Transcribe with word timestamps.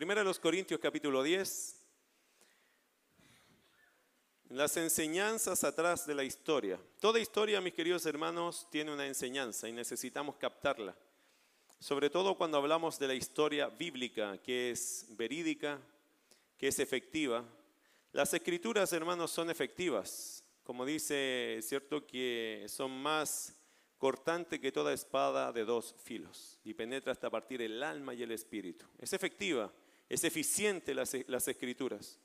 Primero 0.00 0.24
los 0.24 0.38
Corintios 0.38 0.80
capítulo 0.80 1.22
10. 1.22 1.76
Las 4.48 4.74
enseñanzas 4.78 5.62
atrás 5.62 6.06
de 6.06 6.14
la 6.14 6.24
historia. 6.24 6.80
Toda 7.00 7.20
historia, 7.20 7.60
mis 7.60 7.74
queridos 7.74 8.06
hermanos, 8.06 8.66
tiene 8.70 8.94
una 8.94 9.06
enseñanza 9.06 9.68
y 9.68 9.72
necesitamos 9.72 10.36
captarla. 10.36 10.96
Sobre 11.78 12.08
todo 12.08 12.34
cuando 12.34 12.56
hablamos 12.56 12.98
de 12.98 13.08
la 13.08 13.14
historia 13.14 13.68
bíblica, 13.68 14.38
que 14.38 14.70
es 14.70 15.04
verídica, 15.18 15.78
que 16.56 16.68
es 16.68 16.78
efectiva. 16.78 17.44
Las 18.12 18.32
escrituras, 18.32 18.94
hermanos, 18.94 19.30
son 19.30 19.50
efectivas. 19.50 20.42
Como 20.62 20.86
dice, 20.86 21.58
cierto 21.60 22.06
que 22.06 22.64
son 22.70 22.90
más 22.90 23.54
cortantes 23.98 24.60
que 24.60 24.72
toda 24.72 24.94
espada 24.94 25.52
de 25.52 25.66
dos 25.66 25.94
filos 26.02 26.58
y 26.64 26.72
penetra 26.72 27.12
hasta 27.12 27.28
partir 27.28 27.60
el 27.60 27.82
alma 27.82 28.14
y 28.14 28.22
el 28.22 28.32
espíritu. 28.32 28.86
Es 28.98 29.12
efectiva, 29.12 29.70
es 30.10 30.24
eficiente 30.24 30.92
las, 30.92 31.16
las 31.28 31.46
escrituras. 31.46 32.18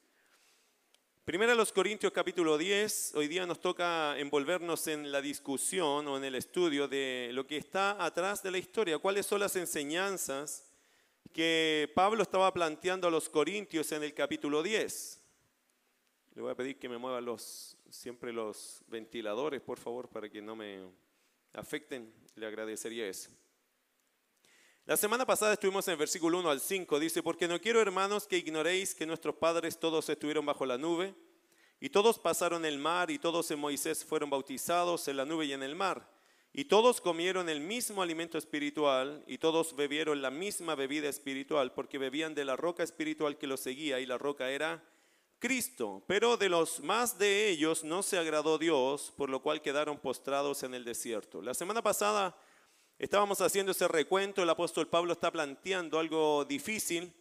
Primera 1.24 1.54
los 1.54 1.72
Corintios 1.72 2.12
capítulo 2.12 2.58
10, 2.58 3.14
hoy 3.16 3.28
día 3.28 3.46
nos 3.46 3.60
toca 3.60 4.18
envolvernos 4.18 4.88
en 4.88 5.12
la 5.12 5.22
discusión 5.22 6.08
o 6.08 6.18
en 6.18 6.24
el 6.24 6.34
estudio 6.34 6.88
de 6.88 7.30
lo 7.32 7.46
que 7.46 7.58
está 7.58 8.04
atrás 8.04 8.42
de 8.42 8.50
la 8.52 8.58
historia, 8.58 8.98
cuáles 8.98 9.28
son 9.28 9.40
las 9.40 9.56
enseñanzas 9.56 10.66
que 11.32 11.92
Pablo 11.94 12.24
estaba 12.24 12.52
planteando 12.52 13.08
a 13.08 13.12
los 13.12 13.30
Corintios 13.30 13.92
en 13.92 14.02
el 14.02 14.16
capítulo 14.16 14.64
10. 14.64 15.22
Le 16.34 16.42
voy 16.42 16.52
a 16.52 16.56
pedir 16.56 16.80
que 16.80 16.90
me 16.90 16.98
muevan 16.98 17.26
los, 17.26 17.78
siempre 17.90 18.34
los 18.34 18.82
ventiladores, 18.88 19.62
por 19.62 19.78
favor, 19.78 20.10
para 20.10 20.28
que 20.28 20.42
no 20.42 20.56
me 20.56 20.80
afecten, 21.54 22.12
le 22.36 22.48
agradecería 22.48 23.08
eso. 23.08 23.30
La 24.88 24.98
semana 24.98 25.26
pasada 25.26 25.54
estuvimos 25.54 25.88
en 25.88 25.98
versículo 25.98 26.38
1 26.38 26.48
al 26.48 26.62
5, 26.62 27.00
dice, 27.00 27.24
porque 27.24 27.48
no 27.48 27.60
quiero 27.60 27.82
hermanos 27.82 28.28
que 28.28 28.38
ignoréis 28.38 28.94
que 28.94 29.08
nuestros 29.08 29.34
padres 29.34 29.80
todos 29.80 30.08
estuvieron 30.10 30.46
bajo 30.46 30.64
la 30.64 30.78
nube, 30.78 31.16
y 31.80 31.90
todos 31.90 32.20
pasaron 32.20 32.66
el 32.66 32.78
mar, 32.78 33.10
y 33.10 33.18
todos 33.18 33.50
en 33.50 33.58
Moisés 33.58 34.06
fueron 34.06 34.30
bautizados 34.30 35.08
en 35.08 35.18
la 35.18 35.26
nube 35.26 35.48
y 35.48 35.54
en 35.54 35.64
el 35.64 35.74
mar, 35.74 36.08
y 36.54 36.66
todos 36.66 37.02
comieron 37.02 37.50
el 37.50 37.62
mismo 37.62 38.04
alimento 38.04 38.38
espiritual, 38.38 39.24
y 39.26 39.40
todos 39.40 39.76
bebieron 39.76 40.22
la 40.22 40.30
misma 40.30 40.76
bebida 40.76 41.10
espiritual, 41.10 41.74
porque 41.74 41.98
bebían 41.98 42.36
de 42.36 42.46
la 42.46 42.56
roca 42.56 42.84
espiritual 42.84 43.40
que 43.40 43.48
los 43.48 43.62
seguía, 43.62 44.00
y 44.00 44.06
la 44.06 44.20
roca 44.20 44.52
era 44.52 44.84
Cristo. 45.40 46.04
Pero 46.06 46.38
de 46.38 46.50
los 46.50 46.80
más 46.82 47.18
de 47.18 47.50
ellos 47.50 47.84
no 47.84 48.04
se 48.04 48.20
agradó 48.20 48.60
Dios, 48.60 49.12
por 49.18 49.32
lo 49.32 49.42
cual 49.42 49.64
quedaron 49.64 49.98
postrados 49.98 50.62
en 50.62 50.76
el 50.76 50.86
desierto. 50.86 51.42
La 51.42 51.56
semana 51.56 51.82
pasada 51.82 52.38
Estábamos 52.98 53.42
haciendo 53.42 53.74
ese 53.74 53.90
recuento, 53.90 54.42
el 54.42 54.50
apóstol 54.50 54.88
Pablo 54.88 55.12
está 55.12 55.30
planteando 55.30 56.00
algo 56.00 56.46
difícil, 56.46 57.14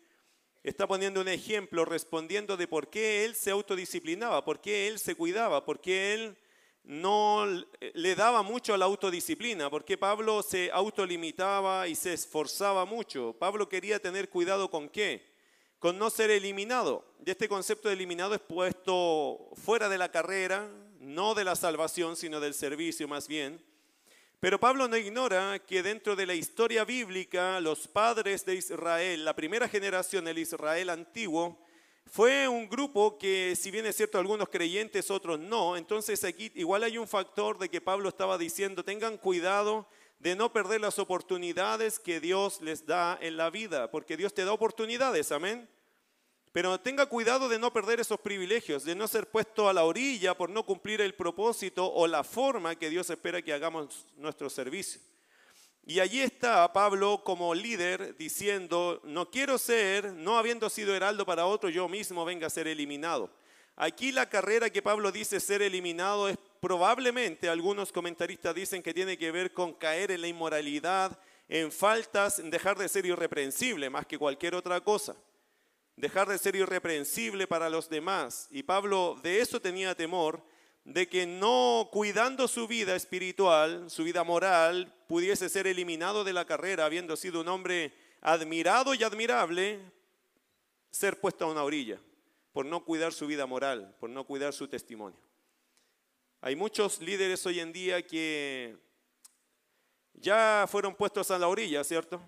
está 0.63 0.87
poniendo 0.87 1.21
un 1.21 1.27
ejemplo 1.27 1.85
respondiendo 1.85 2.57
de 2.57 2.69
por 2.69 2.89
qué 2.89 3.25
él 3.25 3.35
se 3.35 3.51
autodisciplinaba, 3.51 4.45
por 4.45 4.61
qué 4.61 4.87
él 4.87 5.01
se 5.01 5.17
cuidaba, 5.17 5.65
por 5.65 5.81
qué 5.81 6.15
él 6.15 6.39
no 6.85 7.45
le 7.81 8.15
daba 8.15 8.43
mucho 8.43 8.73
a 8.73 8.79
la 8.79 8.85
autodisciplina, 8.85 9.69
por 9.69 9.85
qué 9.85 9.99
Pablo 9.99 10.45
se 10.45 10.71
autolimitaba 10.71 11.89
y 11.89 11.97
se 11.97 12.13
esforzaba 12.13 12.85
mucho. 12.85 13.35
Pablo 13.37 13.69
quería 13.69 13.99
tener 13.99 14.29
cuidado 14.29 14.71
con 14.71 14.89
qué? 14.89 15.27
Con 15.81 15.99
no 15.99 16.09
ser 16.09 16.31
eliminado. 16.31 17.05
Y 17.27 17.31
este 17.33 17.49
concepto 17.49 17.89
de 17.89 17.95
eliminado 17.95 18.37
es 18.37 18.41
puesto 18.41 19.51
fuera 19.55 19.89
de 19.89 19.99
la 19.99 20.13
carrera, 20.13 20.71
no 21.01 21.35
de 21.35 21.43
la 21.43 21.57
salvación, 21.57 22.15
sino 22.15 22.39
del 22.39 22.55
servicio 22.55 23.09
más 23.09 23.27
bien. 23.27 23.74
Pero 24.41 24.61
Pablo 24.61 24.89
no 24.89 24.97
ignora 24.97 25.59
que 25.59 25.83
dentro 25.83 26.17
de 26.17 26.27
la 26.27 26.35
historia 26.35 26.85
bíblica, 26.85 27.61
los 27.61 27.89
padres 27.89 28.45
de 28.45 28.57
Israel, 28.57 29.25
la 29.25 29.35
primera 29.35 29.69
generación 29.69 30.27
del 30.27 30.39
Israel 30.39 30.91
antiguo, 30.91 31.59
fue 32.07 32.47
un 32.47 32.69
grupo 32.69 33.19
que, 33.19 33.57
si 33.57 33.71
bien 33.71 33.87
es 33.87 33.97
cierto, 33.97 34.19
algunos 34.19 34.49
creyentes, 34.49 35.11
otros 35.11 35.39
no, 35.39 35.77
entonces 35.77 36.23
aquí 36.25 36.53
igual 36.55 36.85
hay 36.85 36.99
un 36.99 37.09
factor 37.09 37.59
de 37.59 37.69
que 37.69 37.81
Pablo 37.81 38.09
estaba 38.09 38.39
diciendo, 38.39 38.85
tengan 38.85 39.17
cuidado 39.17 39.89
de 40.19 40.37
no 40.37 40.53
perder 40.53 40.81
las 40.81 40.99
oportunidades 40.99 41.99
que 41.99 42.21
Dios 42.21 42.61
les 42.61 42.87
da 42.87 43.19
en 43.21 43.37
la 43.37 43.51
vida, 43.51 43.91
porque 43.91 44.17
Dios 44.17 44.33
te 44.33 44.45
da 44.45 44.53
oportunidades, 44.53 45.33
amén. 45.33 45.69
Pero 46.55 46.79
tenga 46.79 47.07
cuidado 47.07 47.49
de 47.49 47.59
no 47.59 47.73
perder 47.73 47.99
esos 47.99 48.21
privilegios, 48.21 48.85
de 48.85 48.95
no 48.95 49.09
ser 49.09 49.29
puesto 49.29 49.69
a 49.69 49.73
la 49.73 49.83
orilla 49.83 50.37
por 50.37 50.51
no 50.51 50.65
cumplir 50.65 51.01
el 51.01 51.13
propósito 51.13 51.93
o 51.93 52.07
la 52.07 52.23
forma 52.23 52.77
que 52.77 52.91
Dios 52.91 53.11
espera 53.11 53.43
que 53.43 53.53
hagamos 53.53 54.07
nuestro 54.17 54.49
servicio. 54.49 55.01
Y 55.85 55.99
allí 55.99 56.21
está 56.21 56.73
Pablo 56.73 57.23
como 57.25 57.53
líder 57.57 58.17
diciendo, 58.17 59.01
no 59.03 59.33
quiero 59.33 59.59
ser, 59.59 60.13
no 60.13 60.39
habiendo 60.39 60.71
sido 60.71 60.95
heraldo 60.95 61.27
para 61.27 61.45
otro, 61.45 61.71
yo 61.71 61.89
mismo 61.89 62.25
venga 62.25 62.47
a 62.47 62.51
ser 62.51 62.69
eliminado. 62.69 63.31
Aquí 63.75 64.13
la 64.13 64.29
carrera 64.29 64.71
que 64.71 64.81
Pablo 64.81 65.11
dice 65.11 65.41
ser 65.41 65.61
eliminado 65.61 66.29
es 66.29 66.39
probablemente, 66.61 67.49
algunos 67.49 67.91
comentaristas 67.91 68.55
dicen 68.55 68.81
que 68.81 68.95
tiene 68.95 69.19
que 69.19 69.33
ver 69.33 69.53
con 69.53 69.73
caer 69.73 70.13
en 70.13 70.21
la 70.21 70.29
inmoralidad, 70.29 71.19
en 71.49 71.73
faltas, 71.73 72.39
en 72.39 72.49
dejar 72.49 72.79
de 72.79 72.89
ser 72.89 73.07
irreprensible 73.07 73.91
más 73.91 74.07
que 74.07 74.19
cualquier 74.19 74.55
otra 74.55 74.81
cosa 74.81 75.17
dejar 75.97 76.29
de 76.29 76.39
ser 76.39 76.57
irreprensible 76.57 77.47
para 77.47 77.71
los 77.71 77.89
demás. 77.89 78.49
Y 78.51 78.63
Pablo 78.63 79.19
de 79.23 79.41
eso 79.41 79.61
tenía 79.61 79.95
temor, 79.95 80.43
de 80.85 81.09
que 81.09 81.27
no 81.27 81.89
cuidando 81.91 82.47
su 82.47 82.69
vida 82.69 82.95
espiritual, 82.95 83.91
su 83.91 84.05
vida 84.05 84.23
moral, 84.23 84.95
pudiese 85.09 85.49
ser 85.49 85.67
eliminado 85.67 86.25
de 86.25 86.33
la 86.33 86.45
carrera, 86.45 86.85
habiendo 86.85 87.17
sido 87.17 87.41
un 87.41 87.49
hombre 87.49 87.95
admirado 88.21 88.95
y 88.95 89.03
admirable, 89.03 89.81
ser 90.91 91.21
puesto 91.21 91.45
a 91.45 91.51
una 91.51 91.65
orilla, 91.65 92.01
por 92.53 92.67
no 92.67 92.85
cuidar 92.85 93.13
su 93.13 93.27
vida 93.27 93.47
moral, 93.47 93.97
por 93.99 94.11
no 94.11 94.25
cuidar 94.25 94.53
su 94.53 94.69
testimonio. 94.69 95.19
Hay 96.41 96.57
muchos 96.57 97.01
líderes 97.01 97.45
hoy 97.47 97.61
en 97.61 97.73
día 97.73 98.07
que 98.07 98.77
ya 100.13 100.67
fueron 100.71 100.95
puestos 100.95 101.31
a 101.31 101.39
la 101.39 101.49
orilla, 101.49 101.83
¿cierto? 101.83 102.21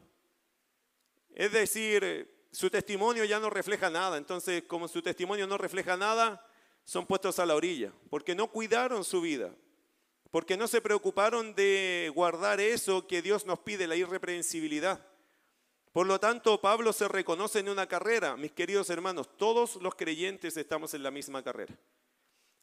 Es 1.35 1.53
decir, 1.53 2.36
su 2.57 2.71
testimonio 2.71 3.23
ya 3.27 3.39
no 3.39 3.51
refleja 3.51 3.91
nada. 3.91 4.17
Entonces, 4.17 4.63
como 4.63 4.89
su 4.89 5.03
testimonio 5.03 5.47
no 5.47 5.59
refleja 5.59 5.95
nada, 5.95 6.43
son 6.85 7.05
puestos 7.05 7.39
a 7.39 7.45
la 7.45 7.55
orilla, 7.55 7.93
porque 8.09 8.35
no 8.35 8.51
cuidaron 8.51 9.05
su 9.05 9.21
vida, 9.21 9.55
porque 10.31 10.57
no 10.57 10.67
se 10.67 10.81
preocuparon 10.81 11.55
de 11.55 12.11
guardar 12.15 12.59
eso 12.63 13.07
que 13.07 13.21
Dios 13.21 13.45
nos 13.45 13.59
pide, 13.59 13.87
la 13.87 13.95
irreprensibilidad. 13.95 15.07
Por 15.93 16.07
lo 16.07 16.19
tanto, 16.19 16.59
Pablo 16.59 16.95
se 16.95 17.09
reconoce 17.09 17.59
en 17.59 17.69
una 17.69 17.87
carrera. 17.87 18.39
Mis 18.39 18.53
queridos 18.53 18.89
hermanos, 18.89 19.29
todos 19.37 19.77
los 19.77 19.95
creyentes 19.95 20.57
estamos 20.57 20.95
en 20.95 21.03
la 21.03 21.11
misma 21.11 21.43
carrera. 21.43 21.75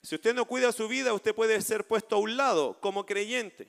Si 0.02 0.16
usted 0.16 0.34
no 0.34 0.46
cuida 0.46 0.72
su 0.72 0.88
vida, 0.88 1.14
usted 1.14 1.36
puede 1.36 1.62
ser 1.62 1.86
puesto 1.86 2.16
a 2.16 2.20
un 2.20 2.36
lado 2.36 2.80
como 2.82 3.06
creyente. 3.06 3.68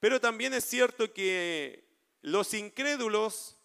Pero 0.00 0.20
también 0.20 0.54
es 0.54 0.64
cierto 0.64 1.12
que 1.12 1.84
los 2.20 2.52
incrédulos 2.52 3.59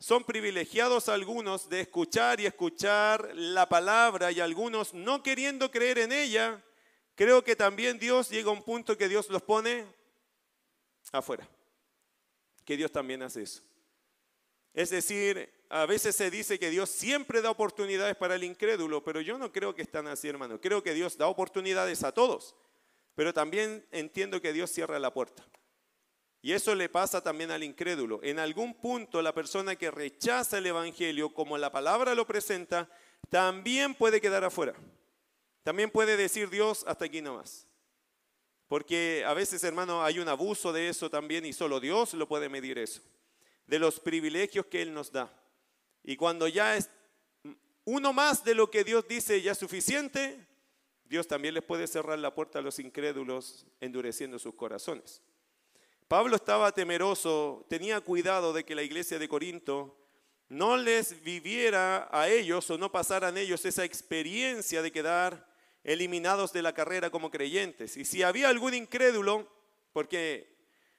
son 0.00 0.24
privilegiados 0.24 1.10
algunos 1.10 1.68
de 1.68 1.82
escuchar 1.82 2.40
y 2.40 2.46
escuchar 2.46 3.32
la 3.34 3.68
palabra 3.68 4.32
y 4.32 4.40
algunos 4.40 4.94
no 4.94 5.22
queriendo 5.22 5.70
creer 5.70 5.98
en 5.98 6.10
ella, 6.10 6.64
creo 7.14 7.44
que 7.44 7.54
también 7.54 7.98
Dios 7.98 8.30
llega 8.30 8.48
a 8.48 8.54
un 8.54 8.62
punto 8.62 8.96
que 8.96 9.10
Dios 9.10 9.28
los 9.28 9.42
pone 9.42 9.84
afuera. 11.12 11.46
Que 12.64 12.78
Dios 12.78 12.90
también 12.90 13.22
hace 13.22 13.42
eso. 13.42 13.60
Es 14.72 14.88
decir, 14.88 15.52
a 15.68 15.84
veces 15.84 16.16
se 16.16 16.30
dice 16.30 16.58
que 16.58 16.70
Dios 16.70 16.88
siempre 16.88 17.42
da 17.42 17.50
oportunidades 17.50 18.16
para 18.16 18.36
el 18.36 18.44
incrédulo, 18.44 19.04
pero 19.04 19.20
yo 19.20 19.36
no 19.36 19.52
creo 19.52 19.74
que 19.74 19.82
están 19.82 20.06
así, 20.06 20.28
hermano. 20.28 20.62
Creo 20.62 20.82
que 20.82 20.94
Dios 20.94 21.18
da 21.18 21.26
oportunidades 21.26 22.04
a 22.04 22.12
todos, 22.12 22.56
pero 23.14 23.34
también 23.34 23.86
entiendo 23.90 24.40
que 24.40 24.54
Dios 24.54 24.70
cierra 24.70 24.98
la 24.98 25.12
puerta. 25.12 25.44
Y 26.42 26.52
eso 26.52 26.74
le 26.74 26.88
pasa 26.88 27.22
también 27.22 27.50
al 27.50 27.62
incrédulo. 27.62 28.20
En 28.22 28.38
algún 28.38 28.74
punto 28.74 29.20
la 29.20 29.34
persona 29.34 29.76
que 29.76 29.90
rechaza 29.90 30.58
el 30.58 30.66
Evangelio 30.66 31.34
como 31.34 31.58
la 31.58 31.70
palabra 31.70 32.14
lo 32.14 32.26
presenta, 32.26 32.88
también 33.28 33.94
puede 33.94 34.20
quedar 34.20 34.44
afuera. 34.44 34.74
También 35.62 35.90
puede 35.90 36.16
decir 36.16 36.48
Dios 36.48 36.84
hasta 36.86 37.04
aquí 37.04 37.20
nomás. 37.20 37.66
Porque 38.68 39.24
a 39.26 39.34
veces, 39.34 39.62
hermano, 39.64 40.02
hay 40.02 40.18
un 40.18 40.28
abuso 40.28 40.72
de 40.72 40.88
eso 40.88 41.10
también 41.10 41.44
y 41.44 41.52
solo 41.52 41.80
Dios 41.80 42.14
lo 42.14 42.26
puede 42.26 42.48
medir 42.48 42.78
eso. 42.78 43.02
De 43.66 43.78
los 43.78 44.00
privilegios 44.00 44.66
que 44.66 44.80
Él 44.80 44.94
nos 44.94 45.12
da. 45.12 45.30
Y 46.02 46.16
cuando 46.16 46.48
ya 46.48 46.76
es 46.76 46.88
uno 47.84 48.12
más 48.12 48.44
de 48.44 48.54
lo 48.54 48.70
que 48.70 48.84
Dios 48.84 49.06
dice 49.06 49.42
ya 49.42 49.52
es 49.52 49.58
suficiente, 49.58 50.46
Dios 51.04 51.26
también 51.26 51.54
les 51.54 51.64
puede 51.64 51.86
cerrar 51.86 52.18
la 52.18 52.34
puerta 52.34 52.60
a 52.60 52.62
los 52.62 52.78
incrédulos 52.78 53.66
endureciendo 53.80 54.38
sus 54.38 54.54
corazones. 54.54 55.20
Pablo 56.10 56.34
estaba 56.34 56.72
temeroso, 56.72 57.64
tenía 57.68 58.00
cuidado 58.00 58.52
de 58.52 58.64
que 58.64 58.74
la 58.74 58.82
iglesia 58.82 59.16
de 59.20 59.28
Corinto 59.28 59.96
no 60.48 60.76
les 60.76 61.22
viviera 61.22 62.08
a 62.10 62.28
ellos 62.28 62.68
o 62.68 62.76
no 62.76 62.90
pasaran 62.90 63.38
ellos 63.38 63.64
esa 63.64 63.84
experiencia 63.84 64.82
de 64.82 64.90
quedar 64.90 65.46
eliminados 65.84 66.52
de 66.52 66.62
la 66.62 66.74
carrera 66.74 67.10
como 67.10 67.30
creyentes. 67.30 67.96
Y 67.96 68.04
si 68.04 68.24
había 68.24 68.48
algún 68.48 68.74
incrédulo, 68.74 69.48
porque 69.92 70.52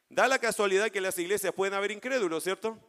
da 0.08 0.30
la 0.30 0.40
casualidad 0.40 0.92
que 0.92 1.02
las 1.02 1.20
iglesias 1.20 1.54
pueden 1.54 1.74
haber 1.74 1.92
incrédulos, 1.92 2.46
¿cierto? 2.46 2.80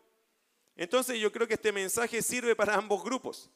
Entonces 0.76 1.18
yo 1.18 1.32
creo 1.32 1.48
que 1.48 1.54
este 1.54 1.72
mensaje 1.72 2.22
sirve 2.22 2.54
para 2.54 2.76
ambos 2.76 3.02
grupos. 3.02 3.50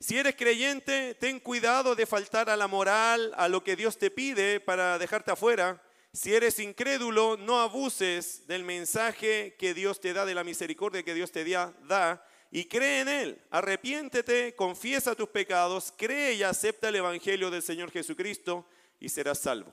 Si 0.00 0.16
eres 0.16 0.36
creyente, 0.36 1.14
ten 1.16 1.38
cuidado 1.38 1.94
de 1.94 2.06
faltar 2.06 2.48
a 2.48 2.56
la 2.56 2.66
moral, 2.66 3.34
a 3.36 3.46
lo 3.46 3.62
que 3.62 3.76
Dios 3.76 3.98
te 3.98 4.10
pide 4.10 4.58
para 4.58 4.98
dejarte 4.98 5.32
afuera. 5.32 5.82
Si 6.16 6.34
eres 6.34 6.58
incrédulo, 6.60 7.36
no 7.36 7.60
abuses 7.60 8.46
del 8.46 8.64
mensaje 8.64 9.54
que 9.58 9.74
Dios 9.74 10.00
te 10.00 10.14
da, 10.14 10.24
de 10.24 10.34
la 10.34 10.44
misericordia 10.44 11.02
que 11.02 11.12
Dios 11.12 11.30
te 11.30 11.44
da, 11.44 12.26
y 12.50 12.64
cree 12.64 13.02
en 13.02 13.08
Él. 13.08 13.44
Arrepiéntete, 13.50 14.54
confiesa 14.54 15.14
tus 15.14 15.28
pecados, 15.28 15.92
cree 15.94 16.32
y 16.32 16.42
acepta 16.42 16.88
el 16.88 16.96
Evangelio 16.96 17.50
del 17.50 17.60
Señor 17.60 17.90
Jesucristo 17.90 18.66
y 18.98 19.10
serás 19.10 19.40
salvo. 19.40 19.70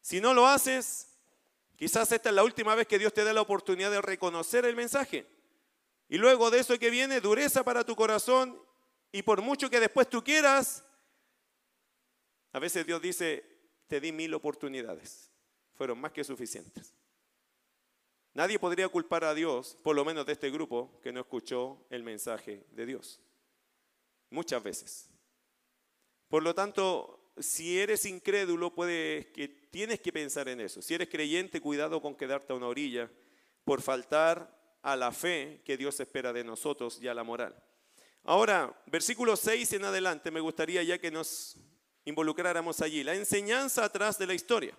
Si 0.00 0.20
no 0.20 0.32
lo 0.32 0.46
haces, 0.46 1.08
quizás 1.74 2.12
esta 2.12 2.28
es 2.28 2.34
la 2.36 2.44
última 2.44 2.76
vez 2.76 2.86
que 2.86 3.00
Dios 3.00 3.12
te 3.12 3.24
da 3.24 3.32
la 3.32 3.40
oportunidad 3.40 3.90
de 3.90 4.00
reconocer 4.00 4.64
el 4.66 4.76
mensaje. 4.76 5.26
Y 6.08 6.18
luego 6.18 6.52
de 6.52 6.60
eso 6.60 6.78
que 6.78 6.90
viene, 6.90 7.20
dureza 7.20 7.64
para 7.64 7.82
tu 7.82 7.96
corazón 7.96 8.62
y 9.10 9.22
por 9.22 9.42
mucho 9.42 9.68
que 9.68 9.80
después 9.80 10.08
tú 10.08 10.22
quieras, 10.22 10.84
a 12.52 12.60
veces 12.60 12.86
Dios 12.86 13.02
dice, 13.02 13.44
te 13.88 14.00
di 14.00 14.12
mil 14.12 14.34
oportunidades, 14.34 15.33
fueron 15.76 16.00
más 16.00 16.12
que 16.12 16.24
suficientes. 16.24 16.94
Nadie 18.34 18.58
podría 18.58 18.88
culpar 18.88 19.24
a 19.24 19.34
Dios, 19.34 19.76
por 19.82 19.94
lo 19.94 20.04
menos 20.04 20.26
de 20.26 20.32
este 20.32 20.50
grupo, 20.50 20.98
que 21.02 21.12
no 21.12 21.20
escuchó 21.20 21.86
el 21.88 22.02
mensaje 22.02 22.64
de 22.72 22.86
Dios. 22.86 23.20
Muchas 24.30 24.62
veces. 24.62 25.08
Por 26.28 26.42
lo 26.42 26.52
tanto, 26.52 27.32
si 27.38 27.78
eres 27.78 28.04
incrédulo, 28.04 28.74
puedes, 28.74 29.26
que, 29.26 29.46
tienes 29.46 30.00
que 30.00 30.12
pensar 30.12 30.48
en 30.48 30.60
eso. 30.60 30.82
Si 30.82 30.94
eres 30.94 31.08
creyente, 31.08 31.60
cuidado 31.60 32.02
con 32.02 32.16
quedarte 32.16 32.52
a 32.52 32.56
una 32.56 32.66
orilla 32.66 33.08
por 33.64 33.82
faltar 33.82 34.78
a 34.82 34.96
la 34.96 35.12
fe 35.12 35.62
que 35.64 35.76
Dios 35.76 35.98
espera 36.00 36.32
de 36.32 36.42
nosotros 36.42 36.98
y 37.00 37.06
a 37.06 37.14
la 37.14 37.22
moral. 37.22 37.54
Ahora, 38.24 38.74
versículo 38.86 39.36
6 39.36 39.74
en 39.74 39.84
adelante, 39.84 40.30
me 40.30 40.40
gustaría 40.40 40.82
ya 40.82 40.98
que 40.98 41.10
nos 41.10 41.56
involucráramos 42.04 42.80
allí. 42.80 43.04
La 43.04 43.14
enseñanza 43.14 43.84
atrás 43.84 44.18
de 44.18 44.26
la 44.26 44.34
historia. 44.34 44.76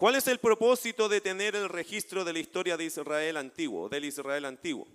¿Cuál 0.00 0.14
es 0.14 0.28
el 0.28 0.38
propósito 0.38 1.10
de 1.10 1.20
tener 1.20 1.54
el 1.54 1.68
registro 1.68 2.24
de 2.24 2.32
la 2.32 2.38
historia 2.38 2.78
de 2.78 2.84
Israel 2.84 3.36
antiguo, 3.36 3.86
del 3.90 4.06
Israel 4.06 4.46
antiguo? 4.46 4.88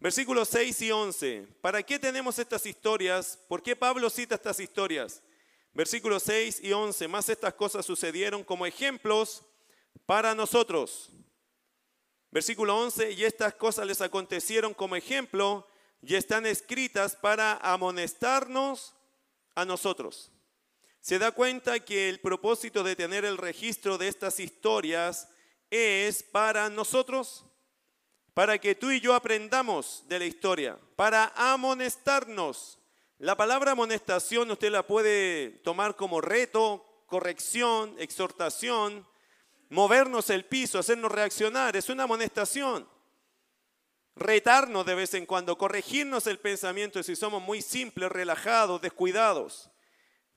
Versículos 0.00 0.48
6 0.48 0.80
y 0.80 0.90
11. 0.92 1.46
¿Para 1.60 1.82
qué 1.82 1.98
tenemos 1.98 2.38
estas 2.38 2.64
historias? 2.64 3.38
¿Por 3.48 3.62
qué 3.62 3.76
Pablo 3.76 4.08
cita 4.08 4.36
estas 4.36 4.60
historias? 4.60 5.22
Versículos 5.74 6.22
6 6.22 6.60
y 6.62 6.72
11. 6.72 7.06
Más 7.06 7.28
estas 7.28 7.52
cosas 7.52 7.84
sucedieron 7.84 8.42
como 8.42 8.64
ejemplos 8.64 9.42
para 10.06 10.34
nosotros. 10.34 11.10
Versículo 12.30 12.78
11. 12.78 13.12
Y 13.12 13.24
estas 13.24 13.52
cosas 13.52 13.86
les 13.86 14.00
acontecieron 14.00 14.72
como 14.72 14.96
ejemplo 14.96 15.68
y 16.00 16.14
están 16.14 16.46
escritas 16.46 17.14
para 17.14 17.58
amonestarnos 17.58 18.94
a 19.54 19.66
nosotros. 19.66 20.30
Se 21.04 21.18
da 21.18 21.32
cuenta 21.32 21.80
que 21.80 22.08
el 22.08 22.18
propósito 22.18 22.82
de 22.82 22.96
tener 22.96 23.26
el 23.26 23.36
registro 23.36 23.98
de 23.98 24.08
estas 24.08 24.40
historias 24.40 25.28
es 25.68 26.22
para 26.22 26.70
nosotros 26.70 27.44
para 28.32 28.56
que 28.56 28.74
tú 28.74 28.90
y 28.90 29.00
yo 29.00 29.14
aprendamos 29.14 30.04
de 30.08 30.18
la 30.18 30.24
historia, 30.24 30.78
para 30.96 31.30
amonestarnos. 31.36 32.78
La 33.18 33.36
palabra 33.36 33.72
amonestación 33.72 34.50
usted 34.50 34.72
la 34.72 34.86
puede 34.86 35.50
tomar 35.62 35.94
como 35.94 36.22
reto, 36.22 36.82
corrección, 37.04 37.94
exhortación, 37.98 39.06
movernos 39.68 40.30
el 40.30 40.46
piso, 40.46 40.78
hacernos 40.78 41.12
reaccionar, 41.12 41.76
es 41.76 41.90
una 41.90 42.04
amonestación. 42.04 42.88
Retarnos 44.16 44.86
de 44.86 44.94
vez 44.94 45.12
en 45.12 45.26
cuando, 45.26 45.58
corregirnos 45.58 46.26
el 46.28 46.38
pensamiento 46.38 47.02
si 47.02 47.14
somos 47.14 47.42
muy 47.42 47.60
simples, 47.60 48.10
relajados, 48.10 48.80
descuidados. 48.80 49.68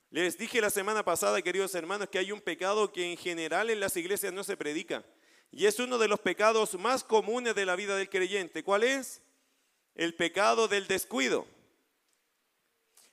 Les 0.10 0.38
dije 0.38 0.62
la 0.62 0.70
semana 0.70 1.04
pasada, 1.04 1.42
queridos 1.42 1.76
hermanos, 1.76 2.08
que 2.10 2.20
hay 2.20 2.32
un 2.32 2.40
pecado 2.40 2.94
que 2.94 3.12
en 3.12 3.18
general 3.18 3.70
en 3.70 3.80
las 3.80 3.98
iglesias 3.98 4.32
no 4.32 4.44
se 4.44 4.56
predica 4.56 5.04
y 5.52 5.66
es 5.66 5.80
uno 5.80 5.98
de 5.98 6.08
los 6.08 6.20
pecados 6.20 6.78
más 6.80 7.04
comunes 7.04 7.56
de 7.56 7.66
la 7.66 7.76
vida 7.76 7.96
del 7.96 8.10
creyente. 8.10 8.64
¿Cuál 8.64 8.84
es? 8.84 9.22
El 9.96 10.16
pecado 10.16 10.68
del 10.68 10.88
descuido. 10.88 11.46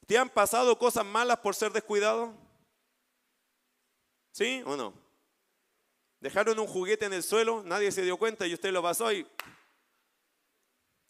¿Te 0.07 0.19
han 0.19 0.29
pasado 0.29 0.79
cosas 0.79 1.05
malas 1.05 1.39
por 1.39 1.55
ser 1.55 1.73
descuidado? 1.73 2.35
¿Sí 4.33 4.63
o 4.67 4.77
no? 4.77 4.95
Dejaron 6.21 6.59
un 6.59 6.67
juguete 6.67 7.07
en 7.07 7.13
el 7.13 7.23
suelo, 7.23 7.63
nadie 7.65 7.91
se 7.91 8.03
dio 8.03 8.17
cuenta 8.17 8.47
y 8.47 8.55
usted 8.55 8.73
lo 8.73 8.83
pasó 8.83 9.13
y 9.13 9.27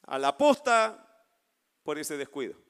a 0.06 0.18
la 0.18 0.36
posta 0.36 1.24
por 1.82 1.98
ese 1.98 2.16
descuido. 2.16 2.63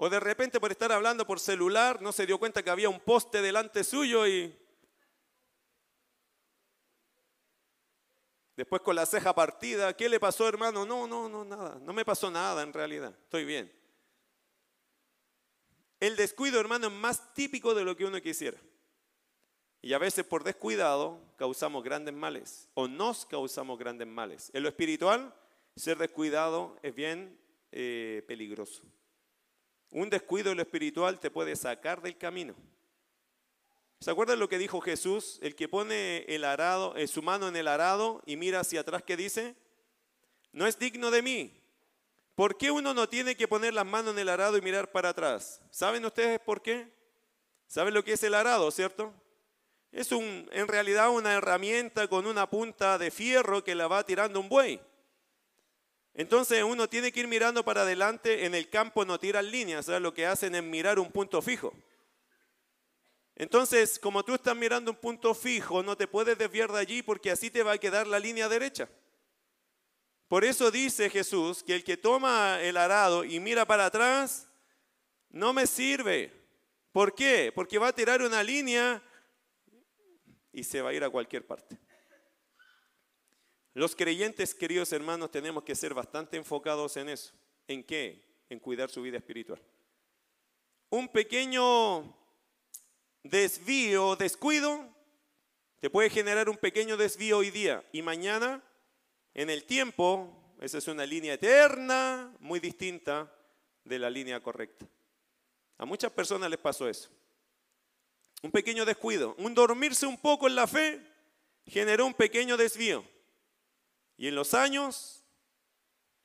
O 0.00 0.08
de 0.08 0.20
repente 0.20 0.60
por 0.60 0.70
estar 0.70 0.92
hablando 0.92 1.26
por 1.26 1.40
celular 1.40 2.00
no 2.00 2.12
se 2.12 2.24
dio 2.24 2.38
cuenta 2.38 2.62
que 2.62 2.70
había 2.70 2.88
un 2.88 3.00
poste 3.00 3.42
delante 3.42 3.82
suyo 3.82 4.26
y 4.26 4.56
Después 8.56 8.82
con 8.82 8.96
la 8.96 9.06
ceja 9.06 9.32
partida, 9.36 9.96
¿qué 9.96 10.08
le 10.08 10.18
pasó 10.18 10.48
hermano? 10.48 10.84
No, 10.84 11.06
no, 11.06 11.28
no, 11.28 11.44
nada. 11.44 11.78
No 11.80 11.92
me 11.92 12.04
pasó 12.04 12.28
nada 12.28 12.62
en 12.62 12.72
realidad. 12.72 13.16
Estoy 13.22 13.44
bien. 13.44 13.72
El 16.00 16.16
descuido, 16.16 16.58
hermano, 16.58 16.88
es 16.88 16.92
más 16.92 17.32
típico 17.34 17.72
de 17.72 17.84
lo 17.84 17.96
que 17.96 18.04
uno 18.04 18.20
quisiera. 18.20 18.58
Y 19.80 19.92
a 19.92 19.98
veces 19.98 20.24
por 20.24 20.42
descuidado 20.42 21.20
causamos 21.36 21.84
grandes 21.84 22.14
males 22.14 22.68
o 22.74 22.88
nos 22.88 23.26
causamos 23.26 23.78
grandes 23.78 24.08
males. 24.08 24.50
En 24.52 24.64
lo 24.64 24.68
espiritual, 24.68 25.32
ser 25.76 25.96
descuidado 25.96 26.76
es 26.82 26.92
bien 26.96 27.38
eh, 27.70 28.24
peligroso. 28.26 28.82
Un 29.90 30.10
descuido 30.10 30.50
en 30.50 30.56
lo 30.56 30.62
espiritual 30.62 31.18
te 31.18 31.30
puede 31.30 31.56
sacar 31.56 32.02
del 32.02 32.16
camino. 32.18 32.54
¿Se 34.00 34.10
acuerdan 34.10 34.38
lo 34.38 34.48
que 34.48 34.58
dijo 34.58 34.80
Jesús? 34.80 35.38
El 35.42 35.56
que 35.56 35.68
pone 35.68 36.24
el 36.28 36.44
arado, 36.44 36.94
eh, 36.96 37.08
su 37.08 37.20
mano 37.22 37.48
en 37.48 37.56
el 37.56 37.66
arado 37.66 38.22
y 38.26 38.36
mira 38.36 38.60
hacia 38.60 38.80
atrás, 38.80 39.02
¿qué 39.02 39.16
dice? 39.16 39.56
No 40.52 40.66
es 40.66 40.78
digno 40.78 41.10
de 41.10 41.22
mí. 41.22 41.60
¿Por 42.36 42.56
qué 42.56 42.70
uno 42.70 42.94
no 42.94 43.08
tiene 43.08 43.36
que 43.36 43.48
poner 43.48 43.74
las 43.74 43.84
manos 43.84 44.12
en 44.12 44.20
el 44.20 44.28
arado 44.28 44.56
y 44.56 44.60
mirar 44.60 44.92
para 44.92 45.08
atrás? 45.08 45.60
¿Saben 45.70 46.04
ustedes 46.04 46.38
por 46.38 46.62
qué? 46.62 46.88
¿Saben 47.66 47.92
lo 47.92 48.04
que 48.04 48.12
es 48.12 48.22
el 48.22 48.34
arado, 48.34 48.70
cierto? 48.70 49.12
Es 49.90 50.12
un, 50.12 50.48
en 50.52 50.68
realidad 50.68 51.10
una 51.10 51.32
herramienta 51.32 52.06
con 52.06 52.26
una 52.26 52.48
punta 52.48 52.98
de 52.98 53.10
fierro 53.10 53.64
que 53.64 53.74
la 53.74 53.88
va 53.88 54.04
tirando 54.04 54.38
un 54.38 54.48
buey. 54.48 54.80
Entonces 56.18 56.64
uno 56.64 56.88
tiene 56.88 57.12
que 57.12 57.20
ir 57.20 57.28
mirando 57.28 57.64
para 57.64 57.82
adelante, 57.82 58.44
en 58.44 58.56
el 58.56 58.68
campo 58.68 59.04
no 59.04 59.20
tiran 59.20 59.48
líneas, 59.48 59.86
¿sabes? 59.86 60.02
lo 60.02 60.12
que 60.12 60.26
hacen 60.26 60.56
es 60.56 60.64
mirar 60.64 60.98
un 60.98 61.12
punto 61.12 61.40
fijo. 61.40 61.72
Entonces, 63.36 64.00
como 64.00 64.24
tú 64.24 64.34
estás 64.34 64.56
mirando 64.56 64.90
un 64.90 64.96
punto 64.96 65.32
fijo, 65.32 65.80
no 65.80 65.96
te 65.96 66.08
puedes 66.08 66.36
desviar 66.36 66.72
de 66.72 66.80
allí 66.80 67.02
porque 67.02 67.30
así 67.30 67.52
te 67.52 67.62
va 67.62 67.70
a 67.70 67.78
quedar 67.78 68.08
la 68.08 68.18
línea 68.18 68.48
derecha. 68.48 68.88
Por 70.26 70.44
eso 70.44 70.72
dice 70.72 71.08
Jesús 71.08 71.62
que 71.62 71.76
el 71.76 71.84
que 71.84 71.96
toma 71.96 72.60
el 72.62 72.76
arado 72.78 73.22
y 73.22 73.38
mira 73.38 73.64
para 73.64 73.86
atrás, 73.86 74.48
no 75.30 75.52
me 75.52 75.68
sirve. 75.68 76.32
¿Por 76.90 77.14
qué? 77.14 77.52
Porque 77.54 77.78
va 77.78 77.88
a 77.88 77.94
tirar 77.94 78.22
una 78.22 78.42
línea 78.42 79.00
y 80.52 80.64
se 80.64 80.82
va 80.82 80.90
a 80.90 80.94
ir 80.94 81.04
a 81.04 81.10
cualquier 81.10 81.46
parte. 81.46 81.78
Los 83.78 83.94
creyentes, 83.94 84.56
queridos 84.56 84.92
hermanos, 84.92 85.30
tenemos 85.30 85.62
que 85.62 85.76
ser 85.76 85.94
bastante 85.94 86.36
enfocados 86.36 86.96
en 86.96 87.10
eso. 87.10 87.32
¿En 87.68 87.84
qué? 87.84 88.20
En 88.48 88.58
cuidar 88.58 88.90
su 88.90 89.02
vida 89.02 89.18
espiritual. 89.18 89.62
Un 90.90 91.06
pequeño 91.06 92.12
desvío, 93.22 94.16
descuido, 94.16 94.84
te 95.78 95.90
puede 95.90 96.10
generar 96.10 96.48
un 96.48 96.56
pequeño 96.56 96.96
desvío 96.96 97.38
hoy 97.38 97.52
día 97.52 97.84
y 97.92 98.02
mañana, 98.02 98.64
en 99.32 99.48
el 99.48 99.62
tiempo, 99.62 100.56
esa 100.60 100.78
es 100.78 100.88
una 100.88 101.06
línea 101.06 101.34
eterna, 101.34 102.34
muy 102.40 102.58
distinta 102.58 103.32
de 103.84 104.00
la 104.00 104.10
línea 104.10 104.42
correcta. 104.42 104.88
A 105.76 105.84
muchas 105.84 106.10
personas 106.10 106.50
les 106.50 106.58
pasó 106.58 106.88
eso. 106.88 107.10
Un 108.42 108.50
pequeño 108.50 108.84
descuido, 108.84 109.36
un 109.38 109.54
dormirse 109.54 110.04
un 110.04 110.18
poco 110.18 110.48
en 110.48 110.56
la 110.56 110.66
fe 110.66 111.00
generó 111.64 112.06
un 112.06 112.14
pequeño 112.14 112.56
desvío. 112.56 113.04
Y 114.18 114.26
en 114.26 114.34
los 114.34 114.52
años 114.52 115.24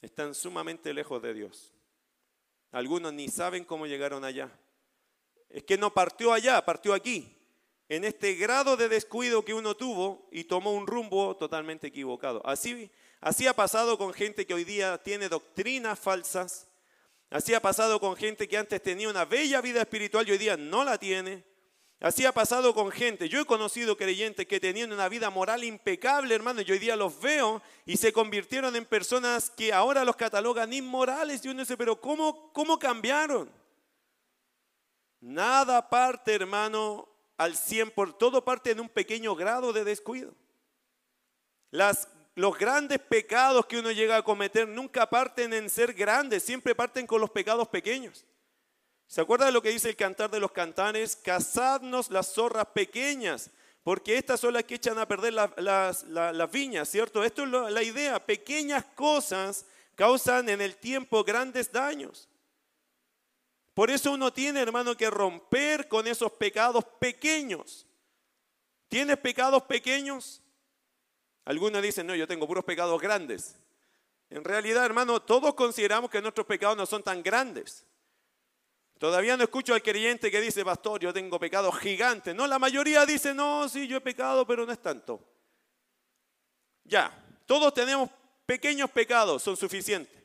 están 0.02 0.34
sumamente 0.34 0.94
lejos 0.94 1.22
de 1.22 1.34
Dios. 1.34 1.72
Algunos 2.72 3.14
ni 3.14 3.30
saben 3.30 3.64
cómo 3.64 3.86
llegaron 3.86 4.26
allá. 4.26 4.52
Es 5.48 5.64
que 5.64 5.78
no 5.78 5.94
partió 5.94 6.34
allá, 6.34 6.66
partió 6.66 6.96
aquí, 6.96 7.38
en 7.88 8.04
este 8.04 8.34
grado 8.34 8.76
de 8.76 8.90
descuido 8.90 9.46
que 9.46 9.54
uno 9.54 9.76
tuvo 9.76 10.28
y 10.32 10.46
tomó 10.46 10.74
un 10.74 10.88
rumbo 10.88 11.38
totalmente 11.38 11.88
equivocado. 11.88 12.42
Así, 12.46 12.90
así 13.22 13.46
ha 13.46 13.54
pasado 13.54 14.00
con 14.00 14.12
gente 14.12 14.48
que 14.48 14.56
hoy 14.56 14.64
día 14.64 14.98
tiene 14.98 15.30
doctrinas 15.30 16.00
falsas. 16.00 16.68
Así 17.30 17.54
ha 17.54 17.62
pasado 17.62 18.00
con 18.00 18.16
gente 18.16 18.48
que 18.48 18.58
antes 18.58 18.82
tenía 18.82 19.10
una 19.10 19.26
bella 19.26 19.62
vida 19.62 19.82
espiritual 19.82 20.28
y 20.28 20.32
hoy 20.32 20.40
día 20.40 20.58
no 20.58 20.84
la 20.84 20.98
tiene. 20.98 21.44
Así 22.04 22.26
ha 22.26 22.34
pasado 22.34 22.76
con 22.76 22.92
gente. 22.92 23.30
Yo 23.30 23.40
he 23.40 23.46
conocido 23.46 23.96
creyentes 23.96 24.46
que 24.46 24.60
tenían 24.60 24.92
una 24.92 25.08
vida 25.08 25.30
moral 25.30 25.64
impecable, 25.64 26.36
hermano, 26.36 26.60
y 26.60 26.70
hoy 26.70 26.78
día 26.78 26.98
los 26.98 27.18
veo 27.22 27.62
y 27.86 27.96
se 27.96 28.12
convirtieron 28.12 28.76
en 28.76 28.84
personas 28.84 29.50
que 29.50 29.72
ahora 29.72 30.04
los 30.04 30.18
catalogan 30.18 30.74
inmorales. 30.74 31.46
Y 31.46 31.48
uno 31.48 31.62
dice, 31.62 31.78
pero 31.78 32.02
¿cómo, 32.02 32.52
cómo 32.52 32.78
cambiaron? 32.78 33.50
Nada 35.22 35.90
parte, 35.90 36.34
hermano, 36.34 37.08
al 37.38 37.56
100 37.56 37.92
por 37.92 38.12
todo 38.18 38.44
parte 38.44 38.72
en 38.72 38.82
un 38.82 38.90
pequeño 38.90 39.34
grado 39.34 39.72
de 39.72 39.86
descuido. 39.86 40.36
Las, 41.72 42.10
los 42.36 42.58
grandes 42.58 43.00
pecados 43.00 43.66
que 43.66 43.80
uno 43.80 43.94
llega 43.94 44.18
a 44.18 44.24
cometer 44.24 44.68
nunca 44.68 45.10
parten 45.10 45.54
en 45.54 45.70
ser 45.70 45.94
grandes, 45.94 46.44
siempre 46.44 46.76
parten 46.76 47.08
con 47.08 47.22
los 47.22 47.30
pecados 47.30 47.70
pequeños. 47.70 48.26
¿Se 49.08 49.22
acuerda 49.22 49.46
de 49.46 49.52
lo 49.52 49.62
que 49.62 49.70
dice 49.70 49.90
el 49.90 49.96
cantar 49.96 50.32
de 50.32 50.40
los 50.40 50.52
cantares? 50.52 51.16
Cazadnos 51.16 52.10
las 52.10 52.34
zorras 52.34 52.68
pequeñas, 52.68 53.52
porque 53.84 54.18
estas 54.18 54.40
son 54.40 54.54
las 54.54 54.64
que 54.64 54.76
echan 54.76 54.98
a 54.98 55.08
perder 55.08 55.34
las, 55.34 56.52
viñas, 56.52 56.90
¿cierto? 56.90 57.24
Esto 57.24 57.44
es 57.44 57.72
la 57.72 57.84
idea. 57.84 58.26
Pequeñas 58.26 58.86
cosas 58.96 59.66
causan 59.96 60.50
en 60.50 60.62
el 60.62 60.76
tiempo 60.78 61.24
grandes 61.24 61.72
daños. 61.72 62.28
Por 63.74 63.90
eso 63.90 64.12
uno 64.12 64.32
tiene, 64.32 64.62
hermano, 64.62 64.96
que 64.96 65.10
romper 65.10 65.88
con 65.88 66.08
esos 66.08 66.32
pecados 66.34 66.84
pequeños. 67.00 67.88
¿Tienes 68.88 69.18
pecados 69.18 69.64
pequeños? 69.64 70.42
Algunos 71.46 71.82
dicen, 71.82 72.06
no, 72.06 72.16
yo 72.16 72.28
tengo 72.28 72.48
puros 72.48 72.64
pecados 72.64 73.02
grandes. 73.02 73.56
En 74.30 74.44
realidad, 74.44 74.86
hermano, 74.86 75.22
todos 75.22 75.56
consideramos 75.56 76.10
que 76.10 76.22
nuestros 76.22 76.48
pecados 76.48 76.78
no 76.78 76.86
son 76.86 77.04
tan 77.04 77.22
grandes. 77.22 77.86
Todavía 79.04 79.36
no 79.36 79.44
escucho 79.44 79.74
al 79.74 79.82
creyente 79.82 80.32
que 80.32 80.40
dice, 80.40 80.64
pastor, 80.64 81.02
yo 81.02 81.12
tengo 81.12 81.38
pecados 81.38 81.78
gigantes. 81.78 82.34
No, 82.34 82.48
la 82.48 82.58
mayoría 82.58 83.06
dice, 83.06 83.34
no, 83.34 83.68
sí, 83.68 83.86
yo 83.86 83.98
he 83.98 84.00
pecado, 84.00 84.48
pero 84.48 84.66
no 84.66 84.72
es 84.72 84.82
tanto. 84.82 85.22
Ya, 86.86 87.14
todos 87.46 87.74
tenemos 87.74 88.10
pequeños 88.46 88.90
pecados, 88.90 89.44
son 89.44 89.58
suficientes. 89.58 90.24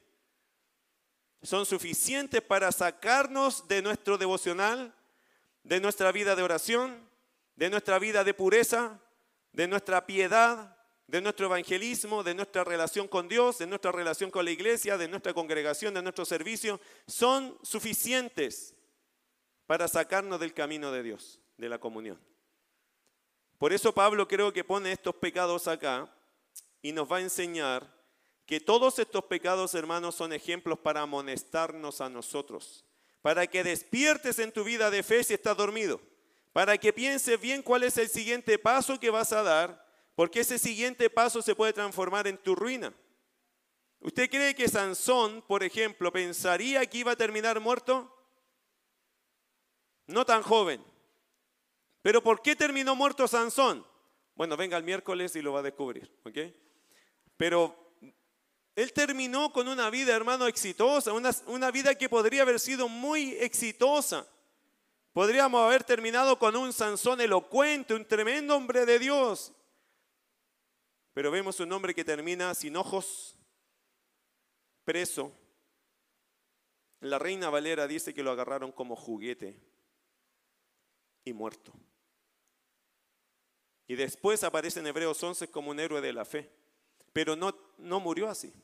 Son 1.43 1.67
suficientes 1.67 2.41
para 2.41 2.71
sacarnos 2.71 3.67
de 3.67 3.83
nuestro 3.83 4.17
devocional, 4.17 4.95
de 5.65 5.81
nuestra 5.81 6.13
vida 6.13 6.37
de 6.37 6.45
oración, 6.45 7.11
de 7.57 7.71
nuestra 7.71 7.99
vida 7.99 8.23
de 8.23 8.33
pureza, 8.33 9.01
de 9.51 9.67
nuestra 9.67 10.07
piedad, 10.07 10.78
de 11.09 11.23
nuestro 11.23 11.47
evangelismo, 11.47 12.23
de 12.23 12.35
nuestra 12.35 12.65
relación 12.65 13.09
con 13.09 13.29
Dios, 13.29 13.59
de 13.59 13.67
nuestra 13.67 13.91
relación 13.91 14.31
con 14.31 14.45
la 14.45 14.51
iglesia, 14.51 14.99
de 14.99 15.09
nuestra 15.09 15.33
congregación, 15.33 15.95
de 15.95 16.03
nuestro 16.03 16.27
servicio, 16.27 16.79
son 17.07 17.59
suficientes 17.63 18.75
para 19.67 19.89
sacarnos 19.89 20.39
del 20.39 20.53
camino 20.53 20.93
de 20.93 21.03
Dios, 21.03 21.41
de 21.57 21.71
la 21.71 21.79
comunión. 21.79 22.21
Por 23.57 23.73
eso 23.73 23.95
Pablo 23.95 24.29
creo 24.29 24.53
que 24.53 24.65
pone 24.65 24.93
estos 24.93 25.15
pecados 25.15 25.67
acá 25.67 26.15
y 26.83 26.93
nos 26.93 27.11
va 27.11 27.17
a 27.17 27.23
enseñar 27.23 27.91
que 28.45 28.61
todos 28.61 28.99
estos 28.99 29.25
pecados, 29.25 29.75
hermanos, 29.75 30.15
son 30.15 30.35
ejemplos 30.35 30.79
para 30.79 31.01
amonestarnos 31.01 32.03
a 32.03 32.11
nosotros, 32.11 32.85
para 33.23 33.47
que 33.47 33.65
despiertes 33.65 34.39
en 34.39 34.53
tu 34.53 34.63
vida 34.63 34.91
de 34.91 35.03
fe 35.03 35.25
si 35.25 35.33
estás 35.33 35.57
dormido, 35.57 36.03
para 36.53 36.77
que 36.77 36.93
pienses 36.93 37.41
bien 37.41 37.63
cuál 37.63 37.83
es 37.83 37.97
el 37.97 38.11
siguiente 38.11 38.59
paso 38.59 39.01
que 39.01 39.11
vas 39.11 39.33
a 39.33 39.43
dar 39.43 39.88
porque 40.19 40.41
ese 40.41 40.59
siguiente 40.59 41.09
paso 41.11 41.41
se 41.43 41.55
puede 41.55 41.73
transformar 41.73 42.27
en 42.27 42.39
tu 42.39 42.57
ruina. 42.57 42.93
¿Usted 44.01 44.29
cree 44.29 44.53
que 44.53 44.67
Sansón, 44.67 45.45
por 45.47 45.63
ejemplo, 45.63 46.11
pensaría 46.11 46.85
que 46.87 46.99
iba 46.99 47.13
a 47.13 47.17
terminar 47.17 47.61
muerto? 47.61 48.13
No 50.09 50.27
tan 50.27 50.43
joven. 50.43 50.83
Pero 52.03 52.21
¿por 52.21 52.43
qué 52.43 52.57
terminó 52.57 52.97
muerto 52.97 53.29
Sansón? 53.29 53.87
Bueno, 54.35 54.57
venga 54.57 54.77
el 54.77 54.83
miércoles 54.83 55.37
y 55.37 55.41
lo 55.41 55.53
va 55.53 55.61
a 55.61 55.63
descubrir, 55.63 56.11
¿ok? 56.25 56.53
Pero 57.37 57.95
él 58.75 58.93
terminó 58.93 59.53
con 59.53 59.69
una 59.69 59.89
vida, 59.89 60.17
hermano, 60.17 60.49
exitosa, 60.49 61.13
una, 61.13 61.31
una 61.47 61.71
vida 61.71 61.95
que 61.95 62.09
podría 62.09 62.43
haber 62.43 62.59
sido 62.59 62.89
muy 62.89 63.35
exitosa. 63.35 64.27
Podríamos 65.13 65.65
haber 65.65 65.85
terminado 65.85 66.41
con 66.41 66.57
un 66.57 66.73
Sansón 66.73 67.21
elocuente, 67.21 67.95
un 67.95 68.05
tremendo 68.05 68.57
hombre 68.57 68.85
de 68.85 68.99
Dios, 68.99 69.53
pero 71.19 71.33
vemos 71.33 71.59
un 71.59 71.73
hombre 71.73 71.97
que 71.97 72.05
termina 72.05 72.55
sin 72.55 72.77
ojos, 72.77 73.35
preso. 74.85 75.33
La 77.01 77.19
reina 77.19 77.51
Valera 77.51 77.89
dice 77.89 78.15
que 78.15 78.23
lo 78.23 78.31
agarraron 78.31 78.71
como 78.71 78.95
juguete 78.95 79.61
y 81.25 81.33
muerto. 81.33 81.73
Y 83.89 83.97
después 83.97 84.45
aparece 84.45 84.79
en 84.79 84.87
Hebreos 84.87 85.21
11 85.21 85.51
como 85.51 85.73
un 85.73 85.81
héroe 85.81 86.01
de 86.01 86.13
la 86.13 86.25
fe. 86.25 86.53
Pero 87.13 87.35
no, 87.35 87.53
no 87.79 87.99
murió 87.99 88.29
así. 88.29 88.55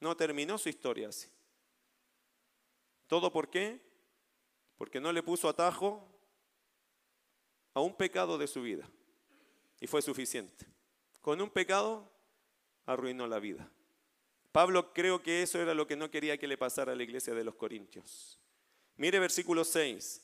No 0.00 0.16
terminó 0.16 0.58
su 0.58 0.68
historia 0.68 1.08
así. 1.08 1.28
¿Todo 3.06 3.30
por 3.30 3.48
qué? 3.48 3.80
Porque 4.76 4.98
no 4.98 5.12
le 5.12 5.22
puso 5.22 5.48
atajo 5.48 6.04
a 7.74 7.80
un 7.80 7.94
pecado 7.94 8.38
de 8.38 8.48
su 8.48 8.60
vida. 8.60 8.90
Y 9.78 9.86
fue 9.86 10.02
suficiente. 10.02 10.72
Con 11.22 11.40
un 11.40 11.48
pecado 11.48 12.12
arruinó 12.84 13.26
la 13.26 13.38
vida. 13.38 13.70
Pablo 14.50 14.92
creo 14.92 15.22
que 15.22 15.42
eso 15.42 15.62
era 15.62 15.72
lo 15.72 15.86
que 15.86 15.96
no 15.96 16.10
quería 16.10 16.36
que 16.36 16.48
le 16.48 16.58
pasara 16.58 16.92
a 16.92 16.96
la 16.96 17.04
iglesia 17.04 17.32
de 17.32 17.44
los 17.44 17.54
Corintios. 17.54 18.38
Mire 18.96 19.18
versículo 19.18 19.64
6. 19.64 20.20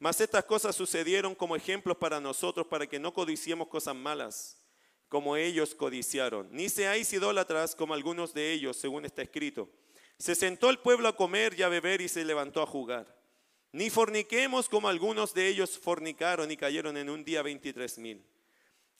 Mas 0.00 0.20
estas 0.20 0.44
cosas 0.44 0.74
sucedieron 0.74 1.34
como 1.34 1.56
ejemplos 1.56 1.96
para 1.96 2.20
nosotros, 2.20 2.66
para 2.66 2.86
que 2.86 2.98
no 2.98 3.14
codiciemos 3.14 3.68
cosas 3.68 3.94
malas, 3.94 4.60
como 5.08 5.36
ellos 5.36 5.74
codiciaron. 5.74 6.48
Ni 6.50 6.68
seáis 6.68 7.12
idólatras 7.12 7.74
como 7.76 7.94
algunos 7.94 8.34
de 8.34 8.52
ellos, 8.52 8.76
según 8.76 9.04
está 9.04 9.22
escrito. 9.22 9.68
Se 10.18 10.34
sentó 10.34 10.68
el 10.68 10.78
pueblo 10.78 11.08
a 11.08 11.16
comer 11.16 11.54
y 11.58 11.62
a 11.62 11.68
beber 11.68 12.00
y 12.00 12.08
se 12.08 12.24
levantó 12.24 12.62
a 12.62 12.66
jugar. 12.66 13.18
Ni 13.72 13.88
forniquemos 13.88 14.68
como 14.68 14.88
algunos 14.88 15.32
de 15.32 15.48
ellos 15.48 15.78
fornicaron 15.78 16.50
y 16.50 16.56
cayeron 16.56 16.96
en 16.96 17.08
un 17.08 17.24
día 17.24 17.42
veintitrés 17.42 17.98
mil. 17.98 18.24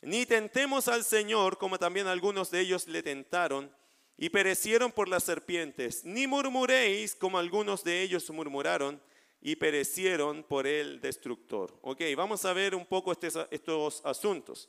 Ni 0.03 0.25
tentemos 0.25 0.89
al 0.89 1.05
Señor 1.05 1.59
como 1.59 1.79
también 1.79 2.07
algunos 2.07 2.51
de 2.51 2.61
ellos 2.61 2.89
le 2.89 3.03
tentaron 3.03 3.71
y 4.17 4.31
perecieron 4.31 4.93
por 4.93 5.09
las 5.09 5.25
serpientes. 5.25 6.05
Ni 6.05 6.27
murmuréis 6.27 7.15
como 7.15 7.39
algunos 7.39 7.85
de 7.85 8.03
ellos 8.03 8.29
murmuraron 8.31 9.01
y 9.43 9.57
perecieron 9.57 10.43
por 10.43 10.67
el 10.67 11.01
destructor. 11.01 11.79
Ok, 11.83 12.03
vamos 12.17 12.45
a 12.45 12.53
ver 12.53 12.75
un 12.75 12.87
poco 12.87 13.13
estos 13.13 14.03
asuntos. 14.05 14.69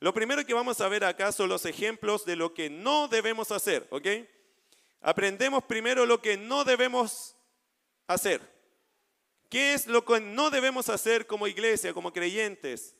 Lo 0.00 0.14
primero 0.14 0.44
que 0.44 0.54
vamos 0.54 0.80
a 0.80 0.88
ver 0.88 1.04
acá 1.04 1.32
son 1.32 1.48
los 1.48 1.64
ejemplos 1.64 2.24
de 2.24 2.36
lo 2.36 2.54
que 2.54 2.70
no 2.70 3.08
debemos 3.08 3.50
hacer. 3.50 3.86
Ok, 3.90 4.06
aprendemos 5.00 5.64
primero 5.64 6.06
lo 6.06 6.20
que 6.20 6.36
no 6.36 6.64
debemos 6.64 7.36
hacer. 8.06 8.40
¿Qué 9.48 9.74
es 9.74 9.86
lo 9.86 10.04
que 10.04 10.20
no 10.20 10.50
debemos 10.50 10.88
hacer 10.88 11.26
como 11.26 11.46
iglesia, 11.46 11.94
como 11.94 12.12
creyentes? 12.12 12.94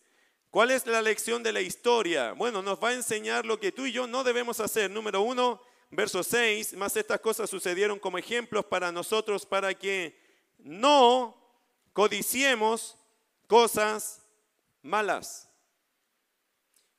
¿Cuál 0.50 0.70
es 0.70 0.86
la 0.86 1.02
lección 1.02 1.42
de 1.42 1.52
la 1.52 1.60
historia? 1.60 2.32
Bueno, 2.32 2.62
nos 2.62 2.82
va 2.82 2.88
a 2.88 2.94
enseñar 2.94 3.44
lo 3.44 3.60
que 3.60 3.70
tú 3.70 3.84
y 3.84 3.92
yo 3.92 4.06
no 4.06 4.24
debemos 4.24 4.60
hacer. 4.60 4.90
Número 4.90 5.20
uno, 5.20 5.60
verso 5.90 6.22
6, 6.22 6.74
más 6.74 6.96
estas 6.96 7.20
cosas 7.20 7.50
sucedieron 7.50 7.98
como 7.98 8.16
ejemplos 8.16 8.64
para 8.64 8.90
nosotros 8.90 9.44
para 9.44 9.74
que 9.74 10.18
no 10.58 11.36
codiciemos 11.92 12.96
cosas 13.46 14.22
malas. 14.80 15.50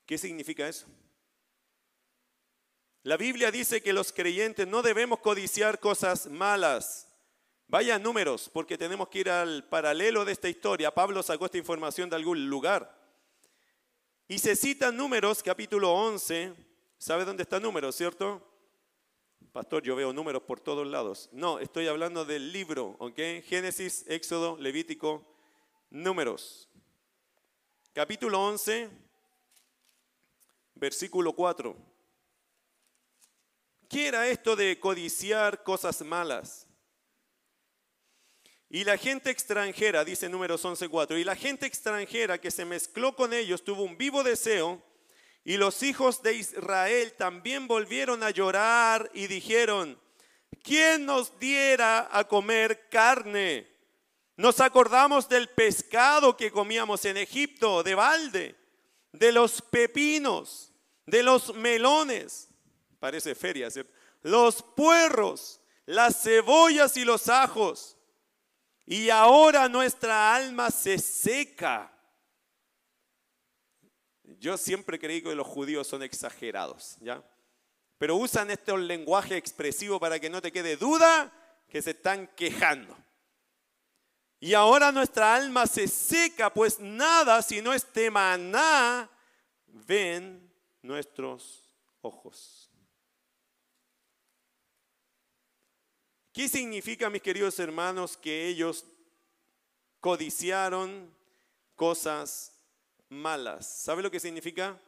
¿Qué 0.06 0.18
significa 0.18 0.68
eso? 0.68 0.86
La 3.02 3.18
Biblia 3.18 3.50
dice 3.50 3.82
que 3.82 3.94
los 3.94 4.12
creyentes 4.12 4.68
no 4.68 4.84
debemos 4.84 5.20
codiciar 5.20 5.80
cosas 5.80 6.28
malas. 6.28 7.08
Vaya 7.68 7.98
números, 7.98 8.50
porque 8.52 8.78
tenemos 8.78 9.10
que 9.10 9.20
ir 9.20 9.30
al 9.30 9.64
paralelo 9.70 10.26
de 10.26 10.34
esta 10.34 10.50
historia. 10.50 10.94
Pablo 10.94 11.24
sacó 11.24 11.46
esta 11.46 11.58
información 11.58 12.10
de 12.10 12.16
algún 12.16 12.48
lugar. 12.50 12.99
Y 14.32 14.38
se 14.38 14.56
cita 14.56 14.92
números, 14.92 15.42
capítulo 15.42 15.92
11. 15.92 16.54
¿Sabe 17.00 17.26
dónde 17.26 17.42
está 17.42 17.60
números, 17.60 17.96
cierto? 17.96 18.48
Pastor, 19.52 19.82
yo 19.82 19.96
veo 19.96 20.14
números 20.14 20.44
por 20.44 20.60
todos 20.60 20.86
lados. 20.86 21.30
No, 21.32 21.58
estoy 21.58 21.88
hablando 21.88 22.24
del 22.24 22.52
libro, 22.52 22.96
¿ok? 23.00 23.18
Génesis, 23.44 24.06
Éxodo, 24.08 24.56
Levítico, 24.58 25.26
números. 25.90 26.70
Capítulo 27.92 28.40
11, 28.40 28.92
versículo 30.76 31.34
4. 31.34 31.76
¿Qué 33.90 34.10
era 34.10 34.28
esto 34.28 34.56
de 34.56 34.80
codiciar 34.80 35.64
cosas 35.64 36.04
malas? 36.04 36.68
Y 38.70 38.84
la 38.84 38.98
gente 38.98 39.32
extranjera, 39.32 40.06
dice 40.06 40.30
números 40.30 40.64
11.4, 40.64 41.20
y 41.20 41.24
la 41.24 41.36
gente 41.36 41.66
extranjera 41.66 42.40
que 42.40 42.52
se 42.52 42.66
mezcló 42.66 43.16
con 43.16 43.34
ellos 43.34 43.64
tuvo 43.64 43.82
un 43.82 43.98
vivo 43.98 44.24
deseo, 44.24 44.82
y 45.44 45.58
los 45.58 45.82
hijos 45.82 46.22
de 46.22 46.36
Israel 46.36 47.14
también 47.14 47.68
volvieron 47.68 48.22
a 48.22 48.30
llorar 48.30 49.10
y 49.16 49.26
dijeron, 49.26 50.00
¿quién 50.62 51.06
nos 51.06 51.40
diera 51.40 52.10
a 52.12 52.26
comer 52.26 52.88
carne? 52.90 53.68
Nos 54.38 54.60
acordamos 54.60 55.28
del 55.28 55.50
pescado 55.50 56.38
que 56.38 56.52
comíamos 56.52 57.04
en 57.06 57.18
Egipto, 57.18 57.82
de 57.82 57.96
balde, 57.96 58.56
de 59.12 59.32
los 59.32 59.62
pepinos, 59.62 60.72
de 61.08 61.24
los 61.24 61.56
melones. 61.56 62.50
Parece 63.00 63.34
feria. 63.34 63.70
Los 64.22 64.62
puerros, 64.62 65.60
las 65.86 66.22
cebollas 66.22 66.96
y 66.98 67.06
los 67.06 67.28
ajos. 67.28 67.98
Y 68.92 69.12
ahora 69.12 69.70
nuestra 69.70 70.34
alma 70.34 70.72
se 70.72 70.98
seca. 70.98 71.94
Yo 74.24 74.58
siempre 74.58 74.98
creí 74.98 75.22
que 75.22 75.36
los 75.36 75.46
judíos 75.46 75.86
son 75.86 76.02
exagerados, 76.02 76.98
¿ya? 77.00 77.24
Pero 78.00 78.16
usan 78.16 78.50
este 78.50 78.76
lenguaje 78.76 79.38
expresivo 79.38 80.00
para 80.00 80.20
que 80.20 80.32
no 80.32 80.42
te 80.42 80.52
quede 80.52 80.76
duda 80.76 81.32
que 81.70 81.84
se 81.84 81.92
están 81.92 82.26
quejando. 82.36 82.98
Y 84.40 84.56
ahora 84.56 84.92
nuestra 84.92 85.36
alma 85.36 85.68
se 85.68 85.88
seca, 85.88 86.52
pues 86.52 86.80
nada 86.80 87.44
sino 87.44 87.74
este 87.74 88.10
maná 88.10 89.08
ven 89.68 90.52
nuestros 90.82 91.76
ojos. 92.02 92.69
¿Qué 96.40 96.48
significa, 96.48 97.10
mis 97.10 97.22
queridos 97.22 97.60
hermanos, 97.60 98.16
que 98.16 98.48
ellos 98.48 98.86
codiciaron 100.00 101.14
cosas 101.76 102.54
malas? 103.10 103.68
¿Sabe 103.68 104.02
lo 104.02 104.10
que 104.10 104.22
significa? 104.22 104.82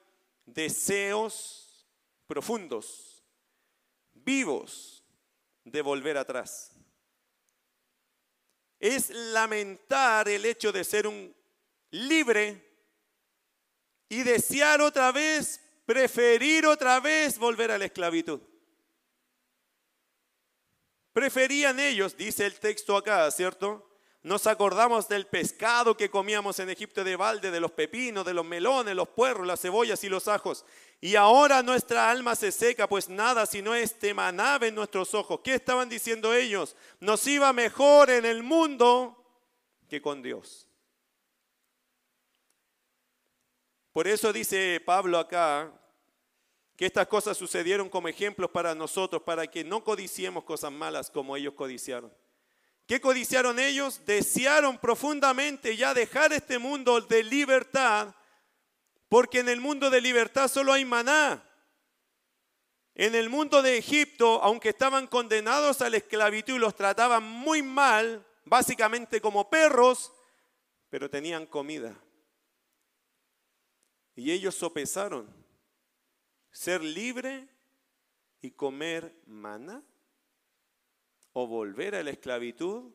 Deseos 0.46 1.86
profundos, 2.26 3.22
vivos, 4.14 5.04
de 5.66 5.82
volver 5.82 6.16
atrás 6.16 6.72
es 8.80 9.10
lamentar 9.10 10.30
el 10.30 10.46
hecho 10.46 10.72
de 10.72 10.86
ser 10.86 11.06
un 11.06 11.36
libre 11.90 12.66
y 14.08 14.24
desear 14.24 14.80
otra 14.80 15.12
vez, 15.12 15.60
preferir 15.86 16.66
otra 16.66 17.02
vez 17.02 17.38
volver 17.38 17.72
a 17.72 17.78
la 17.78 17.84
esclavitud. 17.84 18.40
Preferían 21.22 21.80
ellos, 21.80 22.18
dice 22.18 22.48
el 22.48 22.60
texto 22.60 22.98
acá, 22.98 23.30
¿cierto? 23.30 23.88
Nos 24.24 24.48
acordamos 24.48 25.08
del 25.08 25.28
pescado 25.28 25.96
que 25.96 26.10
comíamos 26.10 26.58
en 26.58 26.72
Egipto 26.72 27.04
de 27.04 27.16
balde, 27.16 27.52
de 27.52 27.60
los 27.60 27.74
pepinos, 27.74 28.26
de 28.26 28.34
los 28.34 28.44
melones, 28.44 28.96
los 28.96 29.10
puerros, 29.10 29.46
las 29.46 29.62
cebollas 29.62 30.04
y 30.04 30.10
los 30.10 30.28
ajos. 30.28 30.66
Y 31.00 31.16
ahora 31.16 31.62
nuestra 31.62 32.10
alma 32.10 32.36
se 32.36 32.52
seca, 32.52 32.90
pues 32.90 33.08
nada 33.08 33.46
sino 33.46 33.76
este 33.76 34.16
maná 34.16 34.58
en 34.64 34.74
nuestros 34.74 35.14
ojos. 35.14 35.42
¿Qué 35.44 35.54
estaban 35.54 35.90
diciendo 35.90 36.34
ellos? 36.34 36.76
Nos 37.00 37.28
iba 37.28 37.54
mejor 37.54 38.10
en 38.10 38.26
el 38.26 38.42
mundo 38.42 39.16
que 39.88 40.02
con 40.02 40.24
Dios. 40.24 40.68
Por 43.94 44.08
eso 44.08 44.34
dice 44.34 44.82
Pablo 44.84 45.20
acá 45.20 45.72
que 46.82 46.88
estas 46.88 47.06
cosas 47.06 47.38
sucedieron 47.38 47.90
como 47.90 48.08
ejemplos 48.08 48.50
para 48.50 48.74
nosotros, 48.74 49.22
para 49.22 49.46
que 49.46 49.64
no 49.64 49.84
codiciemos 49.84 50.44
cosas 50.44 50.72
malas 50.72 51.12
como 51.12 51.38
ellos 51.38 51.54
codiciaron. 51.54 52.12
¿Qué 52.88 53.00
codiciaron 53.00 53.60
ellos? 53.60 54.04
Desearon 54.08 54.80
profundamente 54.80 55.78
ya 55.78 55.94
dejar 55.94 56.34
este 56.34 56.58
mundo 56.58 57.00
de 57.00 57.22
libertad, 57.22 58.16
porque 59.10 59.42
en 59.42 59.50
el 59.50 59.62
mundo 59.62 59.92
de 59.92 60.02
libertad 60.02 60.48
solo 60.48 60.74
hay 60.74 60.84
maná. 60.84 61.48
En 62.96 63.14
el 63.14 63.30
mundo 63.30 63.62
de 63.62 63.78
Egipto, 63.78 64.42
aunque 64.42 64.70
estaban 64.70 65.06
condenados 65.06 65.84
a 65.84 65.90
la 65.92 65.98
esclavitud 65.98 66.56
y 66.56 66.58
los 66.58 66.74
trataban 66.74 67.22
muy 67.22 67.62
mal, 67.62 68.26
básicamente 68.44 69.22
como 69.22 69.52
perros, 69.52 70.12
pero 70.90 71.12
tenían 71.12 71.46
comida. 71.46 71.96
Y 74.16 74.32
ellos 74.32 74.56
sopesaron 74.56 75.41
ser 76.52 76.84
libre 76.84 77.48
y 78.42 78.52
comer 78.52 79.16
maná 79.26 79.84
o 81.34 81.48
volver 81.48 81.96
a 81.96 82.04
la 82.04 82.12
esclavitud 82.12 82.92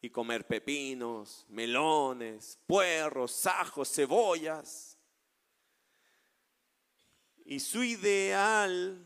y 0.00 0.10
comer 0.10 0.46
pepinos, 0.46 1.46
melones, 1.48 2.58
puerros, 2.66 3.46
ajos, 3.46 3.92
cebollas. 3.92 4.98
Y 7.44 7.60
su 7.60 7.84
ideal 7.84 9.04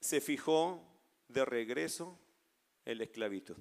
se 0.00 0.20
fijó 0.20 0.82
de 1.28 1.44
regreso 1.44 2.18
en 2.84 2.98
la 2.98 3.04
esclavitud. 3.04 3.56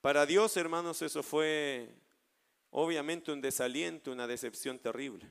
Para 0.00 0.24
Dios, 0.24 0.56
hermanos, 0.56 1.02
eso 1.02 1.22
fue 1.22 1.94
obviamente 2.70 3.32
un 3.32 3.42
desaliento, 3.42 4.10
una 4.10 4.26
decepción 4.26 4.78
terrible. 4.78 5.30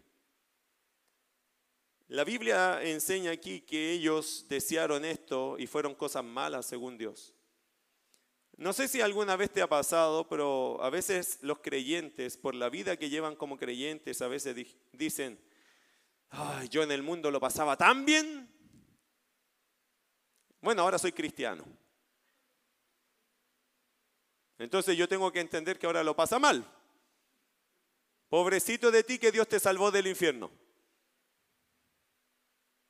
La 2.09 2.23
Biblia 2.23 2.81
enseña 2.81 3.31
aquí 3.31 3.61
que 3.61 3.91
ellos 3.91 4.45
desearon 4.49 5.05
esto 5.05 5.57
y 5.59 5.67
fueron 5.67 5.93
cosas 5.93 6.23
malas 6.23 6.65
según 6.65 6.97
Dios. 6.97 7.35
No 8.57 8.73
sé 8.73 8.87
si 8.87 8.99
alguna 8.99 9.35
vez 9.35 9.51
te 9.51 9.61
ha 9.61 9.69
pasado, 9.69 10.27
pero 10.27 10.83
a 10.83 10.89
veces 10.89 11.37
los 11.41 11.59
creyentes, 11.59 12.35
por 12.35 12.55
la 12.55 12.69
vida 12.69 12.97
que 12.97 13.09
llevan 13.09 13.35
como 13.35 13.57
creyentes, 13.57 14.21
a 14.21 14.27
veces 14.27 14.55
dicen, 14.91 15.39
Ay, 16.31 16.67
yo 16.69 16.83
en 16.83 16.91
el 16.91 17.03
mundo 17.03 17.31
lo 17.31 17.39
pasaba 17.39 17.77
tan 17.77 18.05
bien. 18.05 18.49
Bueno, 20.61 20.81
ahora 20.81 20.97
soy 20.97 21.11
cristiano. 21.11 21.63
Entonces 24.57 24.97
yo 24.97 25.07
tengo 25.07 25.31
que 25.31 25.39
entender 25.39 25.79
que 25.79 25.85
ahora 25.85 26.03
lo 26.03 26.15
pasa 26.15 26.37
mal. 26.37 26.65
Pobrecito 28.27 28.91
de 28.91 29.03
ti 29.03 29.17
que 29.17 29.31
Dios 29.31 29.47
te 29.47 29.59
salvó 29.59 29.89
del 29.89 30.07
infierno. 30.07 30.51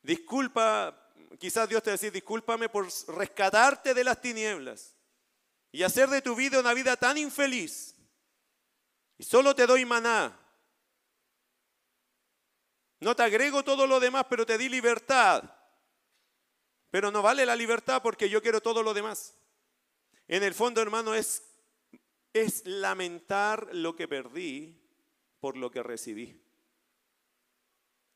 Disculpa, 0.01 1.11
quizás 1.39 1.67
Dios 1.67 1.83
te 1.83 1.91
decir, 1.91 2.11
discúlpame 2.11 2.69
por 2.69 2.87
rescatarte 3.09 3.93
de 3.93 4.03
las 4.03 4.21
tinieblas 4.21 4.95
y 5.71 5.83
hacer 5.83 6.09
de 6.09 6.21
tu 6.21 6.35
vida 6.35 6.59
una 6.59 6.73
vida 6.73 6.95
tan 6.95 7.17
infeliz. 7.17 7.95
Y 9.17 9.23
solo 9.23 9.53
te 9.53 9.67
doy 9.67 9.85
maná. 9.85 10.39
No 13.01 13.15
te 13.15 13.23
agrego 13.23 13.63
todo 13.63 13.85
lo 13.85 13.99
demás, 13.99 14.25
pero 14.29 14.45
te 14.45 14.57
di 14.57 14.69
libertad. 14.69 15.43
Pero 16.89 17.11
no 17.11 17.21
vale 17.21 17.45
la 17.45 17.55
libertad 17.55 18.01
porque 18.01 18.29
yo 18.29 18.41
quiero 18.41 18.61
todo 18.61 18.81
lo 18.81 18.93
demás. 18.93 19.35
En 20.27 20.43
el 20.43 20.53
fondo, 20.53 20.81
hermano, 20.81 21.13
es, 21.13 21.43
es 22.33 22.65
lamentar 22.65 23.69
lo 23.73 23.95
que 23.95 24.07
perdí 24.07 24.81
por 25.39 25.57
lo 25.57 25.69
que 25.71 25.83
recibí 25.83 26.48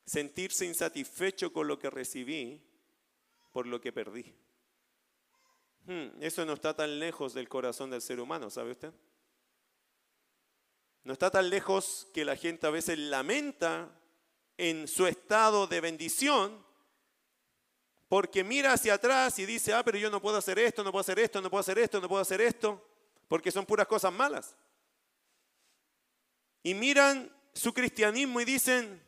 sentirse 0.05 0.65
insatisfecho 0.65 1.51
con 1.53 1.67
lo 1.67 1.79
que 1.79 1.89
recibí 1.89 2.61
por 3.51 3.67
lo 3.67 3.79
que 3.79 3.93
perdí. 3.93 4.35
Hmm, 5.85 6.21
eso 6.21 6.45
no 6.45 6.53
está 6.53 6.75
tan 6.75 6.99
lejos 6.99 7.33
del 7.33 7.49
corazón 7.49 7.89
del 7.89 8.01
ser 8.01 8.19
humano, 8.19 8.49
¿sabe 8.49 8.71
usted? 8.71 8.93
No 11.03 11.13
está 11.13 11.29
tan 11.29 11.49
lejos 11.49 12.07
que 12.13 12.23
la 12.23 12.35
gente 12.35 12.65
a 12.65 12.71
veces 12.71 12.97
lamenta 12.97 13.91
en 14.57 14.87
su 14.87 15.07
estado 15.07 15.67
de 15.67 15.81
bendición 15.81 16.63
porque 18.13 18.43
mira 18.43 18.73
hacia 18.73 18.93
atrás 18.93 19.39
y 19.39 19.45
dice, 19.47 19.73
ah, 19.73 19.83
pero 19.83 19.97
yo 19.97 20.09
no 20.11 20.21
puedo 20.21 20.37
hacer 20.37 20.59
esto, 20.59 20.83
no 20.83 20.91
puedo 20.91 21.01
hacer 21.01 21.17
esto, 21.17 21.41
no 21.41 21.49
puedo 21.49 21.61
hacer 21.61 21.79
esto, 21.79 21.99
no 21.99 22.07
puedo 22.07 22.21
hacer 22.21 22.41
esto, 22.41 22.79
porque 23.27 23.49
son 23.49 23.65
puras 23.65 23.87
cosas 23.87 24.13
malas. 24.13 24.55
Y 26.61 26.75
miran 26.75 27.35
su 27.53 27.73
cristianismo 27.73 28.39
y 28.39 28.45
dicen, 28.45 29.01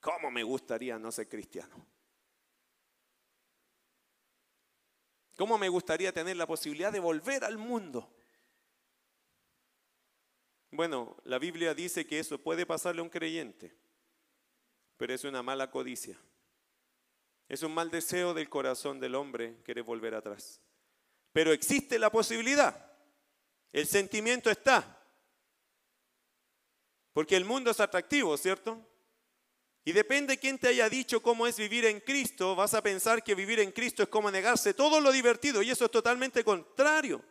¿Cómo 0.00 0.30
me 0.30 0.42
gustaría 0.42 0.98
no 0.98 1.10
ser 1.10 1.28
cristiano? 1.28 1.86
¿Cómo 5.36 5.56
me 5.56 5.68
gustaría 5.68 6.12
tener 6.12 6.36
la 6.36 6.46
posibilidad 6.46 6.92
de 6.92 7.00
volver 7.00 7.44
al 7.44 7.58
mundo? 7.58 8.12
Bueno, 10.70 11.16
la 11.24 11.38
Biblia 11.38 11.74
dice 11.74 12.06
que 12.06 12.18
eso 12.18 12.38
puede 12.38 12.66
pasarle 12.66 13.00
a 13.00 13.04
un 13.04 13.08
creyente, 13.08 13.74
pero 14.96 15.14
es 15.14 15.24
una 15.24 15.42
mala 15.42 15.70
codicia. 15.70 16.18
Es 17.48 17.62
un 17.62 17.72
mal 17.72 17.90
deseo 17.90 18.34
del 18.34 18.50
corazón 18.50 19.00
del 19.00 19.14
hombre 19.14 19.62
querer 19.64 19.84
volver 19.84 20.14
atrás. 20.14 20.60
Pero 21.32 21.52
existe 21.52 21.98
la 21.98 22.10
posibilidad. 22.10 22.92
El 23.72 23.86
sentimiento 23.86 24.50
está. 24.50 25.02
Porque 27.12 27.36
el 27.36 27.44
mundo 27.44 27.70
es 27.70 27.80
atractivo, 27.80 28.36
¿cierto? 28.36 28.84
Y 29.88 29.92
depende 29.92 30.34
de 30.34 30.38
quién 30.38 30.58
te 30.58 30.68
haya 30.68 30.86
dicho 30.90 31.22
cómo 31.22 31.46
es 31.46 31.56
vivir 31.56 31.86
en 31.86 32.00
Cristo, 32.00 32.54
vas 32.54 32.74
a 32.74 32.82
pensar 32.82 33.24
que 33.24 33.34
vivir 33.34 33.58
en 33.60 33.72
Cristo 33.72 34.02
es 34.02 34.10
como 34.10 34.30
negarse 34.30 34.74
todo 34.74 35.00
lo 35.00 35.10
divertido 35.10 35.62
y 35.62 35.70
eso 35.70 35.86
es 35.86 35.90
totalmente 35.90 36.44
contrario. 36.44 37.24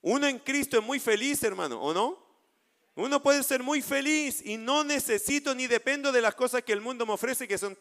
Uno 0.00 0.26
en 0.26 0.40
Cristo 0.40 0.76
es 0.76 0.82
muy 0.82 0.98
feliz, 0.98 1.40
hermano, 1.44 1.80
¿o 1.80 1.94
no? 1.94 2.18
Uno 2.96 3.22
puede 3.22 3.44
ser 3.44 3.62
muy 3.62 3.82
feliz 3.82 4.42
y 4.44 4.56
no 4.56 4.82
necesito 4.82 5.54
ni 5.54 5.68
dependo 5.68 6.10
de 6.10 6.20
las 6.20 6.34
cosas 6.34 6.64
que 6.64 6.72
el 6.72 6.80
mundo 6.80 7.06
me 7.06 7.12
ofrece, 7.12 7.46
que 7.46 7.56
son 7.56 7.78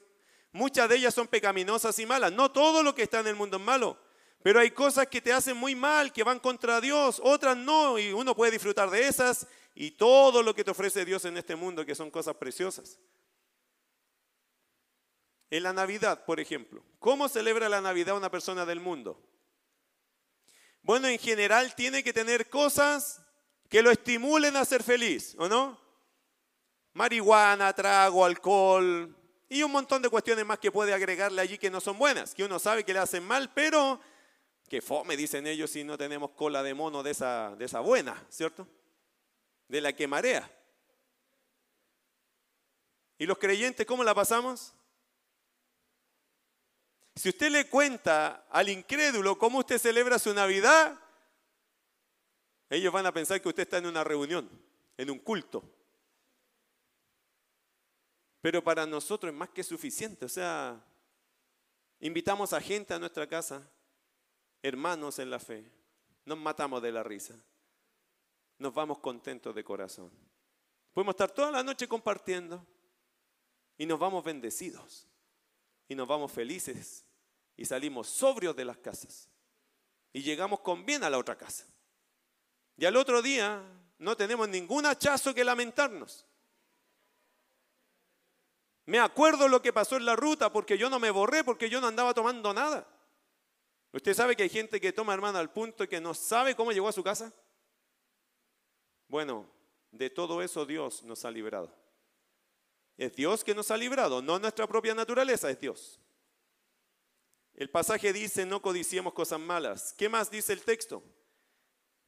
muchas 0.51 0.87
de 0.87 0.97
ellas 0.97 1.15
son 1.15 1.27
pecaminosas 1.27 1.97
y 1.97 2.05
malas. 2.05 2.31
No 2.31 2.51
todo 2.51 2.83
lo 2.83 2.93
que 2.93 3.01
está 3.01 3.21
en 3.21 3.27
el 3.27 3.35
mundo 3.35 3.57
es 3.57 3.63
malo, 3.63 3.97
Pero 4.43 4.59
hay 4.59 4.69
cosas 4.69 5.07
que 5.07 5.19
te 5.19 5.33
hacen 5.33 5.57
muy 5.57 5.73
mal, 5.73 6.13
que 6.13 6.23
van 6.23 6.37
contra 6.37 6.79
Dios, 6.79 7.19
otras 7.23 7.57
no, 7.57 7.97
y 7.97 8.11
uno 8.11 8.35
puede 8.35 8.51
disfrutar 8.51 8.91
de 8.91 9.07
esas 9.07 9.47
y 9.73 9.89
todo 9.89 10.43
lo 10.43 10.53
que 10.53 10.63
te 10.63 10.69
ofrece 10.69 11.05
Dios 11.05 11.25
en 11.25 11.37
este 11.37 11.55
mundo, 11.55 11.83
que 11.83 11.95
son 11.95 12.11
cosas 12.11 12.35
preciosas. 12.35 12.99
En 15.51 15.63
la 15.63 15.73
Navidad, 15.73 16.23
por 16.23 16.39
ejemplo, 16.39 16.81
¿cómo 16.97 17.27
celebra 17.27 17.67
la 17.67 17.81
Navidad 17.81 18.15
una 18.15 18.31
persona 18.31 18.65
del 18.65 18.79
mundo? 18.79 19.21
Bueno, 20.81 21.09
en 21.09 21.19
general 21.19 21.75
tiene 21.75 22.03
que 22.03 22.13
tener 22.13 22.49
cosas 22.49 23.21
que 23.67 23.81
lo 23.81 23.91
estimulen 23.91 24.55
a 24.55 24.63
ser 24.63 24.81
feliz, 24.81 25.35
¿o 25.37 25.49
no? 25.49 25.77
Marihuana, 26.93 27.73
trago, 27.73 28.23
alcohol 28.23 29.13
y 29.49 29.61
un 29.61 29.73
montón 29.73 30.01
de 30.01 30.09
cuestiones 30.09 30.45
más 30.45 30.57
que 30.57 30.71
puede 30.71 30.93
agregarle 30.93 31.41
allí 31.41 31.57
que 31.57 31.69
no 31.69 31.81
son 31.81 31.97
buenas, 31.97 32.33
que 32.33 32.45
uno 32.45 32.57
sabe 32.57 32.85
que 32.85 32.93
le 32.93 32.99
hacen 32.99 33.25
mal, 33.25 33.51
pero 33.53 33.99
que 34.69 34.81
fome, 34.81 35.17
dicen 35.17 35.47
ellos, 35.47 35.69
si 35.69 35.83
no 35.83 35.97
tenemos 35.97 36.31
cola 36.31 36.63
de 36.63 36.73
mono 36.73 37.03
de 37.03 37.11
esa, 37.11 37.53
de 37.57 37.65
esa 37.65 37.81
buena, 37.81 38.25
¿cierto? 38.29 38.65
De 39.67 39.81
la 39.81 39.91
que 39.91 40.07
marea. 40.07 40.49
¿Y 43.17 43.25
los 43.25 43.37
creyentes 43.37 43.85
cómo 43.85 44.05
la 44.05 44.15
pasamos? 44.15 44.73
Si 47.15 47.29
usted 47.29 47.51
le 47.51 47.69
cuenta 47.69 48.45
al 48.49 48.69
incrédulo 48.69 49.37
cómo 49.37 49.59
usted 49.59 49.77
celebra 49.77 50.17
su 50.17 50.33
Navidad, 50.33 50.97
ellos 52.69 52.93
van 52.93 53.05
a 53.05 53.13
pensar 53.13 53.41
que 53.41 53.49
usted 53.49 53.63
está 53.63 53.77
en 53.79 53.85
una 53.85 54.03
reunión, 54.03 54.49
en 54.97 55.09
un 55.09 55.19
culto. 55.19 55.63
Pero 58.39 58.63
para 58.63 58.85
nosotros 58.85 59.31
es 59.31 59.37
más 59.37 59.49
que 59.49 59.61
suficiente. 59.61 60.25
O 60.25 60.29
sea, 60.29 60.81
invitamos 61.99 62.53
a 62.53 62.61
gente 62.61 62.93
a 62.93 62.99
nuestra 62.99 63.27
casa, 63.27 63.69
hermanos 64.63 65.19
en 65.19 65.29
la 65.29 65.39
fe, 65.39 65.69
nos 66.25 66.37
matamos 66.37 66.81
de 66.81 66.93
la 66.93 67.03
risa, 67.03 67.35
nos 68.57 68.73
vamos 68.73 68.99
contentos 68.99 69.53
de 69.53 69.63
corazón. 69.63 70.11
Podemos 70.93 71.13
estar 71.13 71.31
toda 71.31 71.51
la 71.51 71.63
noche 71.63 71.87
compartiendo 71.87 72.65
y 73.77 73.85
nos 73.85 73.99
vamos 73.99 74.23
bendecidos 74.23 75.10
y 75.91 75.95
nos 75.95 76.07
vamos 76.07 76.31
felices 76.31 77.05
y 77.57 77.65
salimos 77.65 78.07
sobrios 78.07 78.55
de 78.55 78.63
las 78.63 78.77
casas 78.77 79.27
y 80.13 80.21
llegamos 80.21 80.61
con 80.61 80.85
bien 80.85 81.03
a 81.03 81.09
la 81.09 81.17
otra 81.17 81.37
casa. 81.37 81.65
Y 82.77 82.85
al 82.85 82.95
otro 82.95 83.21
día 83.21 83.61
no 83.97 84.15
tenemos 84.15 84.47
ningún 84.47 84.85
hachazo 84.85 85.35
que 85.35 85.43
lamentarnos. 85.43 86.25
Me 88.85 88.99
acuerdo 88.99 89.49
lo 89.49 89.61
que 89.61 89.73
pasó 89.73 89.97
en 89.97 90.05
la 90.05 90.15
ruta 90.15 90.49
porque 90.49 90.77
yo 90.77 90.89
no 90.89 90.97
me 90.97 91.11
borré, 91.11 91.43
porque 91.43 91.69
yo 91.69 91.81
no 91.81 91.87
andaba 91.87 92.13
tomando 92.13 92.53
nada. 92.53 92.87
¿Usted 93.91 94.13
sabe 94.13 94.37
que 94.37 94.43
hay 94.43 94.49
gente 94.49 94.79
que 94.79 94.93
toma, 94.93 95.13
hermano, 95.13 95.39
al 95.39 95.51
punto 95.51 95.89
que 95.89 95.99
no 95.99 96.13
sabe 96.13 96.55
cómo 96.55 96.71
llegó 96.71 96.87
a 96.87 96.93
su 96.93 97.03
casa? 97.03 97.33
Bueno, 99.09 99.45
de 99.91 100.09
todo 100.09 100.41
eso 100.41 100.65
Dios 100.65 101.03
nos 101.03 101.25
ha 101.25 101.31
librado. 101.31 101.80
Es 103.01 103.15
Dios 103.15 103.43
que 103.43 103.55
nos 103.55 103.71
ha 103.71 103.77
librado, 103.77 104.21
no 104.21 104.37
nuestra 104.37 104.67
propia 104.67 104.93
naturaleza, 104.93 105.49
es 105.49 105.59
Dios. 105.59 105.99
El 107.55 107.67
pasaje 107.67 108.13
dice, 108.13 108.45
no 108.45 108.61
codiciemos 108.61 109.13
cosas 109.13 109.39
malas. 109.39 109.95
¿Qué 109.97 110.07
más 110.07 110.29
dice 110.29 110.53
el 110.53 110.61
texto? 110.61 111.01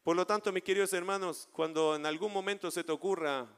Por 0.03 0.15
lo 0.15 0.27
tanto, 0.27 0.51
mis 0.51 0.61
queridos 0.61 0.93
hermanos, 0.93 1.49
cuando 1.51 1.95
en 1.95 2.05
algún 2.05 2.31
momento 2.31 2.69
se 2.69 2.83
te 2.83 2.91
ocurra, 2.91 3.49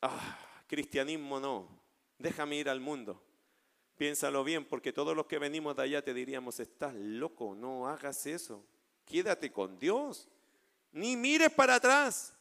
ah, 0.00 0.38
cristianismo 0.68 1.40
no, 1.40 1.68
déjame 2.18 2.54
ir 2.54 2.68
al 2.68 2.78
mundo. 2.78 3.20
Piénsalo 3.96 4.44
bien, 4.44 4.64
porque 4.64 4.92
todos 4.92 5.16
los 5.16 5.26
que 5.26 5.40
venimos 5.40 5.74
de 5.74 5.82
allá 5.82 6.04
te 6.04 6.14
diríamos, 6.14 6.60
estás 6.60 6.94
loco, 6.94 7.56
no 7.56 7.88
hagas 7.88 8.26
eso. 8.26 8.64
Quédate 9.04 9.50
con 9.50 9.76
Dios. 9.76 10.28
Ni 10.92 11.16
mires 11.16 11.50
para 11.50 11.74
atrás. 11.74 12.32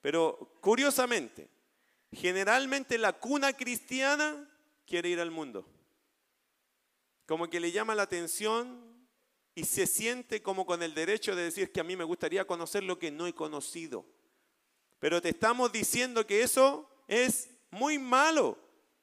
Pero 0.00 0.56
curiosamente, 0.60 1.55
generalmente 2.12 2.98
la 2.98 3.12
cuna 3.12 3.52
cristiana 3.52 4.48
quiere 4.86 5.08
ir 5.08 5.20
al 5.20 5.30
mundo. 5.30 5.66
Como 7.26 7.48
que 7.50 7.60
le 7.60 7.72
llama 7.72 7.94
la 7.94 8.02
atención 8.02 9.08
y 9.54 9.64
se 9.64 9.86
siente 9.86 10.42
como 10.42 10.66
con 10.66 10.82
el 10.82 10.94
derecho 10.94 11.34
de 11.34 11.44
decir 11.44 11.72
que 11.72 11.80
a 11.80 11.84
mí 11.84 11.96
me 11.96 12.04
gustaría 12.04 12.46
conocer 12.46 12.84
lo 12.84 12.98
que 12.98 13.10
no 13.10 13.26
he 13.26 13.34
conocido. 13.34 14.06
Pero 14.98 15.20
te 15.20 15.30
estamos 15.30 15.72
diciendo 15.72 16.26
que 16.26 16.42
eso 16.42 16.88
es 17.08 17.50
muy 17.70 17.98
malo. 17.98 18.58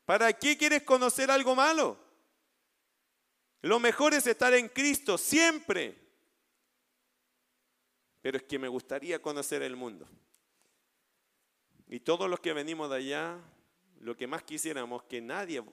¿Para 0.06 0.32
qué 0.34 0.58
quieres 0.58 0.84
conocer 0.84 1.32
algo 1.32 1.56
malo? 1.56 1.98
Lo 3.62 3.80
mejor 3.80 4.14
es 4.14 4.28
estar 4.28 4.54
en 4.54 4.68
Cristo 4.68 5.18
siempre. 5.18 5.98
Pero 8.22 8.38
es 8.38 8.44
que 8.44 8.60
me 8.60 8.68
gustaría 8.68 9.22
conocer 9.22 9.62
el 9.64 9.76
mundo. 9.76 10.08
Y 11.88 12.00
todos 12.00 12.30
los 12.30 12.40
que 12.40 12.54
venimos 12.54 12.90
de 12.90 12.96
allá, 12.96 13.40
lo 14.00 14.16
que 14.18 14.28
más 14.28 14.44
quisiéramos 14.44 15.04
que 15.04 15.22
nadie 15.22 15.64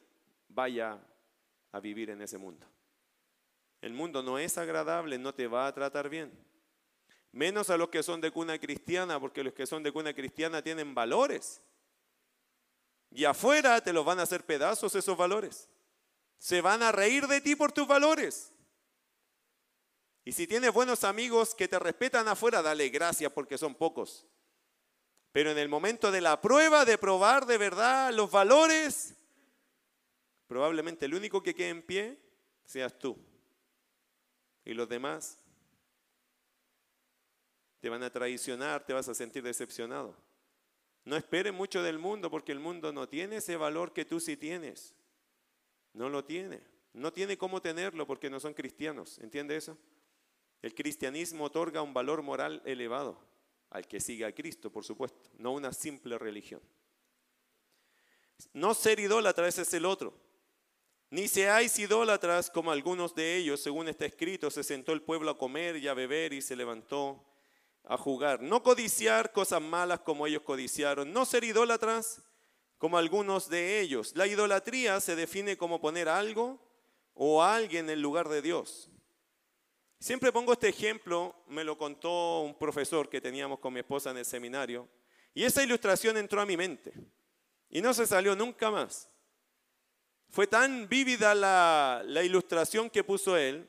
vaya 0.49 0.99
a 1.73 1.81
vivir 1.81 2.11
en 2.11 2.23
ese 2.23 2.38
mundo. 2.38 2.66
El 3.81 3.94
mundo 3.94 4.23
no 4.23 4.38
es 4.38 4.59
agradable, 4.59 5.18
no 5.18 5.35
te 5.35 5.46
va 5.46 5.66
a 5.66 5.75
tratar 5.75 6.09
bien. 6.09 6.31
Menos 7.33 7.70
a 7.70 7.77
los 7.77 7.88
que 7.88 8.03
son 8.03 8.20
de 8.20 8.31
cuna 8.31 8.59
cristiana, 8.59 9.18
porque 9.20 9.44
los 9.44 9.55
que 9.55 9.66
son 9.66 9.83
de 9.83 9.92
cuna 9.92 10.12
cristiana 10.12 10.62
tienen 10.62 10.94
valores. 10.94 11.62
Y 13.11 13.25
afuera 13.25 13.81
te 13.81 13.92
los 13.92 14.05
van 14.05 14.18
a 14.20 14.23
hacer 14.23 14.44
pedazos 14.44 14.94
esos 14.94 15.16
valores. 15.16 15.68
Se 16.38 16.61
van 16.61 16.83
a 16.83 16.92
reír 16.92 17.27
de 17.27 17.40
ti 17.40 17.57
por 17.57 17.73
tus 17.73 17.87
valores. 17.87 18.53
Y 20.25 20.33
si 20.33 20.46
tienes 20.46 20.73
buenos 20.73 21.05
amigos 21.05 21.55
que 21.55 21.68
te 21.68 21.79
respetan 21.79 22.29
afuera, 22.29 22.62
dale 22.62 22.88
gracias 22.88 23.33
porque 23.33 23.59
son 23.59 23.75
pocos. 23.75 24.27
Pero 25.33 25.51
en 25.53 25.59
el 25.59 25.69
momento 25.69 26.11
de 26.11 26.21
la 26.21 26.40
prueba, 26.40 26.85
de 26.85 26.99
probar 26.99 27.47
de 27.47 27.59
verdad 27.59 28.12
los 28.12 28.31
valores, 28.31 29.14
probablemente 30.47 31.07
el 31.07 31.14
único 31.14 31.43
que 31.43 31.55
quede 31.55 31.69
en 31.69 31.83
pie 31.83 32.19
seas 32.64 32.99
tú. 32.99 33.16
Y 34.64 34.75
los 34.75 34.88
demás 34.88 35.38
te 37.81 37.88
van 37.88 38.03
a 38.03 38.11
traicionar, 38.11 38.85
te 38.85 38.93
vas 38.93 39.09
a 39.09 39.14
sentir 39.14 39.43
decepcionado. 39.43 40.16
No 41.05 41.16
esperes 41.16 41.55
mucho 41.55 41.83
del 41.83 41.99
mundo 41.99 42.31
porque 42.31 42.53
el 42.53 42.61
mundo 42.61 42.93
no 42.93 43.09
tiene 43.09 43.37
ese 43.37 43.57
valor 43.57 43.93
que 43.93 44.05
tú 44.05 44.21
sí 44.21 44.37
tienes. 44.37 44.95
No 45.93 46.09
lo 46.09 46.25
tiene. 46.25 46.61
No 46.93 47.12
tiene 47.12 47.38
cómo 47.38 47.62
tenerlo 47.62 48.07
porque 48.07 48.29
no 48.29 48.40
son 48.40 48.53
cristianos. 48.53 49.19
¿Entiende 49.21 49.57
eso? 49.57 49.79
El 50.61 50.75
cristianismo 50.75 51.45
otorga 51.45 51.83
un 51.83 51.95
valor 51.95 52.23
moral 52.23 52.61
elevado 52.64 53.30
al 53.71 53.87
que 53.87 54.01
siga 54.01 54.29
a 54.29 54.33
Cristo, 54.33 54.71
por 54.71 54.85
supuesto, 54.85 55.31
no 55.39 55.53
una 55.53 55.73
simple 55.73 56.19
religión. 56.19 56.61
No 58.53 58.75
ser 58.75 59.01
idólatra 59.01 59.49
ese 59.49 59.63
es 59.63 59.75
el 59.75 59.85
otro. 59.85 60.15
Ni 61.11 61.27
seáis 61.27 61.79
idólatras 61.79 62.51
como 62.51 62.71
algunos 62.71 63.15
de 63.15 63.37
ellos, 63.37 63.61
según 63.61 63.89
está 63.89 64.07
escrito, 64.07 64.51
se 64.51 64.63
sentó 64.63 64.93
el 64.93 65.03
pueblo 65.03 65.31
a 65.31 65.39
comer 65.39 65.77
y 65.77 65.89
a 65.89 65.95
beber 65.95 66.33
y 66.33 66.41
se 66.41 66.55
levantó 66.55 67.25
a 67.85 67.97
jugar. 67.97 68.43
No 68.43 68.63
codiciar 68.63 69.33
cosas 69.33 69.61
malas 69.61 70.01
como 70.01 70.27
ellos 70.27 70.43
codiciaron. 70.43 71.13
No 71.13 71.25
ser 71.25 71.43
idólatras 71.43 72.23
como 72.79 72.97
algunos 72.97 73.49
de 73.49 73.81
ellos. 73.81 74.13
La 74.15 74.27
idolatría 74.27 75.01
se 75.01 75.17
define 75.17 75.57
como 75.57 75.81
poner 75.81 76.09
algo 76.09 76.61
o 77.15 77.43
alguien 77.43 77.91
en 77.91 78.01
lugar 78.01 78.29
de 78.29 78.43
Dios. 78.43 78.89
Siempre 80.01 80.33
pongo 80.33 80.55
este 80.55 80.69
ejemplo, 80.69 81.35
me 81.47 81.63
lo 81.63 81.77
contó 81.77 82.41
un 82.41 82.55
profesor 82.55 83.11
que 83.11 83.21
teníamos 83.21 83.59
con 83.59 83.75
mi 83.75 83.81
esposa 83.81 84.11
en 84.11 84.17
el 84.17 84.25
seminario, 84.25 84.89
y 85.35 85.45
esa 85.45 85.63
ilustración 85.63 86.17
entró 86.17 86.41
a 86.41 86.47
mi 86.47 86.57
mente 86.57 86.95
y 87.69 87.83
no 87.83 87.93
se 87.93 88.07
salió 88.07 88.35
nunca 88.35 88.71
más. 88.71 89.11
Fue 90.31 90.47
tan 90.47 90.89
vívida 90.89 91.35
la, 91.35 92.03
la 92.07 92.23
ilustración 92.23 92.89
que 92.89 93.05
puso 93.05 93.37
él 93.37 93.69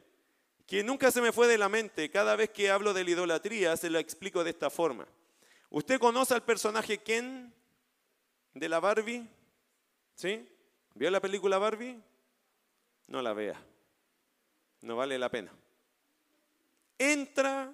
que 0.65 0.85
nunca 0.85 1.11
se 1.11 1.21
me 1.21 1.33
fue 1.33 1.47
de 1.47 1.57
la 1.57 1.67
mente. 1.67 2.09
Cada 2.09 2.37
vez 2.37 2.49
que 2.51 2.71
hablo 2.71 2.93
de 2.93 3.03
la 3.03 3.09
idolatría 3.09 3.75
se 3.75 3.89
lo 3.89 3.99
explico 3.99 4.41
de 4.41 4.51
esta 4.51 4.69
forma. 4.69 5.05
¿Usted 5.69 5.99
conoce 5.99 6.33
al 6.33 6.43
personaje 6.43 6.99
Ken 6.99 7.53
de 8.53 8.69
la 8.69 8.79
Barbie? 8.79 9.27
¿Sí? 10.15 10.47
¿Vio 10.93 11.11
la 11.11 11.19
película 11.19 11.57
Barbie? 11.57 12.01
No 13.07 13.21
la 13.21 13.33
vea. 13.33 13.61
No 14.81 14.95
vale 14.95 15.19
la 15.19 15.29
pena. 15.29 15.51
Entra 17.03 17.73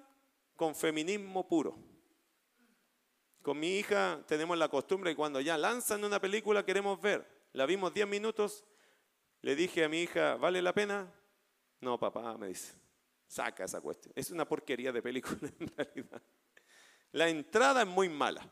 con 0.56 0.74
feminismo 0.74 1.46
puro. 1.46 1.76
Con 3.42 3.60
mi 3.60 3.78
hija 3.78 4.24
tenemos 4.26 4.56
la 4.56 4.70
costumbre 4.70 5.10
que 5.10 5.16
cuando 5.16 5.38
ya 5.42 5.58
lanzan 5.58 6.02
una 6.02 6.18
película 6.18 6.64
queremos 6.64 6.98
ver. 6.98 7.28
La 7.52 7.66
vimos 7.66 7.92
10 7.92 8.08
minutos. 8.08 8.64
Le 9.42 9.54
dije 9.54 9.84
a 9.84 9.88
mi 9.90 10.00
hija, 10.00 10.36
¿vale 10.36 10.62
la 10.62 10.72
pena? 10.72 11.12
No, 11.82 11.98
papá, 11.98 12.38
me 12.38 12.48
dice. 12.48 12.72
Saca 13.26 13.64
esa 13.64 13.82
cuestión. 13.82 14.14
Es 14.16 14.30
una 14.30 14.48
porquería 14.48 14.92
de 14.92 15.02
película 15.02 15.38
en 15.60 15.76
realidad. 15.76 16.22
La 17.12 17.28
entrada 17.28 17.82
es 17.82 17.88
muy 17.88 18.08
mala. 18.08 18.50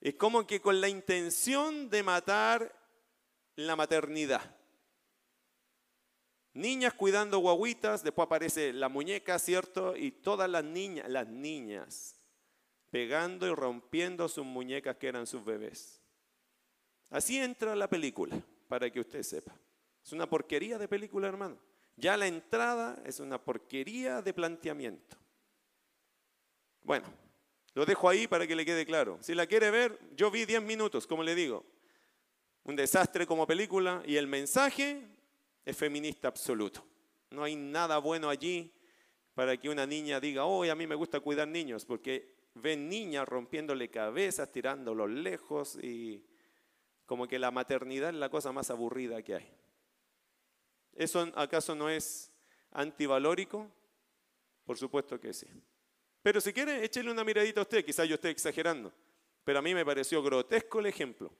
Es 0.00 0.14
como 0.14 0.46
que 0.46 0.62
con 0.62 0.80
la 0.80 0.88
intención 0.88 1.90
de 1.90 2.02
matar 2.02 2.74
la 3.56 3.76
maternidad. 3.76 4.56
Niñas 6.54 6.94
cuidando 6.94 7.38
guaguitas, 7.38 8.04
después 8.04 8.26
aparece 8.26 8.72
la 8.72 8.88
muñeca, 8.88 9.38
¿cierto? 9.40 9.96
Y 9.96 10.12
todas 10.12 10.48
las 10.48 10.62
niñas, 10.62 11.08
las 11.08 11.26
niñas, 11.26 12.20
pegando 12.90 13.48
y 13.48 13.54
rompiendo 13.54 14.28
sus 14.28 14.46
muñecas 14.46 14.96
que 14.96 15.08
eran 15.08 15.26
sus 15.26 15.44
bebés. 15.44 16.00
Así 17.10 17.38
entra 17.38 17.74
la 17.74 17.88
película, 17.88 18.40
para 18.68 18.88
que 18.88 19.00
usted 19.00 19.24
sepa. 19.24 19.52
Es 20.04 20.12
una 20.12 20.28
porquería 20.30 20.78
de 20.78 20.86
película, 20.86 21.26
hermano. 21.26 21.58
Ya 21.96 22.16
la 22.16 22.28
entrada 22.28 23.02
es 23.04 23.18
una 23.18 23.42
porquería 23.42 24.22
de 24.22 24.32
planteamiento. 24.32 25.16
Bueno, 26.82 27.06
lo 27.74 27.84
dejo 27.84 28.08
ahí 28.08 28.28
para 28.28 28.46
que 28.46 28.54
le 28.54 28.64
quede 28.64 28.86
claro. 28.86 29.18
Si 29.20 29.34
la 29.34 29.46
quiere 29.46 29.72
ver, 29.72 29.98
yo 30.14 30.30
vi 30.30 30.44
10 30.44 30.62
minutos, 30.62 31.06
como 31.06 31.24
le 31.24 31.34
digo. 31.34 31.64
Un 32.62 32.76
desastre 32.76 33.26
como 33.26 33.46
película 33.46 34.02
y 34.06 34.16
el 34.16 34.28
mensaje 34.28 35.13
es 35.64 35.76
feminista 35.76 36.28
absoluto. 36.28 36.84
No 37.30 37.42
hay 37.44 37.56
nada 37.56 37.98
bueno 37.98 38.28
allí 38.28 38.72
para 39.34 39.56
que 39.56 39.68
una 39.68 39.86
niña 39.86 40.20
diga, 40.20 40.44
oh, 40.44 40.62
a 40.64 40.74
mí 40.74 40.86
me 40.86 40.94
gusta 40.94 41.20
cuidar 41.20 41.48
niños, 41.48 41.84
porque 41.84 42.34
ven 42.54 42.88
niñas 42.88 43.26
rompiéndole 43.28 43.90
cabezas, 43.90 44.52
tirándolos 44.52 45.10
lejos 45.10 45.76
y 45.82 46.24
como 47.06 47.26
que 47.26 47.38
la 47.38 47.50
maternidad 47.50 48.10
es 48.10 48.14
la 48.16 48.28
cosa 48.28 48.52
más 48.52 48.70
aburrida 48.70 49.22
que 49.22 49.34
hay. 49.34 49.52
¿Eso 50.92 51.28
acaso 51.34 51.74
no 51.74 51.90
es 51.90 52.32
antivalórico? 52.70 53.70
Por 54.64 54.78
supuesto 54.78 55.20
que 55.20 55.32
sí. 55.32 55.46
Pero 56.22 56.40
si 56.40 56.52
quiere, 56.52 56.84
échele 56.84 57.10
una 57.10 57.24
miradita 57.24 57.60
a 57.60 57.64
usted, 57.64 57.84
quizás 57.84 58.08
yo 58.08 58.14
esté 58.14 58.30
exagerando, 58.30 58.92
pero 59.42 59.58
a 59.58 59.62
mí 59.62 59.74
me 59.74 59.84
pareció 59.84 60.22
grotesco 60.22 60.80
el 60.80 60.86
ejemplo, 60.86 61.30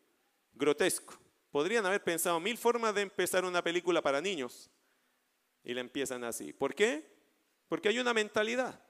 grotesco. 0.52 1.14
Podrían 1.54 1.86
haber 1.86 2.02
pensado 2.02 2.40
mil 2.40 2.58
formas 2.58 2.96
de 2.96 3.02
empezar 3.02 3.44
una 3.44 3.62
película 3.62 4.02
para 4.02 4.20
niños 4.20 4.68
y 5.62 5.72
la 5.72 5.82
empiezan 5.82 6.24
así. 6.24 6.52
¿Por 6.52 6.74
qué? 6.74 7.08
Porque 7.68 7.88
hay 7.88 8.00
una 8.00 8.12
mentalidad. 8.12 8.82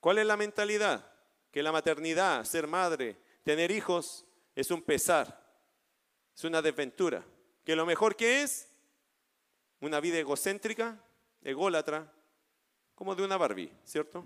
¿Cuál 0.00 0.16
es 0.16 0.24
la 0.24 0.38
mentalidad? 0.38 1.06
Que 1.50 1.62
la 1.62 1.70
maternidad, 1.70 2.44
ser 2.44 2.66
madre, 2.66 3.18
tener 3.44 3.70
hijos, 3.70 4.24
es 4.54 4.70
un 4.70 4.80
pesar, 4.80 5.38
es 6.34 6.42
una 6.44 6.62
desventura. 6.62 7.26
Que 7.62 7.76
lo 7.76 7.84
mejor 7.84 8.16
que 8.16 8.42
es 8.42 8.70
una 9.80 10.00
vida 10.00 10.16
egocéntrica, 10.16 10.98
ególatra, 11.42 12.10
como 12.94 13.14
de 13.14 13.22
una 13.22 13.36
Barbie, 13.36 13.70
¿cierto? 13.84 14.24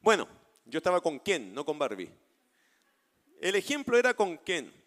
Bueno, 0.00 0.26
yo 0.64 0.78
estaba 0.78 1.00
con 1.00 1.20
Ken, 1.20 1.54
no 1.54 1.64
con 1.64 1.78
Barbie. 1.78 2.10
El 3.40 3.54
ejemplo 3.54 3.96
era 3.96 4.12
con 4.12 4.38
Ken. 4.38 4.79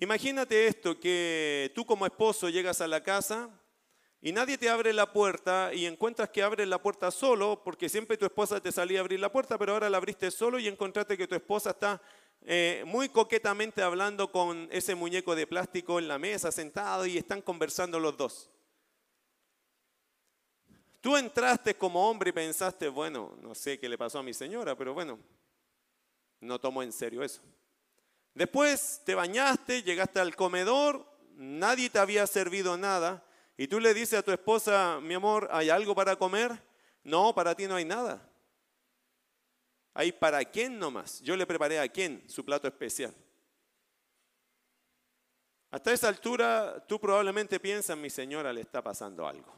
Imagínate 0.00 0.68
esto, 0.68 1.00
que 1.00 1.72
tú 1.74 1.84
como 1.84 2.06
esposo 2.06 2.48
llegas 2.48 2.80
a 2.80 2.86
la 2.86 3.02
casa 3.02 3.50
y 4.20 4.30
nadie 4.30 4.56
te 4.56 4.68
abre 4.68 4.92
la 4.92 5.12
puerta 5.12 5.74
y 5.74 5.86
encuentras 5.86 6.30
que 6.30 6.40
abres 6.40 6.68
la 6.68 6.80
puerta 6.80 7.10
solo, 7.10 7.62
porque 7.64 7.88
siempre 7.88 8.16
tu 8.16 8.24
esposa 8.24 8.60
te 8.60 8.70
salía 8.70 8.98
a 8.98 9.02
abrir 9.02 9.18
la 9.18 9.32
puerta, 9.32 9.58
pero 9.58 9.72
ahora 9.72 9.90
la 9.90 9.96
abriste 9.96 10.30
solo 10.30 10.60
y 10.60 10.68
encontraste 10.68 11.18
que 11.18 11.26
tu 11.26 11.34
esposa 11.34 11.70
está 11.70 12.00
eh, 12.42 12.84
muy 12.86 13.08
coquetamente 13.08 13.82
hablando 13.82 14.30
con 14.30 14.68
ese 14.70 14.94
muñeco 14.94 15.34
de 15.34 15.48
plástico 15.48 15.98
en 15.98 16.06
la 16.06 16.16
mesa, 16.16 16.52
sentado, 16.52 17.04
y 17.04 17.18
están 17.18 17.42
conversando 17.42 17.98
los 17.98 18.16
dos. 18.16 18.50
Tú 21.00 21.16
entraste 21.16 21.74
como 21.74 22.08
hombre 22.08 22.30
y 22.30 22.32
pensaste, 22.32 22.88
bueno, 22.88 23.36
no 23.42 23.52
sé 23.52 23.80
qué 23.80 23.88
le 23.88 23.98
pasó 23.98 24.20
a 24.20 24.22
mi 24.22 24.32
señora, 24.32 24.78
pero 24.78 24.94
bueno, 24.94 25.18
no 26.38 26.60
tomo 26.60 26.84
en 26.84 26.92
serio 26.92 27.24
eso. 27.24 27.42
Después 28.38 29.02
te 29.04 29.16
bañaste, 29.16 29.82
llegaste 29.82 30.20
al 30.20 30.36
comedor, 30.36 31.04
nadie 31.34 31.90
te 31.90 31.98
había 31.98 32.24
servido 32.24 32.76
nada, 32.76 33.26
y 33.56 33.66
tú 33.66 33.80
le 33.80 33.92
dices 33.92 34.16
a 34.16 34.22
tu 34.22 34.30
esposa, 34.30 35.00
mi 35.02 35.14
amor, 35.14 35.48
¿hay 35.50 35.70
algo 35.70 35.92
para 35.92 36.14
comer? 36.14 36.62
No, 37.02 37.34
para 37.34 37.56
ti 37.56 37.66
no 37.66 37.74
hay 37.74 37.84
nada. 37.84 38.30
Hay 39.92 40.12
para 40.12 40.44
quién 40.44 40.78
nomás. 40.78 41.20
Yo 41.20 41.36
le 41.36 41.48
preparé 41.48 41.80
a 41.80 41.88
quién 41.88 42.22
su 42.28 42.44
plato 42.44 42.68
especial. 42.68 43.12
Hasta 45.72 45.92
esa 45.92 46.06
altura 46.06 46.86
tú 46.86 47.00
probablemente 47.00 47.58
piensas, 47.58 47.98
mi 47.98 48.08
señora 48.08 48.52
le 48.52 48.60
está 48.60 48.80
pasando 48.80 49.26
algo. 49.26 49.52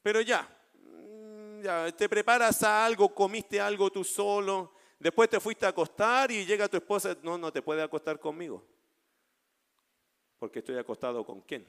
Pero 0.00 0.20
ya, 0.20 0.48
mm, 0.74 1.60
ya, 1.60 1.90
te 1.90 2.08
preparas 2.08 2.62
algo, 2.62 3.12
comiste 3.12 3.60
algo 3.60 3.90
tú 3.90 4.04
solo, 4.04 4.76
después 5.02 5.28
te 5.28 5.40
fuiste 5.40 5.66
a 5.66 5.70
acostar 5.70 6.30
y 6.30 6.46
llega 6.46 6.68
tu 6.68 6.76
esposa, 6.76 7.16
no, 7.22 7.36
no 7.36 7.52
te 7.52 7.60
puede 7.60 7.82
acostar 7.82 8.20
conmigo. 8.20 8.64
Porque 10.38 10.60
estoy 10.60 10.78
acostado 10.78 11.24
con 11.26 11.40
quién. 11.40 11.66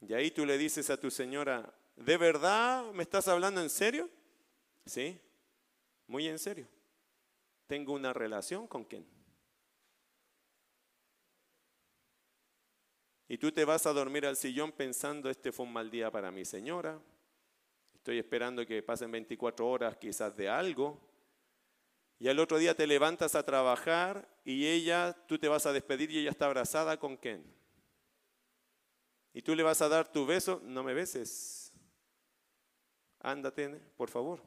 Y 0.00 0.12
ahí 0.12 0.30
tú 0.30 0.44
le 0.44 0.58
dices 0.58 0.90
a 0.90 0.98
tu 0.98 1.10
señora, 1.10 1.72
¿de 1.96 2.16
verdad 2.16 2.92
me 2.92 3.02
estás 3.02 3.26
hablando 3.28 3.60
en 3.60 3.70
serio? 3.70 4.10
Sí, 4.84 5.18
muy 6.06 6.28
en 6.28 6.38
serio. 6.38 6.66
Tengo 7.66 7.94
una 7.94 8.12
relación 8.12 8.66
con 8.66 8.84
quién. 8.84 9.06
Y 13.28 13.38
tú 13.38 13.50
te 13.50 13.64
vas 13.64 13.86
a 13.86 13.94
dormir 13.94 14.26
al 14.26 14.36
sillón 14.36 14.72
pensando, 14.72 15.30
este 15.30 15.52
fue 15.52 15.64
un 15.64 15.72
mal 15.72 15.90
día 15.90 16.10
para 16.10 16.30
mi 16.30 16.44
señora. 16.44 17.00
Estoy 18.02 18.18
esperando 18.18 18.66
que 18.66 18.82
pasen 18.82 19.12
24 19.12 19.64
horas 19.64 19.96
quizás 19.96 20.36
de 20.36 20.48
algo. 20.48 21.00
Y 22.18 22.26
al 22.26 22.40
otro 22.40 22.58
día 22.58 22.74
te 22.74 22.84
levantas 22.84 23.36
a 23.36 23.44
trabajar 23.44 24.28
y 24.44 24.66
ella, 24.66 25.16
tú 25.28 25.38
te 25.38 25.46
vas 25.46 25.66
a 25.66 25.72
despedir 25.72 26.10
y 26.10 26.18
ella 26.18 26.30
está 26.30 26.46
abrazada 26.46 26.98
con 26.98 27.16
quién. 27.16 27.44
Y 29.32 29.40
tú 29.42 29.54
le 29.54 29.62
vas 29.62 29.80
a 29.82 29.88
dar 29.88 30.10
tu 30.10 30.26
beso, 30.26 30.60
no 30.64 30.82
me 30.82 30.94
beses. 30.94 31.72
Ándate, 33.20 33.68
por 33.96 34.10
favor. 34.10 34.42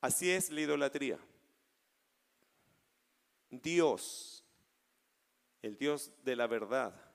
Así 0.00 0.30
es 0.30 0.48
la 0.48 0.62
idolatría. 0.62 1.18
Dios, 3.50 4.46
el 5.60 5.76
Dios 5.76 6.10
de 6.24 6.36
la 6.36 6.46
verdad, 6.46 7.11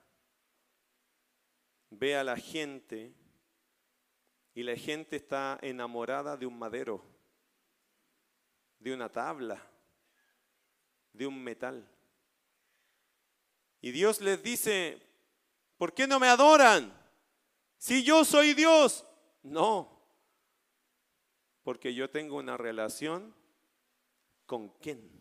ve 1.89 2.15
a 2.15 2.23
la 2.23 2.37
gente 2.37 3.13
y 4.53 4.63
la 4.63 4.75
gente 4.75 5.15
está 5.15 5.59
enamorada 5.61 6.35
de 6.35 6.45
un 6.45 6.57
madero, 6.57 7.03
de 8.79 8.93
una 8.93 9.09
tabla, 9.09 9.61
de 11.13 11.27
un 11.27 11.43
metal. 11.43 11.87
Y 13.81 13.91
Dios 13.91 14.21
les 14.21 14.41
dice, 14.41 15.01
¿por 15.77 15.93
qué 15.93 16.07
no 16.07 16.19
me 16.19 16.27
adoran? 16.27 16.93
Si 17.77 18.03
yo 18.03 18.25
soy 18.25 18.53
Dios. 18.53 19.05
No, 19.43 19.97
porque 21.67 21.93
yo 21.93 22.09
tengo 22.09 22.37
una 22.37 22.57
relación 22.57 23.35
con 24.45 24.69
quién. 24.79 25.11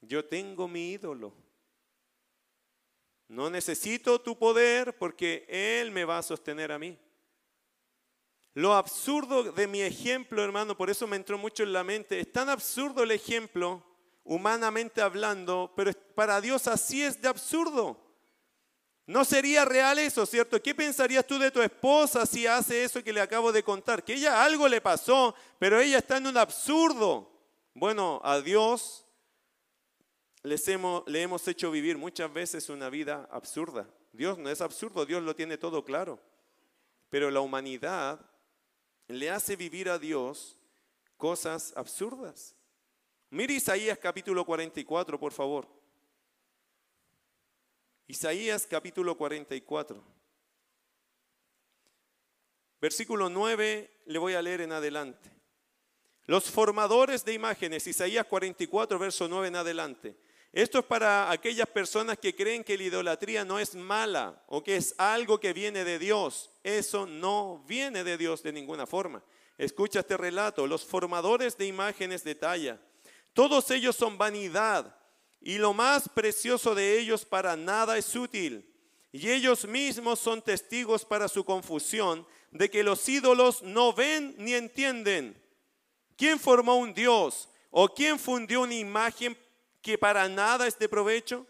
Yo 0.00 0.24
tengo 0.24 0.68
mi 0.68 0.92
ídolo. 0.92 1.43
No 3.28 3.50
necesito 3.50 4.20
tu 4.20 4.38
poder 4.38 4.96
porque 4.98 5.46
Él 5.48 5.90
me 5.90 6.04
va 6.04 6.18
a 6.18 6.22
sostener 6.22 6.72
a 6.72 6.78
mí. 6.78 6.98
Lo 8.54 8.74
absurdo 8.74 9.52
de 9.52 9.66
mi 9.66 9.82
ejemplo, 9.82 10.42
hermano, 10.44 10.76
por 10.76 10.88
eso 10.88 11.06
me 11.06 11.16
entró 11.16 11.36
mucho 11.36 11.64
en 11.64 11.72
la 11.72 11.82
mente, 11.82 12.20
es 12.20 12.32
tan 12.32 12.48
absurdo 12.48 13.02
el 13.02 13.10
ejemplo, 13.10 13.82
humanamente 14.22 15.02
hablando, 15.02 15.72
pero 15.74 15.90
para 16.14 16.40
Dios 16.40 16.68
así 16.68 17.02
es 17.02 17.20
de 17.20 17.28
absurdo. 17.28 18.00
No 19.06 19.24
sería 19.24 19.64
real 19.64 19.98
eso, 19.98 20.24
¿cierto? 20.24 20.62
¿Qué 20.62 20.74
pensarías 20.74 21.26
tú 21.26 21.38
de 21.38 21.50
tu 21.50 21.60
esposa 21.60 22.24
si 22.24 22.46
hace 22.46 22.84
eso 22.84 23.02
que 23.02 23.12
le 23.12 23.20
acabo 23.20 23.52
de 23.52 23.62
contar? 23.62 24.02
Que 24.02 24.14
ella 24.14 24.42
algo 24.42 24.66
le 24.66 24.80
pasó, 24.80 25.34
pero 25.58 25.78
ella 25.78 25.98
está 25.98 26.16
en 26.16 26.28
un 26.28 26.38
absurdo. 26.38 27.30
Bueno, 27.74 28.20
a 28.24 28.40
Dios 28.40 29.03
les 30.44 30.68
hemos, 30.68 31.02
le 31.06 31.22
hemos 31.22 31.48
hecho 31.48 31.70
vivir 31.70 31.96
muchas 31.96 32.32
veces 32.32 32.68
una 32.68 32.90
vida 32.90 33.26
absurda. 33.32 33.88
Dios 34.12 34.38
no 34.38 34.50
es 34.50 34.60
absurdo, 34.60 35.06
Dios 35.06 35.22
lo 35.22 35.34
tiene 35.34 35.56
todo 35.56 35.84
claro. 35.84 36.20
Pero 37.08 37.30
la 37.30 37.40
humanidad 37.40 38.20
le 39.08 39.30
hace 39.30 39.56
vivir 39.56 39.88
a 39.88 39.98
Dios 39.98 40.58
cosas 41.16 41.72
absurdas. 41.76 42.54
Mire 43.30 43.54
Isaías 43.54 43.98
capítulo 43.98 44.44
44, 44.44 45.18
por 45.18 45.32
favor. 45.32 45.66
Isaías 48.06 48.66
capítulo 48.66 49.16
44. 49.16 50.04
Versículo 52.82 53.30
9 53.30 53.90
le 54.04 54.18
voy 54.18 54.34
a 54.34 54.42
leer 54.42 54.60
en 54.60 54.72
adelante. 54.72 55.30
Los 56.26 56.50
formadores 56.50 57.24
de 57.24 57.32
imágenes, 57.32 57.86
Isaías 57.86 58.26
44, 58.26 58.98
verso 58.98 59.26
9 59.26 59.48
en 59.48 59.56
adelante. 59.56 60.24
Esto 60.54 60.78
es 60.78 60.84
para 60.84 61.32
aquellas 61.32 61.66
personas 61.66 62.16
que 62.16 62.32
creen 62.32 62.62
que 62.62 62.78
la 62.78 62.84
idolatría 62.84 63.44
no 63.44 63.58
es 63.58 63.74
mala 63.74 64.40
o 64.46 64.62
que 64.62 64.76
es 64.76 64.94
algo 64.98 65.40
que 65.40 65.52
viene 65.52 65.82
de 65.82 65.98
Dios. 65.98 66.48
Eso 66.62 67.06
no 67.06 67.64
viene 67.66 68.04
de 68.04 68.16
Dios 68.16 68.40
de 68.44 68.52
ninguna 68.52 68.86
forma. 68.86 69.20
Escucha 69.58 69.98
este 69.98 70.16
relato. 70.16 70.68
Los 70.68 70.84
formadores 70.84 71.58
de 71.58 71.66
imágenes 71.66 72.22
de 72.22 72.36
talla 72.36 72.80
Todos 73.32 73.68
ellos 73.72 73.96
son 73.96 74.16
vanidad 74.16 74.96
y 75.40 75.58
lo 75.58 75.74
más 75.74 76.08
precioso 76.08 76.72
de 76.76 77.00
ellos 77.00 77.24
para 77.24 77.56
nada 77.56 77.98
es 77.98 78.14
útil. 78.14 78.72
Y 79.10 79.30
ellos 79.30 79.66
mismos 79.66 80.20
son 80.20 80.40
testigos 80.40 81.04
para 81.04 81.26
su 81.26 81.44
confusión 81.44 82.24
de 82.52 82.70
que 82.70 82.84
los 82.84 83.08
ídolos 83.08 83.60
no 83.64 83.92
ven 83.92 84.36
ni 84.38 84.54
entienden. 84.54 85.36
¿Quién 86.16 86.38
formó 86.38 86.76
un 86.76 86.94
Dios 86.94 87.48
o 87.72 87.88
quién 87.88 88.20
fundió 88.20 88.60
una 88.60 88.74
imagen 88.76 89.36
que 89.84 89.98
para 89.98 90.26
nada 90.30 90.66
es 90.66 90.78
de 90.78 90.88
provecho? 90.88 91.46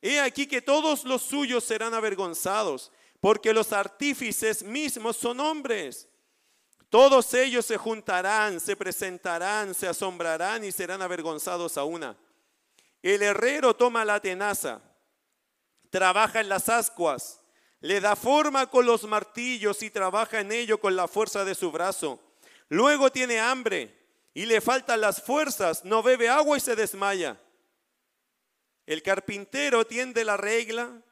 He 0.00 0.20
aquí 0.20 0.46
que 0.46 0.62
todos 0.62 1.02
los 1.04 1.20
suyos 1.20 1.64
serán 1.64 1.92
avergonzados, 1.94 2.92
porque 3.20 3.52
los 3.52 3.72
artífices 3.72 4.62
mismos 4.62 5.16
son 5.16 5.40
hombres. 5.40 6.08
Todos 6.88 7.34
ellos 7.34 7.66
se 7.66 7.76
juntarán, 7.76 8.60
se 8.60 8.76
presentarán, 8.76 9.74
se 9.74 9.88
asombrarán 9.88 10.64
y 10.64 10.70
serán 10.70 11.02
avergonzados 11.02 11.76
a 11.76 11.82
una. 11.82 12.16
El 13.02 13.20
herrero 13.20 13.74
toma 13.74 14.04
la 14.04 14.20
tenaza, 14.20 14.80
trabaja 15.90 16.40
en 16.40 16.48
las 16.48 16.68
ascuas, 16.68 17.40
le 17.80 18.00
da 18.00 18.14
forma 18.14 18.70
con 18.70 18.86
los 18.86 19.02
martillos 19.04 19.82
y 19.82 19.90
trabaja 19.90 20.38
en 20.38 20.52
ello 20.52 20.78
con 20.78 20.94
la 20.94 21.08
fuerza 21.08 21.44
de 21.44 21.56
su 21.56 21.72
brazo. 21.72 22.20
Luego 22.68 23.10
tiene 23.10 23.40
hambre 23.40 23.92
y 24.34 24.46
le 24.46 24.60
faltan 24.60 25.00
las 25.00 25.20
fuerzas, 25.20 25.84
no 25.84 26.00
bebe 26.00 26.28
agua 26.28 26.56
y 26.56 26.60
se 26.60 26.76
desmaya. 26.76 27.40
El 28.86 29.02
carpintero 29.02 29.86
tiende 29.86 30.24
la 30.24 30.36
regla, 30.36 31.02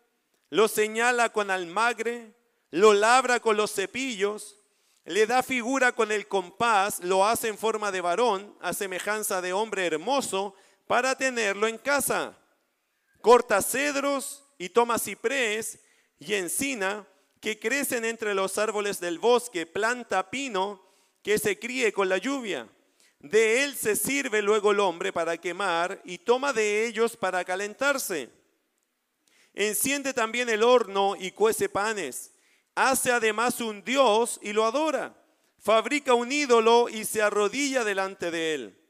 lo 0.48 0.68
señala 0.68 1.32
con 1.32 1.50
almagre, 1.50 2.34
lo 2.70 2.92
labra 2.92 3.40
con 3.40 3.56
los 3.56 3.72
cepillos, 3.72 4.56
le 5.04 5.26
da 5.26 5.42
figura 5.42 5.92
con 5.92 6.12
el 6.12 6.28
compás, 6.28 7.00
lo 7.00 7.26
hace 7.26 7.48
en 7.48 7.58
forma 7.58 7.90
de 7.90 8.00
varón, 8.00 8.56
a 8.60 8.72
semejanza 8.72 9.40
de 9.40 9.52
hombre 9.52 9.86
hermoso, 9.86 10.54
para 10.86 11.16
tenerlo 11.16 11.68
en 11.68 11.78
casa. 11.78 12.36
Corta 13.20 13.62
cedros 13.62 14.44
y 14.58 14.68
toma 14.70 14.98
ciprés 14.98 15.80
y 16.18 16.34
encina 16.34 17.06
que 17.40 17.58
crecen 17.58 18.04
entre 18.04 18.34
los 18.34 18.58
árboles 18.58 19.00
del 19.00 19.18
bosque, 19.18 19.66
planta 19.66 20.30
pino 20.30 20.82
que 21.22 21.38
se 21.38 21.58
críe 21.58 21.92
con 21.92 22.08
la 22.08 22.18
lluvia. 22.18 22.68
De 23.20 23.64
él 23.64 23.76
se 23.76 23.96
sirve 23.96 24.40
luego 24.40 24.70
el 24.72 24.80
hombre 24.80 25.12
para 25.12 25.36
quemar 25.36 26.00
y 26.04 26.18
toma 26.18 26.54
de 26.54 26.86
ellos 26.86 27.16
para 27.16 27.44
calentarse. 27.44 28.30
Enciende 29.52 30.14
también 30.14 30.48
el 30.48 30.62
horno 30.62 31.14
y 31.18 31.30
cuece 31.30 31.68
panes. 31.68 32.32
Hace 32.74 33.12
además 33.12 33.60
un 33.60 33.84
dios 33.84 34.40
y 34.42 34.54
lo 34.54 34.64
adora. 34.64 35.14
Fabrica 35.58 36.14
un 36.14 36.32
ídolo 36.32 36.88
y 36.88 37.04
se 37.04 37.20
arrodilla 37.20 37.84
delante 37.84 38.30
de 38.30 38.54
él. 38.54 38.80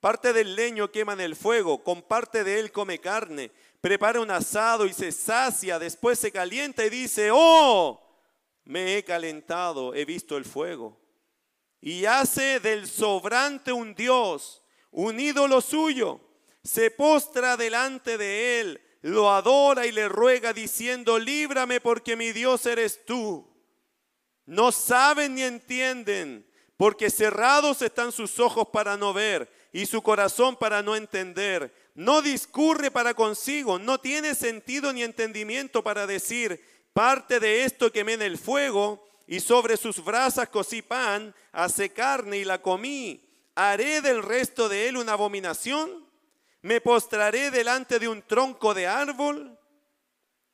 Parte 0.00 0.32
del 0.32 0.56
leño 0.56 0.90
quema 0.90 1.12
en 1.12 1.20
el 1.20 1.36
fuego, 1.36 1.84
con 1.84 2.02
parte 2.02 2.42
de 2.42 2.58
él 2.58 2.72
come 2.72 2.98
carne, 2.98 3.52
prepara 3.80 4.20
un 4.20 4.30
asado 4.30 4.86
y 4.86 4.94
se 4.94 5.12
sacia, 5.12 5.78
después 5.78 6.18
se 6.18 6.32
calienta 6.32 6.84
y 6.84 6.90
dice, 6.90 7.28
oh, 7.30 8.00
me 8.64 8.96
he 8.96 9.04
calentado, 9.04 9.94
he 9.94 10.04
visto 10.04 10.36
el 10.36 10.46
fuego. 10.46 10.99
Y 11.80 12.04
hace 12.04 12.60
del 12.60 12.86
sobrante 12.86 13.72
un 13.72 13.94
Dios, 13.94 14.62
un 14.90 15.18
ídolo 15.18 15.60
suyo, 15.60 16.20
se 16.62 16.90
postra 16.90 17.56
delante 17.56 18.18
de 18.18 18.60
él, 18.60 18.80
lo 19.02 19.30
adora 19.30 19.86
y 19.86 19.92
le 19.92 20.08
ruega 20.08 20.52
diciendo, 20.52 21.18
líbrame 21.18 21.80
porque 21.80 22.16
mi 22.16 22.32
Dios 22.32 22.66
eres 22.66 23.06
tú. 23.06 23.48
No 24.44 24.72
saben 24.72 25.36
ni 25.36 25.42
entienden, 25.42 26.46
porque 26.76 27.08
cerrados 27.08 27.80
están 27.82 28.12
sus 28.12 28.38
ojos 28.40 28.68
para 28.72 28.96
no 28.96 29.12
ver 29.14 29.50
y 29.72 29.86
su 29.86 30.02
corazón 30.02 30.56
para 30.56 30.82
no 30.82 30.96
entender. 30.96 31.74
No 31.94 32.20
discurre 32.20 32.90
para 32.90 33.14
consigo, 33.14 33.78
no 33.78 34.00
tiene 34.00 34.34
sentido 34.34 34.92
ni 34.92 35.02
entendimiento 35.02 35.82
para 35.82 36.06
decir, 36.06 36.62
parte 36.92 37.40
de 37.40 37.64
esto 37.64 37.90
quemé 37.92 38.14
en 38.14 38.22
el 38.22 38.38
fuego 38.38 39.06
y 39.30 39.38
sobre 39.38 39.76
sus 39.76 40.02
brasas 40.02 40.48
cocí 40.48 40.82
pan, 40.82 41.32
hace 41.52 41.92
carne 41.92 42.38
y 42.38 42.44
la 42.44 42.60
comí. 42.60 43.24
¿Haré 43.54 44.00
del 44.00 44.24
resto 44.24 44.68
de 44.68 44.88
él 44.88 44.96
una 44.96 45.12
abominación? 45.12 46.04
¿Me 46.62 46.80
postraré 46.80 47.52
delante 47.52 48.00
de 48.00 48.08
un 48.08 48.22
tronco 48.22 48.74
de 48.74 48.88
árbol? 48.88 49.56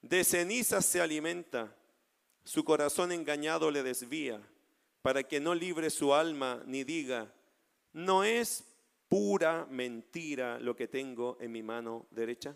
De 0.02 0.22
cenizas 0.24 0.84
se 0.84 1.00
alimenta, 1.00 1.74
su 2.44 2.66
corazón 2.66 3.12
engañado 3.12 3.70
le 3.70 3.82
desvía, 3.82 4.46
para 5.00 5.22
que 5.22 5.40
no 5.40 5.54
libre 5.54 5.88
su 5.88 6.12
alma 6.12 6.62
ni 6.66 6.84
diga, 6.84 7.32
no 7.94 8.24
es 8.24 8.62
pura 9.08 9.66
mentira 9.70 10.60
lo 10.60 10.76
que 10.76 10.86
tengo 10.86 11.38
en 11.40 11.50
mi 11.50 11.62
mano 11.62 12.06
derecha? 12.10 12.54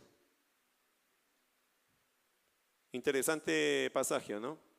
Interesante 2.93 3.91
pasaje, 3.95 4.39
¿no? 4.39 4.70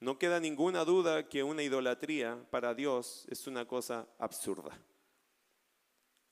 No 0.00 0.18
queda 0.18 0.40
ninguna 0.40 0.84
duda 0.86 1.28
que 1.28 1.42
una 1.42 1.62
idolatría 1.62 2.42
para 2.50 2.74
Dios 2.74 3.26
es 3.28 3.46
una 3.46 3.66
cosa 3.68 4.08
absurda. 4.18 4.78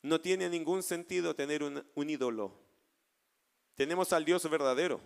No 0.02 0.20
tiene 0.22 0.48
ningún 0.48 0.82
sentido 0.82 1.34
tener 1.34 1.62
un, 1.62 1.84
ídolo. 2.08 2.52
Tenemos 3.74 4.14
al 4.14 4.24
Dios 4.24 4.48
verdadero. 4.48 5.00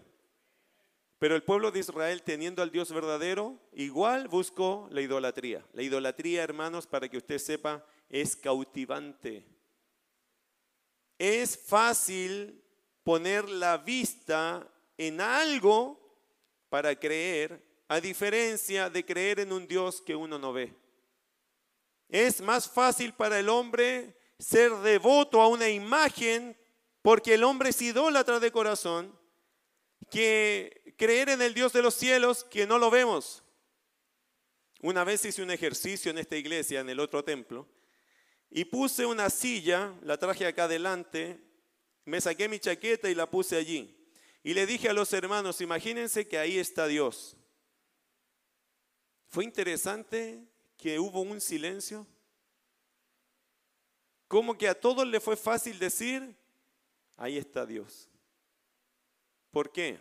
Pero 1.18 1.34
el 1.34 1.42
pueblo 1.42 1.72
de 1.72 1.80
Israel, 1.80 2.22
teniendo 2.22 2.62
al 2.62 2.70
Dios 2.70 2.92
verdadero, 2.92 3.58
igual 3.72 4.28
buscó 4.28 4.88
la 4.90 5.00
idolatría. 5.00 5.66
La 5.72 5.82
idolatría, 5.82 6.44
hermanos, 6.44 6.86
para 6.86 7.08
que 7.08 7.16
usted 7.16 7.38
sepa, 7.38 7.84
es 8.08 8.36
cautivante. 8.36 9.44
Es 11.18 11.56
fácil 11.56 12.62
poner 13.02 13.48
la 13.48 13.78
vista 13.78 14.68
en 14.96 15.20
algo 15.20 15.98
para 16.68 16.94
creer, 16.98 17.71
a 17.92 18.00
diferencia 18.00 18.88
de 18.88 19.04
creer 19.04 19.40
en 19.40 19.52
un 19.52 19.66
Dios 19.66 20.00
que 20.00 20.16
uno 20.16 20.38
no 20.38 20.50
ve. 20.54 20.74
Es 22.08 22.40
más 22.40 22.66
fácil 22.66 23.12
para 23.12 23.38
el 23.38 23.50
hombre 23.50 24.16
ser 24.38 24.72
devoto 24.76 25.42
a 25.42 25.48
una 25.48 25.68
imagen 25.68 26.56
porque 27.02 27.34
el 27.34 27.44
hombre 27.44 27.68
es 27.68 27.82
idólatra 27.82 28.40
de 28.40 28.50
corazón 28.50 29.14
que 30.10 30.94
creer 30.96 31.28
en 31.28 31.42
el 31.42 31.52
Dios 31.52 31.74
de 31.74 31.82
los 31.82 31.92
cielos 31.92 32.44
que 32.44 32.66
no 32.66 32.78
lo 32.78 32.90
vemos. 32.90 33.42
Una 34.80 35.04
vez 35.04 35.26
hice 35.26 35.42
un 35.42 35.50
ejercicio 35.50 36.10
en 36.10 36.16
esta 36.16 36.36
iglesia, 36.36 36.80
en 36.80 36.88
el 36.88 36.98
otro 36.98 37.22
templo, 37.22 37.68
y 38.48 38.64
puse 38.64 39.04
una 39.04 39.28
silla, 39.28 39.92
la 40.02 40.16
traje 40.16 40.46
acá 40.46 40.64
adelante, 40.64 41.38
me 42.06 42.22
saqué 42.22 42.48
mi 42.48 42.58
chaqueta 42.58 43.10
y 43.10 43.14
la 43.14 43.30
puse 43.30 43.54
allí. 43.54 43.94
Y 44.42 44.54
le 44.54 44.64
dije 44.64 44.88
a 44.88 44.94
los 44.94 45.12
hermanos, 45.12 45.60
imagínense 45.60 46.26
que 46.26 46.38
ahí 46.38 46.58
está 46.58 46.86
Dios. 46.86 47.36
Fue 49.32 49.44
interesante 49.44 50.46
que 50.76 50.98
hubo 50.98 51.22
un 51.22 51.40
silencio. 51.40 52.06
Como 54.28 54.58
que 54.58 54.68
a 54.68 54.78
todos 54.78 55.06
le 55.06 55.20
fue 55.20 55.38
fácil 55.38 55.78
decir, 55.78 56.36
ahí 57.16 57.38
está 57.38 57.64
Dios. 57.64 58.10
¿Por 59.50 59.72
qué? 59.72 59.98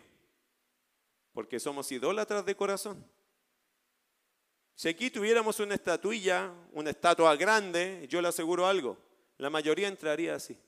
Porque 1.32 1.58
somos 1.58 1.90
idólatras 1.90 2.44
de 2.44 2.54
corazón. 2.54 3.02
Si 4.74 4.90
aquí 4.90 5.10
tuviéramos 5.10 5.60
una 5.60 5.76
estatuilla, 5.76 6.52
una 6.72 6.90
estatua 6.90 7.34
grande, 7.34 8.06
yo 8.10 8.20
le 8.20 8.28
aseguro 8.28 8.66
algo, 8.66 8.98
la 9.38 9.48
mayoría 9.48 9.88
entraría 9.88 10.34
así. 10.34 10.58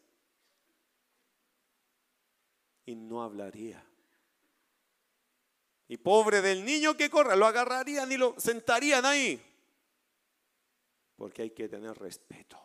Y 2.87 2.95
no 2.95 3.23
hablaría. 3.23 3.85
Y 5.89 5.99
pobre 5.99 6.41
del 6.41 6.65
niño 6.65 6.97
que 6.97 7.11
corra, 7.11 7.37
lo 7.37 7.47
agarrarían 7.47 8.11
y 8.11 8.17
lo 8.17 8.35
sentarían 8.39 9.05
ahí. 9.05 9.41
Porque 11.17 11.43
hay 11.43 11.51
que 11.51 11.69
tener 11.69 11.97
respeto. 11.99 12.59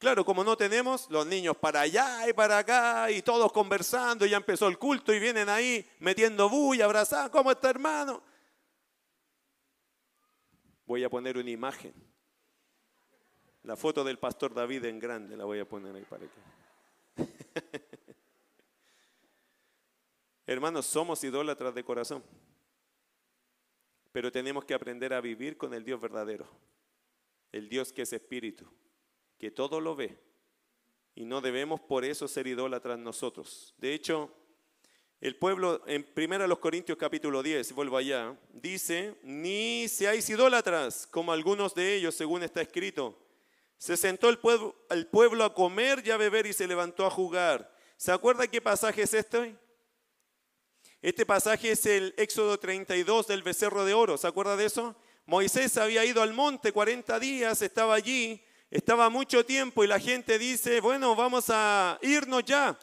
Claro, 0.00 0.24
como 0.24 0.42
no 0.42 0.56
tenemos 0.56 1.10
los 1.10 1.26
niños 1.26 1.56
para 1.58 1.82
allá 1.82 2.26
y 2.26 2.32
para 2.32 2.56
acá 2.56 3.10
y 3.10 3.20
todos 3.20 3.52
conversando, 3.52 4.24
ya 4.24 4.38
empezó 4.38 4.66
el 4.66 4.78
culto 4.78 5.12
y 5.12 5.20
vienen 5.20 5.50
ahí 5.50 5.86
metiendo 5.98 6.48
bulla, 6.48 6.86
abrazando, 6.86 7.30
¿cómo 7.30 7.50
está 7.50 7.68
hermano? 7.68 8.22
Voy 10.86 11.04
a 11.04 11.10
poner 11.10 11.36
una 11.36 11.50
imagen. 11.50 11.92
La 13.64 13.76
foto 13.76 14.02
del 14.02 14.18
pastor 14.18 14.54
David 14.54 14.86
en 14.86 14.98
grande 14.98 15.36
la 15.36 15.44
voy 15.44 15.60
a 15.60 15.68
poner 15.68 15.94
ahí 15.94 16.04
para 16.04 16.24
que. 16.26 17.80
Hermanos, 20.50 20.86
somos 20.86 21.22
idólatras 21.22 21.72
de 21.76 21.84
corazón. 21.84 22.24
Pero 24.10 24.32
tenemos 24.32 24.64
que 24.64 24.74
aprender 24.74 25.14
a 25.14 25.20
vivir 25.20 25.56
con 25.56 25.72
el 25.74 25.84
Dios 25.84 26.00
verdadero. 26.00 26.44
El 27.52 27.68
Dios 27.68 27.92
que 27.92 28.02
es 28.02 28.12
espíritu, 28.12 28.66
que 29.38 29.52
todo 29.52 29.80
lo 29.80 29.94
ve. 29.94 30.18
Y 31.14 31.24
no 31.24 31.40
debemos 31.40 31.80
por 31.80 32.04
eso 32.04 32.26
ser 32.26 32.48
idólatras 32.48 32.98
nosotros. 32.98 33.76
De 33.78 33.94
hecho, 33.94 34.28
el 35.20 35.36
pueblo, 35.36 35.84
en 35.86 36.04
1 36.16 36.60
Corintios 36.60 36.98
capítulo 36.98 37.44
10, 37.44 37.72
vuelvo 37.72 37.96
allá, 37.96 38.36
dice, 38.52 39.20
ni 39.22 39.86
seáis 39.86 40.28
idólatras, 40.30 41.06
como 41.06 41.30
algunos 41.30 41.76
de 41.76 41.94
ellos, 41.94 42.16
según 42.16 42.42
está 42.42 42.60
escrito, 42.60 43.16
Se 43.78 43.96
sentó 43.96 44.28
el 44.28 44.40
pueblo, 44.40 44.74
el 44.90 45.06
pueblo 45.06 45.44
a 45.44 45.54
comer 45.54 46.02
y 46.04 46.10
a 46.10 46.16
beber 46.16 46.46
y 46.46 46.52
se 46.52 46.66
levantó 46.66 47.06
a 47.06 47.10
jugar. 47.10 47.72
¿Se 47.96 48.10
acuerda 48.10 48.48
qué 48.48 48.60
pasaje 48.60 49.02
es 49.02 49.14
este? 49.14 49.56
Este 51.02 51.24
pasaje 51.24 51.70
es 51.70 51.86
el 51.86 52.14
Éxodo 52.18 52.58
32 52.58 53.26
del 53.26 53.42
becerro 53.42 53.86
de 53.86 53.94
oro. 53.94 54.18
¿Se 54.18 54.26
acuerda 54.26 54.54
de 54.56 54.66
eso? 54.66 54.94
Moisés 55.24 55.78
había 55.78 56.04
ido 56.04 56.20
al 56.20 56.34
monte 56.34 56.72
40 56.72 57.18
días, 57.18 57.62
estaba 57.62 57.94
allí, 57.94 58.44
estaba 58.70 59.08
mucho 59.08 59.46
tiempo 59.46 59.82
y 59.82 59.86
la 59.86 59.98
gente 59.98 60.38
dice, 60.38 60.80
bueno, 60.82 61.16
vamos 61.16 61.46
a 61.48 61.98
irnos 62.02 62.44
ya, 62.44 62.78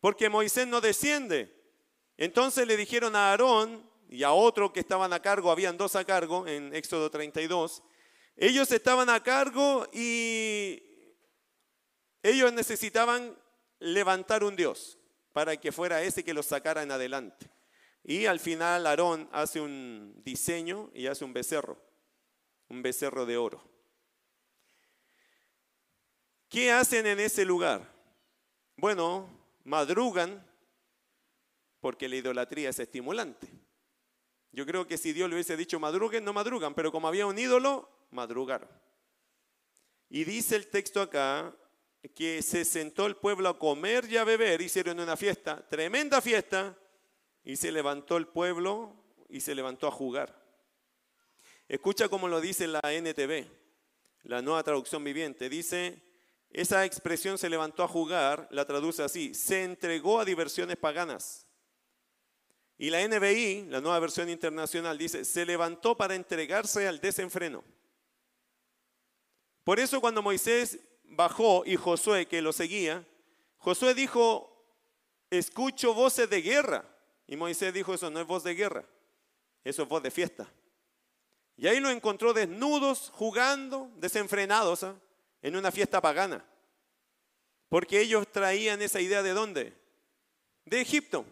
porque 0.00 0.28
Moisés 0.28 0.66
no 0.66 0.80
desciende. 0.80 1.54
Entonces 2.16 2.66
le 2.66 2.76
dijeron 2.76 3.14
a 3.14 3.30
Aarón 3.30 3.88
y 4.08 4.24
a 4.24 4.32
otro 4.32 4.72
que 4.72 4.80
estaban 4.80 5.12
a 5.12 5.22
cargo, 5.22 5.52
habían 5.52 5.76
dos 5.76 5.94
a 5.94 6.04
cargo 6.04 6.48
en 6.48 6.74
Éxodo 6.74 7.10
32, 7.10 7.82
ellos 8.36 8.72
estaban 8.72 9.08
a 9.08 9.22
cargo 9.22 9.86
y 9.92 10.82
ellos 12.24 12.52
necesitaban 12.52 13.36
levantar 13.78 14.42
un 14.42 14.56
Dios 14.56 14.98
para 15.32 15.56
que 15.56 15.72
fuera 15.72 16.02
ese 16.02 16.24
que 16.24 16.34
los 16.34 16.46
sacara 16.46 16.82
en 16.82 16.90
adelante. 16.90 17.50
Y 18.04 18.26
al 18.26 18.40
final 18.40 18.86
Aarón 18.86 19.28
hace 19.32 19.60
un 19.60 20.20
diseño 20.24 20.90
y 20.94 21.06
hace 21.06 21.24
un 21.24 21.32
becerro, 21.32 21.78
un 22.68 22.82
becerro 22.82 23.26
de 23.26 23.36
oro. 23.36 23.62
¿Qué 26.48 26.70
hacen 26.70 27.06
en 27.06 27.20
ese 27.20 27.44
lugar? 27.44 27.90
Bueno, 28.76 29.28
madrugan 29.64 30.44
porque 31.80 32.08
la 32.08 32.16
idolatría 32.16 32.70
es 32.70 32.78
estimulante. 32.78 33.48
Yo 34.52 34.66
creo 34.66 34.86
que 34.86 34.98
si 34.98 35.12
Dios 35.12 35.28
le 35.28 35.36
hubiese 35.36 35.56
dicho 35.56 35.80
madruguen, 35.80 36.24
no 36.24 36.32
madrugan, 36.32 36.74
pero 36.74 36.92
como 36.92 37.08
había 37.08 37.26
un 37.26 37.38
ídolo, 37.38 37.88
madrugaron. 38.10 38.68
Y 40.10 40.24
dice 40.24 40.56
el 40.56 40.68
texto 40.68 41.00
acá 41.00 41.56
que 42.14 42.42
se 42.42 42.64
sentó 42.64 43.06
el 43.06 43.16
pueblo 43.16 43.48
a 43.48 43.58
comer 43.58 44.10
y 44.10 44.16
a 44.16 44.24
beber, 44.24 44.60
hicieron 44.60 44.98
una 44.98 45.16
fiesta, 45.16 45.66
tremenda 45.68 46.20
fiesta, 46.20 46.76
y 47.44 47.56
se 47.56 47.72
levantó 47.72 48.16
el 48.16 48.26
pueblo 48.26 48.94
y 49.28 49.40
se 49.40 49.54
levantó 49.54 49.86
a 49.86 49.92
jugar. 49.92 50.42
Escucha 51.68 52.08
cómo 52.08 52.28
lo 52.28 52.40
dice 52.40 52.66
la 52.66 52.80
NTV, 52.82 53.46
la 54.24 54.42
nueva 54.42 54.62
traducción 54.62 55.02
viviente. 55.02 55.48
Dice, 55.48 56.02
esa 56.50 56.84
expresión 56.84 57.38
se 57.38 57.48
levantó 57.48 57.82
a 57.82 57.88
jugar, 57.88 58.46
la 58.50 58.66
traduce 58.66 59.02
así, 59.02 59.32
se 59.34 59.64
entregó 59.64 60.20
a 60.20 60.24
diversiones 60.24 60.76
paganas. 60.76 61.46
Y 62.76 62.90
la 62.90 63.06
NBI, 63.06 63.66
la 63.70 63.80
nueva 63.80 64.00
versión 64.00 64.28
internacional, 64.28 64.98
dice, 64.98 65.24
se 65.24 65.46
levantó 65.46 65.96
para 65.96 66.14
entregarse 66.14 66.86
al 66.88 67.00
desenfreno. 67.00 67.64
Por 69.64 69.78
eso 69.78 70.00
cuando 70.00 70.20
Moisés 70.20 70.80
bajó 71.12 71.62
y 71.64 71.76
Josué, 71.76 72.26
que 72.26 72.42
lo 72.42 72.52
seguía, 72.52 73.06
Josué 73.58 73.94
dijo, 73.94 74.52
escucho 75.30 75.94
voces 75.94 76.28
de 76.28 76.42
guerra. 76.42 76.84
Y 77.26 77.36
Moisés 77.36 77.72
dijo, 77.72 77.94
eso 77.94 78.10
no 78.10 78.20
es 78.20 78.26
voz 78.26 78.42
de 78.42 78.54
guerra, 78.54 78.84
eso 79.64 79.82
es 79.82 79.88
voz 79.88 80.02
de 80.02 80.10
fiesta. 80.10 80.52
Y 81.56 81.66
ahí 81.66 81.80
lo 81.80 81.90
encontró 81.90 82.32
desnudos, 82.32 83.10
jugando, 83.14 83.90
desenfrenados, 83.96 84.82
¿ah? 84.82 84.96
en 85.40 85.56
una 85.56 85.70
fiesta 85.70 86.00
pagana. 86.00 86.44
Porque 87.68 88.00
ellos 88.00 88.26
traían 88.30 88.82
esa 88.82 89.00
idea 89.00 89.22
de 89.22 89.32
dónde? 89.32 89.72
De 90.64 90.80
Egipto. 90.80 91.24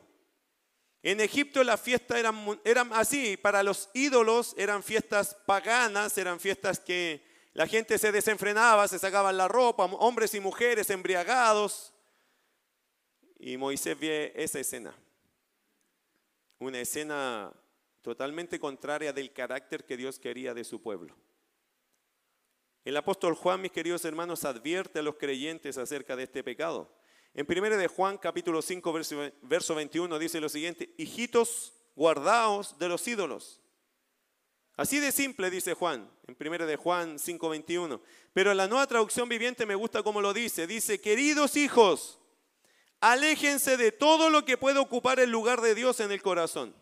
En 1.03 1.20
Egipto 1.20 1.64
las 1.64 1.81
fiestas 1.81 2.18
eran, 2.18 2.61
eran 2.64 2.93
así, 2.93 3.37
para 3.37 3.62
los 3.62 3.91
ídolos 3.95 4.55
eran 4.57 4.83
fiestas 4.83 5.35
paganas, 5.47 6.16
eran 6.18 6.39
fiestas 6.39 6.78
que 6.78 7.30
la 7.53 7.66
gente 7.66 7.98
se 7.98 8.12
desenfrenaba, 8.12 8.88
se 8.88 8.98
sacaban 8.98 9.36
la 9.36 9.48
ropa, 9.48 9.84
hombres 9.84 10.34
y 10.34 10.40
mujeres 10.40 10.90
embriagados. 10.90 11.92
Y 13.38 13.57
Moisés 13.57 13.98
ve 13.98 14.32
esa 14.36 14.61
escena 14.61 14.94
una 16.61 16.78
escena 16.78 17.53
totalmente 18.03 18.61
contraria 18.61 19.12
del 19.12 19.32
carácter 19.32 19.84
que 19.84 19.96
Dios 19.96 20.18
quería 20.18 20.55
de 20.55 20.62
su 20.62 20.80
pueblo. 20.80 21.16
El 22.84 22.96
apóstol 22.96 23.34
Juan, 23.34 23.61
mis 23.61 23.72
queridos 23.72 24.05
hermanos, 24.05 24.44
advierte 24.44 24.98
a 24.98 25.03
los 25.03 25.16
creyentes 25.16 25.78
acerca 25.78 26.16
de 26.16 26.24
este 26.24 26.44
pecado. 26.44 26.94
En 27.34 27.46
1 27.48 27.76
de 27.76 27.88
Juan, 27.88 28.18
capítulo 28.18 28.62
5, 28.62 28.92
verso 29.42 29.74
21, 29.74 30.18
dice 30.18 30.40
lo 30.40 30.48
siguiente, 30.48 30.94
hijitos, 30.98 31.72
guardaos 31.96 32.78
de 32.78 32.88
los 32.88 33.07
ídolos. 33.09 33.60
Así 34.81 34.99
de 34.99 35.12
simple, 35.12 35.51
dice 35.51 35.74
Juan, 35.74 36.11
en 36.26 36.37
1 36.41 36.66
de 36.66 36.76
Juan 36.76 37.18
5, 37.18 37.49
21. 37.51 38.01
Pero 38.33 38.55
la 38.55 38.66
nueva 38.66 38.87
traducción 38.87 39.28
viviente 39.28 39.66
me 39.66 39.74
gusta 39.74 40.03
como 40.03 40.22
lo 40.22 40.33
dice. 40.33 40.66
Dice, 40.66 41.03
queridos 41.03 41.57
hijos, 41.57 42.20
Aléjense 43.01 43.78
de 43.78 43.93
todo 43.93 44.28
lo 44.28 44.45
que 44.45 44.59
puede 44.59 44.78
ocupar 44.78 45.20
el 45.20 45.31
lugar 45.31 45.62
de 45.62 45.74
Dios 45.74 46.01
en 46.01 46.12
el 46.12 46.20
corazón. 46.20 46.74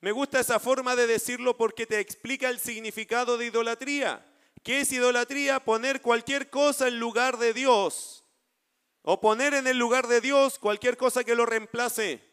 Me 0.00 0.12
gusta 0.12 0.40
esa 0.40 0.58
forma 0.58 0.96
de 0.96 1.06
decirlo 1.06 1.58
porque 1.58 1.86
te 1.86 2.00
explica 2.00 2.48
el 2.48 2.58
significado 2.58 3.36
de 3.36 3.46
idolatría. 3.46 4.26
¿Qué 4.62 4.80
es 4.80 4.92
idolatría? 4.92 5.60
Poner 5.60 6.00
cualquier 6.00 6.48
cosa 6.48 6.88
en 6.88 6.98
lugar 6.98 7.36
de 7.36 7.52
Dios. 7.52 8.24
O 9.02 9.20
poner 9.20 9.52
en 9.52 9.66
el 9.66 9.78
lugar 9.78 10.06
de 10.06 10.22
Dios 10.22 10.58
cualquier 10.58 10.96
cosa 10.96 11.24
que 11.24 11.34
lo 11.34 11.44
reemplace. 11.44 12.26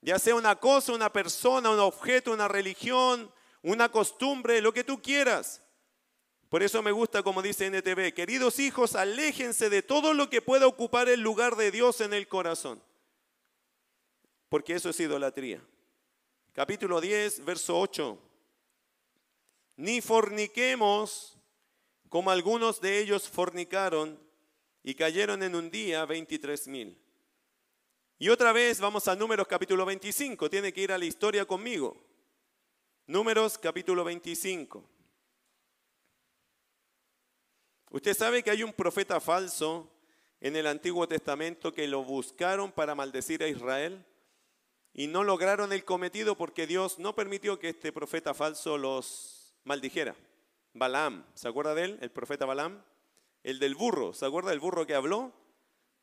Ya 0.00 0.18
sea 0.18 0.34
una 0.34 0.56
cosa, 0.56 0.92
una 0.92 1.12
persona, 1.12 1.70
un 1.70 1.80
objeto, 1.80 2.32
una 2.32 2.48
religión, 2.48 3.30
una 3.62 3.90
costumbre, 3.90 4.60
lo 4.60 4.72
que 4.72 4.84
tú 4.84 5.00
quieras. 5.02 5.62
Por 6.48 6.62
eso 6.62 6.82
me 6.82 6.92
gusta 6.92 7.22
como 7.22 7.42
dice 7.42 7.66
NTV, 7.66 8.14
queridos 8.14 8.58
hijos, 8.58 8.94
aléjense 8.94 9.68
de 9.68 9.82
todo 9.82 10.14
lo 10.14 10.30
que 10.30 10.40
pueda 10.40 10.66
ocupar 10.66 11.08
el 11.08 11.20
lugar 11.20 11.56
de 11.56 11.70
Dios 11.70 12.00
en 12.00 12.14
el 12.14 12.26
corazón. 12.26 12.82
Porque 14.48 14.74
eso 14.74 14.88
es 14.88 15.00
idolatría. 15.00 15.62
Capítulo 16.54 17.00
10, 17.00 17.44
verso 17.44 17.78
8. 17.78 18.18
Ni 19.76 20.00
forniquemos 20.00 21.36
como 22.08 22.30
algunos 22.30 22.80
de 22.80 22.98
ellos 22.98 23.28
fornicaron 23.28 24.18
y 24.82 24.94
cayeron 24.94 25.42
en 25.42 25.54
un 25.54 25.70
día 25.70 26.06
23 26.06 26.66
mil. 26.68 26.98
Y 28.18 28.30
otra 28.30 28.52
vez 28.52 28.80
vamos 28.80 29.06
a 29.06 29.14
Números 29.14 29.46
capítulo 29.46 29.84
25. 29.84 30.48
Tiene 30.48 30.72
que 30.72 30.80
ir 30.80 30.92
a 30.92 30.98
la 30.98 31.04
historia 31.04 31.44
conmigo. 31.44 32.07
Números 33.08 33.56
capítulo 33.56 34.04
25. 34.04 34.84
Usted 37.90 38.14
sabe 38.14 38.42
que 38.42 38.50
hay 38.50 38.62
un 38.62 38.74
profeta 38.74 39.18
falso 39.18 39.90
en 40.42 40.56
el 40.56 40.66
Antiguo 40.66 41.08
Testamento 41.08 41.72
que 41.72 41.88
lo 41.88 42.04
buscaron 42.04 42.70
para 42.70 42.94
maldecir 42.94 43.42
a 43.42 43.48
Israel 43.48 44.04
y 44.92 45.06
no 45.06 45.24
lograron 45.24 45.72
el 45.72 45.86
cometido 45.86 46.36
porque 46.36 46.66
Dios 46.66 46.98
no 46.98 47.14
permitió 47.14 47.58
que 47.58 47.70
este 47.70 47.92
profeta 47.92 48.34
falso 48.34 48.76
los 48.76 49.54
maldijera. 49.64 50.14
Balaam, 50.74 51.24
¿se 51.32 51.48
acuerda 51.48 51.74
de 51.74 51.84
él? 51.84 51.98
El 52.02 52.10
profeta 52.10 52.44
Balaam. 52.44 52.84
El 53.42 53.58
del 53.58 53.74
burro, 53.74 54.12
¿se 54.12 54.26
acuerda 54.26 54.50
del 54.50 54.60
burro 54.60 54.86
que 54.86 54.94
habló? 54.94 55.32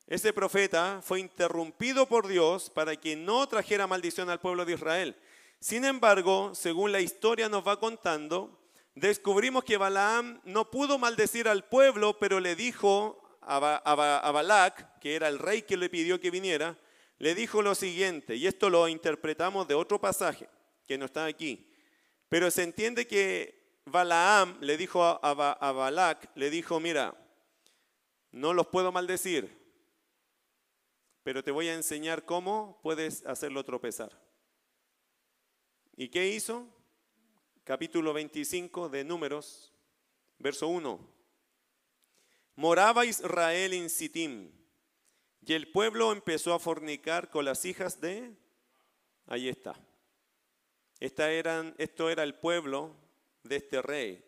Ese 0.08 0.32
profeta 0.32 0.98
fue 1.04 1.20
interrumpido 1.20 2.08
por 2.08 2.26
Dios 2.26 2.68
para 2.68 2.96
que 2.96 3.14
no 3.14 3.46
trajera 3.46 3.86
maldición 3.86 4.28
al 4.28 4.40
pueblo 4.40 4.64
de 4.64 4.72
Israel. 4.72 5.16
Sin 5.66 5.84
embargo, 5.84 6.54
según 6.54 6.92
la 6.92 7.00
historia 7.00 7.48
nos 7.48 7.66
va 7.66 7.80
contando, 7.80 8.56
descubrimos 8.94 9.64
que 9.64 9.76
Balaam 9.76 10.40
no 10.44 10.70
pudo 10.70 10.96
maldecir 10.96 11.48
al 11.48 11.64
pueblo, 11.64 12.16
pero 12.20 12.38
le 12.38 12.54
dijo 12.54 13.20
a, 13.40 13.58
Balac, 14.32 15.00
que 15.00 15.16
era 15.16 15.26
el 15.26 15.40
rey 15.40 15.62
que 15.62 15.76
le 15.76 15.90
pidió 15.90 16.20
que 16.20 16.30
viniera, 16.30 16.78
le 17.18 17.34
dijo 17.34 17.62
lo 17.62 17.74
siguiente, 17.74 18.36
y 18.36 18.46
esto 18.46 18.70
lo 18.70 18.86
interpretamos 18.86 19.66
de 19.66 19.74
otro 19.74 20.00
pasaje 20.00 20.48
que 20.86 20.96
no 20.96 21.06
está 21.06 21.24
aquí, 21.24 21.68
pero 22.28 22.48
se 22.52 22.62
entiende 22.62 23.08
que 23.08 23.80
Balaam 23.86 24.58
le 24.60 24.76
dijo 24.76 25.02
a, 25.02 25.18
a 25.18 25.72
Balac, 25.72 26.30
le 26.36 26.48
dijo, 26.48 26.78
mira, 26.78 27.12
no 28.30 28.54
los 28.54 28.68
puedo 28.68 28.92
maldecir, 28.92 29.50
pero 31.24 31.42
te 31.42 31.50
voy 31.50 31.66
a 31.66 31.74
enseñar 31.74 32.24
cómo 32.24 32.78
puedes 32.84 33.26
hacerlo 33.26 33.64
tropezar. 33.64 34.25
¿Y 35.96 36.08
qué 36.08 36.28
hizo? 36.28 36.68
capítulo 37.66 38.12
25 38.12 38.88
de 38.88 39.02
Números, 39.02 39.72
verso 40.38 40.68
1. 40.68 41.00
Moraba 42.54 43.04
Israel 43.04 43.72
en 43.72 43.90
Sittim 43.90 44.52
y 45.44 45.52
el 45.52 45.72
pueblo 45.72 46.12
empezó 46.12 46.54
a 46.54 46.60
fornicar 46.60 47.28
con 47.28 47.44
las 47.44 47.64
hijas 47.64 48.00
de... 48.00 48.36
Ahí 49.26 49.48
está. 49.48 49.74
Esta 51.00 51.32
esto 51.32 52.08
era 52.08 52.22
el 52.22 52.36
pueblo 52.36 52.94
de 53.42 53.56
este 53.56 53.82
rey. 53.82 54.24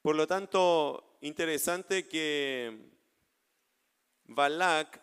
Por 0.00 0.16
lo 0.16 0.26
tanto, 0.26 1.18
interesante 1.20 2.08
que 2.08 2.90
Balak 4.24 4.98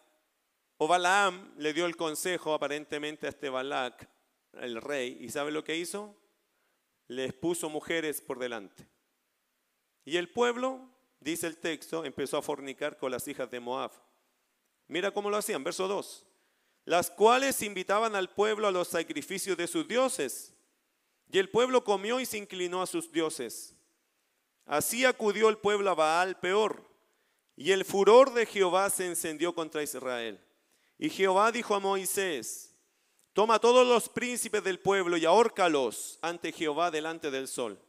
o 0.78 0.88
Balaam 0.88 1.53
le 1.57 1.72
dio 1.74 1.86
el 1.86 1.95
consejo 1.95 2.55
aparentemente 2.55 3.28
a 3.28 3.30
este 3.30 3.49
Balak, 3.49 4.09
el 4.54 4.82
rey, 4.82 5.18
y 5.20 5.30
¿sabe 5.30 5.52
lo 5.52 5.64
que 5.64 5.78
hizo? 5.78 6.16
les 7.08 7.34
puso 7.34 7.70
mujeres 7.70 8.22
por 8.22 8.39
delante. 8.39 8.88
Y 10.06 10.18
el 10.18 10.30
pueblo 10.30 10.89
dice 11.20 11.48
el 11.48 11.58
texto, 11.58 12.06
empezó 12.06 12.38
a 12.38 12.41
fornicar 12.41 12.98
con 12.98 13.12
las 13.12 13.28
hijas 13.28 13.50
de 13.50 13.60
Moab. 13.60 13.91
Mira 14.88 15.12
cómo 15.12 15.30
lo 15.30 15.38
hacían, 15.38 15.64
verso 15.64 15.88
2. 15.88 16.26
Las 16.86 17.12
cuales 17.12 17.62
invitaban 17.62 18.16
al 18.16 18.30
pueblo 18.30 18.68
a 18.68 18.72
los 18.72 18.88
sacrificios 18.88 19.58
de 19.58 19.68
sus 19.68 19.88
dioses. 19.88 20.54
Y 21.30 21.39
el 21.39 21.50
pueblo 21.50 21.84
comió 21.84 22.20
y 22.20 22.26
se 22.26 22.38
inclinó 22.38 22.82
a 22.82 22.88
sus 22.88 23.12
dioses. 23.12 23.76
Así 24.66 25.04
acudió 25.04 25.50
el 25.50 25.58
pueblo 25.58 25.89
a 25.89 25.95
Baal 25.95 26.39
peor. 26.39 26.86
Y 27.58 27.72
el 27.72 27.84
furor 27.84 28.34
de 28.34 28.45
Jehová 28.45 28.89
se 28.89 29.06
encendió 29.08 29.54
contra 29.54 29.84
Israel. 29.84 30.39
Y 30.98 31.10
Jehová 31.10 31.52
dijo 31.52 31.76
a 31.76 31.80
Moisés, 31.80 32.66
toma 33.38 33.59
todos 33.59 33.85
los 33.85 34.09
príncipes 34.09 34.63
del 34.63 34.79
pueblo 34.79 35.15
y 35.15 35.23
ahórcalos 35.23 36.17
ante 36.23 36.51
Jehová 36.51 36.89
delante 36.89 37.29
del 37.29 37.47
sol. 37.47 37.79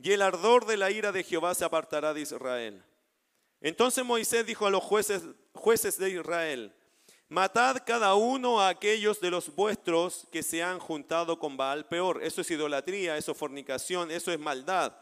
Y 0.00 0.10
el 0.10 0.20
ardor 0.20 0.66
de 0.66 0.76
la 0.76 0.90
ira 0.90 1.12
de 1.12 1.22
Jehová 1.22 1.54
se 1.54 1.64
apartará 1.64 2.12
de 2.12 2.22
Israel. 2.22 2.84
Entonces 3.60 4.04
Moisés 4.04 4.44
dijo 4.44 4.66
a 4.66 4.70
los 4.70 4.82
jueces, 4.82 5.22
de 5.98 6.10
Israel, 6.10 6.74
matad 7.28 7.84
cada 7.86 8.16
uno 8.16 8.60
a 8.60 8.68
aquellos 8.68 9.20
de 9.20 9.30
los 9.30 9.54
vuestros 9.54 10.26
que 10.32 10.42
se 10.42 10.60
han 10.60 10.80
juntado 10.80 11.38
con 11.38 11.56
Baal 11.56 11.86
peor. 11.86 12.20
Eso 12.24 12.40
es 12.40 12.50
idolatría, 12.50 13.16
eso 13.16 13.30
es 13.30 13.38
fornicación, 13.38 14.10
eso 14.10 14.32
es 14.32 14.40
maldad. 14.40 14.92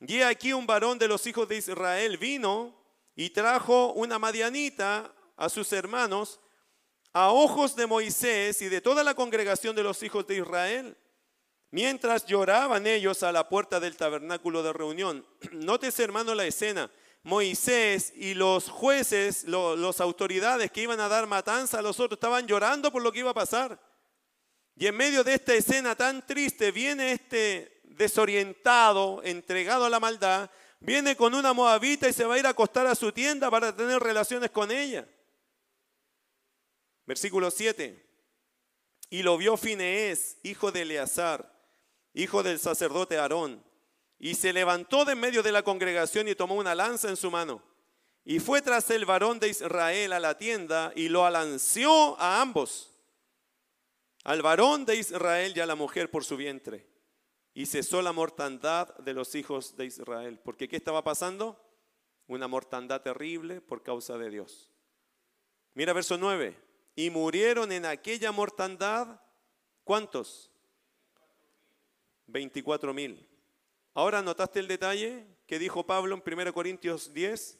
Y 0.00 0.22
aquí 0.22 0.52
un 0.52 0.66
varón 0.66 0.98
de 0.98 1.06
los 1.06 1.24
hijos 1.28 1.46
de 1.46 1.58
Israel 1.58 2.18
vino 2.18 2.74
y 3.14 3.30
trajo 3.30 3.92
una 3.92 4.18
madianita 4.18 5.14
a 5.36 5.48
sus 5.48 5.72
hermanos 5.72 6.40
a 7.12 7.30
ojos 7.30 7.76
de 7.76 7.86
Moisés 7.86 8.62
y 8.62 8.68
de 8.68 8.80
toda 8.80 9.04
la 9.04 9.14
congregación 9.14 9.76
de 9.76 9.82
los 9.82 10.02
hijos 10.02 10.26
de 10.26 10.36
Israel, 10.36 10.96
mientras 11.70 12.24
lloraban 12.26 12.86
ellos 12.86 13.22
a 13.22 13.32
la 13.32 13.48
puerta 13.48 13.80
del 13.80 13.96
tabernáculo 13.96 14.62
de 14.62 14.72
reunión. 14.72 15.26
Nótese, 15.52 16.04
hermano, 16.04 16.34
la 16.34 16.46
escena. 16.46 16.90
Moisés 17.24 18.12
y 18.16 18.34
los 18.34 18.68
jueces, 18.68 19.44
las 19.44 20.00
autoridades 20.00 20.72
que 20.72 20.82
iban 20.82 20.98
a 20.98 21.08
dar 21.08 21.26
matanza 21.28 21.78
a 21.78 21.82
los 21.82 22.00
otros, 22.00 22.16
estaban 22.16 22.48
llorando 22.48 22.90
por 22.90 23.00
lo 23.00 23.12
que 23.12 23.20
iba 23.20 23.30
a 23.30 23.34
pasar. 23.34 23.78
Y 24.74 24.86
en 24.86 24.96
medio 24.96 25.22
de 25.22 25.34
esta 25.34 25.54
escena 25.54 25.94
tan 25.94 26.26
triste 26.26 26.72
viene 26.72 27.12
este 27.12 27.80
desorientado, 27.84 29.22
entregado 29.22 29.84
a 29.84 29.90
la 29.90 30.00
maldad, 30.00 30.50
viene 30.80 31.14
con 31.14 31.34
una 31.34 31.52
moabita 31.52 32.08
y 32.08 32.12
se 32.12 32.24
va 32.24 32.34
a 32.34 32.38
ir 32.38 32.46
a 32.46 32.50
acostar 32.50 32.88
a 32.88 32.96
su 32.96 33.12
tienda 33.12 33.50
para 33.50 33.74
tener 33.76 34.00
relaciones 34.00 34.50
con 34.50 34.72
ella. 34.72 35.06
Versículo 37.06 37.50
7. 37.50 38.08
Y 39.10 39.22
lo 39.22 39.36
vio 39.36 39.56
Fineés, 39.56 40.38
hijo 40.42 40.72
de 40.72 40.82
Eleazar, 40.82 41.52
hijo 42.14 42.42
del 42.42 42.58
sacerdote 42.58 43.18
Aarón, 43.18 43.62
y 44.18 44.34
se 44.34 44.52
levantó 44.52 45.04
de 45.04 45.14
medio 45.14 45.42
de 45.42 45.52
la 45.52 45.62
congregación 45.62 46.28
y 46.28 46.34
tomó 46.34 46.54
una 46.54 46.74
lanza 46.74 47.08
en 47.08 47.16
su 47.16 47.30
mano. 47.30 47.62
Y 48.24 48.38
fue 48.38 48.62
tras 48.62 48.88
el 48.90 49.04
varón 49.04 49.40
de 49.40 49.48
Israel 49.48 50.12
a 50.12 50.20
la 50.20 50.38
tienda 50.38 50.92
y 50.94 51.08
lo 51.08 51.26
alanceó 51.26 52.18
a 52.20 52.40
ambos, 52.40 52.94
al 54.24 54.42
varón 54.42 54.84
de 54.84 54.96
Israel 54.96 55.52
y 55.56 55.60
a 55.60 55.66
la 55.66 55.74
mujer 55.74 56.10
por 56.10 56.24
su 56.24 56.36
vientre 56.36 56.92
y 57.54 57.66
cesó 57.66 58.00
la 58.02 58.12
mortandad 58.12 58.96
de 58.98 59.12
los 59.12 59.34
hijos 59.34 59.76
de 59.76 59.86
Israel. 59.86 60.40
Porque 60.42 60.68
¿qué 60.68 60.76
estaba 60.76 61.04
pasando? 61.04 61.60
Una 62.26 62.48
mortandad 62.48 63.02
terrible 63.02 63.60
por 63.60 63.82
causa 63.82 64.16
de 64.16 64.30
Dios. 64.30 64.70
Mira 65.74 65.92
verso 65.92 66.16
9. 66.16 66.56
Y 66.94 67.10
murieron 67.10 67.72
en 67.72 67.86
aquella 67.86 68.32
mortandad, 68.32 69.20
¿cuántos? 69.84 70.50
24 72.26 72.92
mil. 72.92 73.28
Ahora 73.94 74.22
notaste 74.22 74.60
el 74.60 74.68
detalle 74.68 75.26
que 75.46 75.58
dijo 75.58 75.84
Pablo 75.84 76.14
en 76.14 76.38
1 76.40 76.52
Corintios 76.52 77.12
10, 77.12 77.58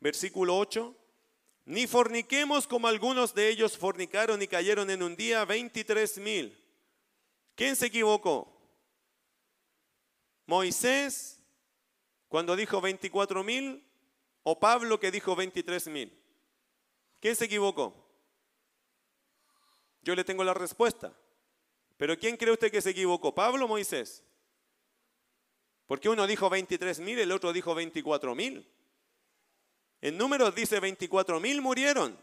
versículo 0.00 0.58
8. 0.58 0.94
Ni 1.66 1.86
forniquemos 1.86 2.66
como 2.68 2.86
algunos 2.86 3.34
de 3.34 3.48
ellos 3.48 3.76
fornicaron 3.76 4.40
y 4.40 4.46
cayeron 4.46 4.88
en 4.90 5.02
un 5.02 5.16
día 5.16 5.44
23 5.44 6.18
mil. 6.18 6.56
¿Quién 7.56 7.74
se 7.74 7.86
equivocó? 7.86 8.56
¿Moisés 10.46 11.42
cuando 12.28 12.54
dijo 12.54 12.80
24 12.80 13.42
mil 13.42 13.84
o 14.44 14.60
Pablo 14.60 15.00
que 15.00 15.10
dijo 15.10 15.34
23 15.34 15.88
mil? 15.88 16.25
¿Quién 17.26 17.34
se 17.34 17.46
equivocó? 17.46 17.92
Yo 20.02 20.14
le 20.14 20.22
tengo 20.22 20.44
la 20.44 20.54
respuesta. 20.54 21.12
Pero 21.96 22.16
¿quién 22.16 22.36
cree 22.36 22.52
usted 22.52 22.70
que 22.70 22.80
se 22.80 22.90
equivocó? 22.90 23.34
¿Pablo 23.34 23.64
o 23.64 23.68
Moisés? 23.68 24.22
Porque 25.86 26.08
uno 26.08 26.24
dijo 26.28 26.48
23 26.48 27.00
mil, 27.00 27.18
el 27.18 27.32
otro 27.32 27.52
dijo 27.52 27.74
24 27.74 28.32
mil. 28.36 28.64
En 30.00 30.16
números 30.16 30.54
dice 30.54 30.78
24 30.78 31.40
mil 31.40 31.60
murieron. 31.60 32.16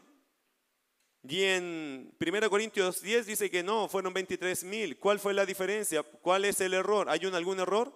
Y 1.28 1.44
en 1.44 2.16
1 2.18 2.50
Corintios 2.50 3.02
10 3.02 3.26
dice 3.26 3.52
que 3.52 3.62
no, 3.62 3.90
fueron 3.90 4.14
23 4.14 4.64
mil. 4.64 4.98
¿Cuál 5.00 5.20
fue 5.20 5.34
la 5.34 5.46
diferencia? 5.46 6.02
¿Cuál 6.04 6.46
es 6.46 6.62
el 6.62 6.74
error? 6.74 7.10
¿Hay 7.10 7.26
un, 7.26 7.36
algún 7.36 7.60
error? 7.60 7.92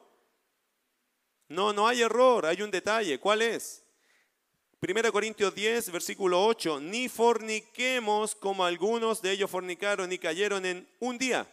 No, 1.48 1.72
no 1.72 1.88
hay 1.88 2.02
error, 2.02 2.46
hay 2.46 2.62
un 2.62 2.70
detalle. 2.70 3.18
¿Cuál 3.18 3.44
es? 3.44 3.87
1 4.80 5.12
Corintios 5.12 5.56
10, 5.56 5.92
versículo 5.92 6.46
8. 6.46 6.80
Ni 6.80 7.10
forniquemos 7.10 8.36
como 8.36 8.64
algunos 8.64 9.22
de 9.22 9.32
ellos 9.32 9.50
fornicaron 9.50 10.12
y 10.12 10.20
cayeron 10.20 10.66
en 10.66 10.88
un 11.00 11.18
día. 11.18 11.48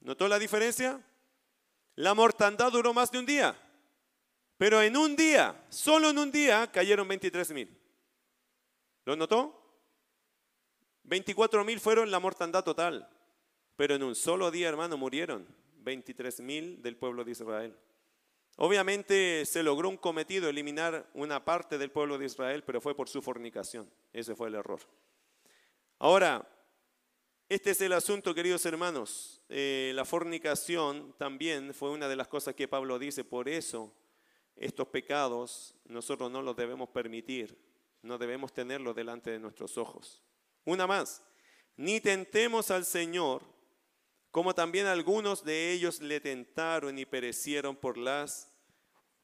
¿Notó 0.00 0.28
la 0.28 0.38
diferencia? 0.38 1.00
La 1.94 2.14
mortandad 2.14 2.70
duró 2.70 2.92
más 2.92 3.10
de 3.10 3.18
un 3.18 3.26
día. 3.26 3.56
Pero 4.58 4.82
en 4.82 4.96
un 4.96 5.16
día, 5.16 5.64
solo 5.70 6.10
en 6.10 6.18
un 6.18 6.30
día, 6.30 6.70
cayeron 6.70 7.08
23 7.08 7.50
mil. 7.52 7.78
¿Lo 9.04 9.16
notó? 9.16 9.58
24 11.04 11.64
mil 11.64 11.80
fueron 11.80 12.10
la 12.10 12.20
mortandad 12.20 12.62
total, 12.62 13.08
pero 13.76 13.94
en 13.94 14.02
un 14.02 14.14
solo 14.14 14.50
día, 14.50 14.68
hermano, 14.68 14.96
murieron 14.96 15.46
23 15.78 16.40
mil 16.40 16.80
del 16.80 16.96
pueblo 16.96 17.24
de 17.24 17.32
Israel. 17.32 17.76
Obviamente 18.56 19.44
se 19.46 19.62
logró 19.62 19.88
un 19.88 19.96
cometido, 19.96 20.48
eliminar 20.48 21.08
una 21.14 21.44
parte 21.44 21.78
del 21.78 21.90
pueblo 21.90 22.18
de 22.18 22.26
Israel, 22.26 22.62
pero 22.64 22.80
fue 22.80 22.94
por 22.94 23.08
su 23.08 23.22
fornicación. 23.22 23.90
Ese 24.12 24.34
fue 24.34 24.48
el 24.48 24.54
error. 24.54 24.80
Ahora, 25.98 26.46
este 27.48 27.70
es 27.70 27.80
el 27.80 27.92
asunto, 27.92 28.34
queridos 28.34 28.64
hermanos. 28.66 29.42
Eh, 29.48 29.92
la 29.94 30.04
fornicación 30.04 31.14
también 31.18 31.74
fue 31.74 31.90
una 31.90 32.08
de 32.08 32.16
las 32.16 32.28
cosas 32.28 32.54
que 32.54 32.68
Pablo 32.68 32.98
dice. 32.98 33.24
Por 33.24 33.48
eso, 33.48 33.92
estos 34.56 34.88
pecados 34.88 35.74
nosotros 35.84 36.30
no 36.30 36.42
los 36.42 36.56
debemos 36.56 36.88
permitir, 36.90 37.58
no 38.02 38.18
debemos 38.18 38.52
tenerlos 38.52 38.94
delante 38.94 39.30
de 39.30 39.38
nuestros 39.38 39.76
ojos. 39.78 40.22
Una 40.64 40.86
más, 40.86 41.22
ni 41.76 42.00
tentemos 42.00 42.70
al 42.70 42.84
Señor, 42.84 43.42
como 44.32 44.54
también 44.54 44.86
algunos 44.86 45.44
de 45.44 45.72
ellos 45.72 46.00
le 46.00 46.18
tentaron 46.18 46.98
y 46.98 47.04
perecieron 47.04 47.76
por 47.76 47.98
las 47.98 48.48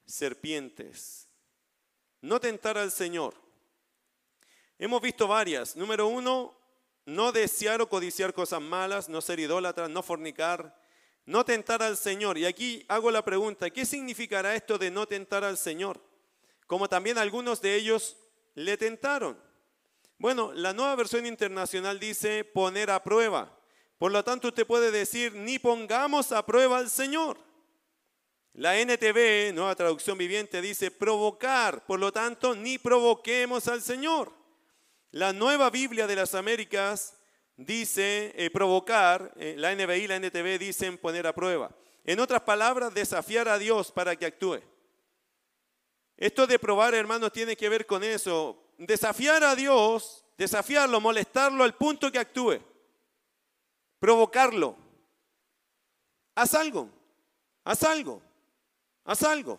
serpientes. 0.05 1.29
No 2.21 2.39
tentar 2.39 2.77
al 2.77 2.93
Señor. 2.93 3.35
Hemos 4.79 5.01
visto 5.01 5.27
varias. 5.27 5.77
Número 5.77 6.07
uno, 6.07 6.55
no 7.07 7.33
desear 7.33 7.81
o 7.81 7.89
codiciar 7.89 8.35
cosas 8.35 8.61
malas, 8.61 9.09
no 9.09 9.23
ser 9.23 9.41
idólatra, 9.41 9.89
no 9.89 10.03
fornicar, 10.03 10.79
no 11.25 11.43
tentar 11.43 11.83
al 11.83 11.97
Señor. 11.97 12.37
Y 12.37 12.45
aquí 12.45 12.85
hago 12.87 13.11
la 13.11 13.25
pregunta, 13.25 13.71
¿qué 13.71 13.87
significará 13.87 14.55
esto 14.55 14.77
de 14.77 14.91
no 14.91 15.07
tentar 15.07 15.43
al 15.43 15.57
Señor? 15.57 16.05
Como 16.67 16.87
también 16.87 17.17
algunos 17.17 17.63
de 17.63 17.77
ellos 17.77 18.19
le 18.55 18.77
tentaron. 18.77 19.41
Bueno, 20.19 20.53
la 20.53 20.75
nueva 20.75 20.97
versión 20.97 21.25
internacional 21.25 21.99
dice 21.99 22.45
poner 22.45 22.91
a 22.91 23.03
prueba. 23.03 23.58
Por 23.99 24.13
lo 24.13 24.23
tanto, 24.25 24.49
usted 24.49 24.67
puede 24.67 24.91
decir, 24.91 25.35
ni 25.35 25.59
pongamos 25.59 26.33
a 26.33 26.47
prueba 26.47 26.79
al 26.79 26.89
Señor. 26.89 27.37
La 28.55 28.79
NTV, 28.79 29.53
nueva 29.55 29.75
traducción 29.75 30.17
viviente, 30.17 30.61
dice 30.63 30.91
provocar. 30.91 31.85
Por 31.87 32.01
lo 32.01 32.13
tanto, 32.13 32.55
ni 32.55 32.79
provoquemos 32.79 33.69
al 33.69 33.83
Señor. 33.83 34.33
La 35.11 35.33
nueva 35.33 35.71
Biblia 35.71 36.07
de 36.07 36.17
las 36.17 36.35
Américas 36.35 37.17
dice 37.57 38.33
eh, 38.37 38.51
provocar. 38.51 39.33
Eh, 39.37 39.55
la 39.59 39.75
NBI 39.75 40.05
y 40.05 40.09
la 40.09 40.17
NTV 40.17 40.59
dicen 40.59 40.99
poner 40.99 41.27
a 41.27 41.35
prueba. 41.35 41.71
En 42.05 42.21
otras 42.21 42.43
palabras, 42.43 42.95
desafiar 42.95 43.49
a 43.49 43.59
Dios 43.59 43.93
para 43.93 44.17
que 44.17 44.27
actúe. 44.27 44.61
Esto 46.17 46.47
de 46.47 46.59
probar, 46.59 46.95
hermanos, 46.95 47.33
tiene 47.33 47.57
que 47.57 47.69
ver 47.69 47.87
con 47.87 48.03
eso 48.03 48.65
desafiar 48.79 49.43
a 49.43 49.55
Dios, 49.55 50.25
desafiarlo, 50.37 51.01
molestarlo 51.01 51.65
al 51.65 51.75
punto 51.75 52.11
que 52.11 52.19
actúe, 52.19 52.61
provocarlo. 53.99 54.77
Haz 56.35 56.55
algo, 56.55 56.89
haz 57.65 57.83
algo, 57.83 58.23
haz 59.05 59.23
algo. 59.23 59.59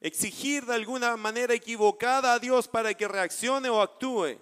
Exigir 0.00 0.66
de 0.66 0.74
alguna 0.74 1.16
manera 1.16 1.54
equivocada 1.54 2.34
a 2.34 2.38
Dios 2.38 2.68
para 2.68 2.92
que 2.94 3.08
reaccione 3.08 3.70
o 3.70 3.80
actúe. 3.80 4.38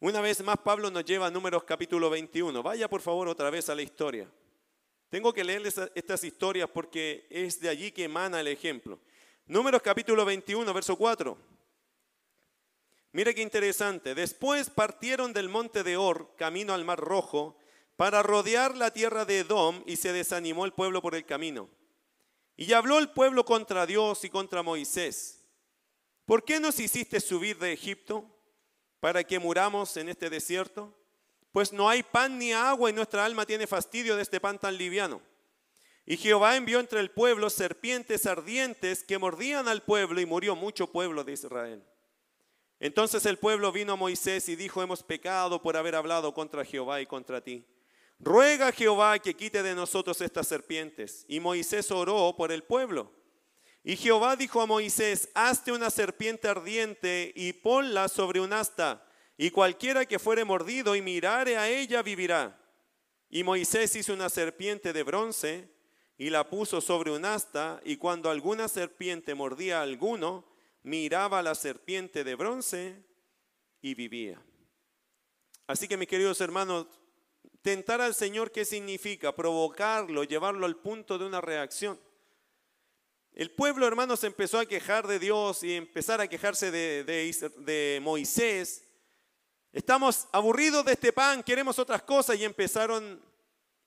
Una 0.00 0.20
vez 0.20 0.42
más 0.44 0.58
Pablo 0.58 0.90
nos 0.90 1.04
lleva 1.04 1.26
a 1.26 1.30
Números 1.30 1.64
capítulo 1.64 2.10
21. 2.10 2.62
Vaya 2.62 2.88
por 2.88 3.00
favor 3.00 3.28
otra 3.28 3.48
vez 3.48 3.70
a 3.70 3.74
la 3.74 3.82
historia. 3.82 4.30
Tengo 5.08 5.32
que 5.32 5.44
leerles 5.44 5.80
estas 5.94 6.22
historias 6.24 6.68
porque 6.68 7.26
es 7.30 7.58
de 7.60 7.70
allí 7.70 7.90
que 7.90 8.04
emana 8.04 8.40
el 8.40 8.48
ejemplo. 8.48 9.00
Números 9.46 9.80
capítulo 9.80 10.24
21, 10.24 10.74
verso 10.74 10.96
4. 10.96 11.55
Mira 13.16 13.32
qué 13.32 13.40
interesante. 13.40 14.14
Después 14.14 14.68
partieron 14.68 15.32
del 15.32 15.48
monte 15.48 15.82
de 15.82 15.96
Or, 15.96 16.36
camino 16.36 16.74
al 16.74 16.84
Mar 16.84 17.00
Rojo, 17.00 17.56
para 17.96 18.22
rodear 18.22 18.76
la 18.76 18.90
tierra 18.90 19.24
de 19.24 19.38
Edom 19.38 19.82
y 19.86 19.96
se 19.96 20.12
desanimó 20.12 20.66
el 20.66 20.74
pueblo 20.74 21.00
por 21.00 21.14
el 21.14 21.24
camino. 21.24 21.70
Y 22.58 22.74
habló 22.74 22.98
el 22.98 23.08
pueblo 23.08 23.46
contra 23.46 23.86
Dios 23.86 24.22
y 24.24 24.28
contra 24.28 24.62
Moisés. 24.62 25.42
¿Por 26.26 26.44
qué 26.44 26.60
nos 26.60 26.78
hiciste 26.78 27.20
subir 27.20 27.56
de 27.56 27.72
Egipto 27.72 28.28
para 29.00 29.24
que 29.24 29.38
muramos 29.38 29.96
en 29.96 30.10
este 30.10 30.28
desierto? 30.28 30.94
Pues 31.52 31.72
no 31.72 31.88
hay 31.88 32.02
pan 32.02 32.38
ni 32.38 32.52
agua 32.52 32.90
y 32.90 32.92
nuestra 32.92 33.24
alma 33.24 33.46
tiene 33.46 33.66
fastidio 33.66 34.14
de 34.14 34.20
este 34.24 34.40
pan 34.40 34.58
tan 34.58 34.76
liviano. 34.76 35.22
Y 36.04 36.18
Jehová 36.18 36.54
envió 36.54 36.80
entre 36.80 37.00
el 37.00 37.10
pueblo 37.10 37.48
serpientes 37.48 38.26
ardientes 38.26 39.02
que 39.02 39.16
mordían 39.16 39.68
al 39.68 39.82
pueblo 39.82 40.20
y 40.20 40.26
murió 40.26 40.54
mucho 40.54 40.92
pueblo 40.92 41.24
de 41.24 41.32
Israel. 41.32 41.82
Entonces 42.78 43.24
el 43.26 43.38
pueblo 43.38 43.72
vino 43.72 43.94
a 43.94 43.96
Moisés 43.96 44.48
y 44.48 44.56
dijo, 44.56 44.82
hemos 44.82 45.02
pecado 45.02 45.62
por 45.62 45.76
haber 45.76 45.94
hablado 45.94 46.34
contra 46.34 46.64
Jehová 46.64 47.00
y 47.00 47.06
contra 47.06 47.40
ti. 47.40 47.64
Ruega 48.18 48.68
a 48.68 48.72
Jehová 48.72 49.18
que 49.18 49.34
quite 49.34 49.62
de 49.62 49.74
nosotros 49.74 50.20
estas 50.20 50.48
serpientes. 50.48 51.24
Y 51.28 51.40
Moisés 51.40 51.90
oró 51.90 52.34
por 52.36 52.52
el 52.52 52.62
pueblo. 52.62 53.12
Y 53.88 53.96
Jehová 53.96 54.34
dijo 54.34 54.60
a 54.60 54.66
Moisés, 54.66 55.28
hazte 55.32 55.70
una 55.70 55.90
serpiente 55.90 56.48
ardiente 56.48 57.32
y 57.36 57.52
ponla 57.52 58.08
sobre 58.08 58.40
un 58.40 58.52
asta, 58.52 59.06
y 59.38 59.50
cualquiera 59.50 60.04
que 60.06 60.18
fuere 60.18 60.44
mordido 60.44 60.96
y 60.96 61.02
mirare 61.02 61.56
a 61.56 61.68
ella 61.68 62.02
vivirá. 62.02 62.60
Y 63.30 63.44
Moisés 63.44 63.94
hizo 63.94 64.12
una 64.12 64.28
serpiente 64.28 64.92
de 64.92 65.04
bronce 65.04 65.70
y 66.18 66.30
la 66.30 66.50
puso 66.50 66.80
sobre 66.80 67.12
un 67.12 67.24
asta, 67.24 67.80
y 67.84 67.96
cuando 67.96 68.28
alguna 68.28 68.66
serpiente 68.66 69.36
mordía 69.36 69.78
a 69.78 69.82
alguno, 69.82 70.44
miraba 70.86 71.42
la 71.42 71.56
serpiente 71.56 72.22
de 72.22 72.36
bronce 72.36 73.02
y 73.82 73.94
vivía. 73.94 74.40
Así 75.66 75.88
que 75.88 75.96
mis 75.96 76.06
queridos 76.06 76.40
hermanos, 76.40 76.86
tentar 77.60 78.00
al 78.00 78.14
Señor, 78.14 78.52
¿qué 78.52 78.64
significa? 78.64 79.34
Provocarlo, 79.34 80.22
llevarlo 80.22 80.64
al 80.64 80.76
punto 80.76 81.18
de 81.18 81.26
una 81.26 81.40
reacción. 81.40 81.98
El 83.32 83.50
pueblo, 83.50 83.84
hermanos, 83.84 84.22
empezó 84.22 84.60
a 84.60 84.66
quejar 84.66 85.08
de 85.08 85.18
Dios 85.18 85.64
y 85.64 85.74
empezar 85.74 86.20
a 86.20 86.28
quejarse 86.28 86.70
de, 86.70 87.02
de 87.02 87.98
Moisés. 88.00 88.84
Estamos 89.72 90.28
aburridos 90.30 90.84
de 90.84 90.92
este 90.92 91.12
pan, 91.12 91.42
queremos 91.42 91.80
otras 91.80 92.02
cosas 92.02 92.38
y 92.38 92.44
empezaron, 92.44 93.20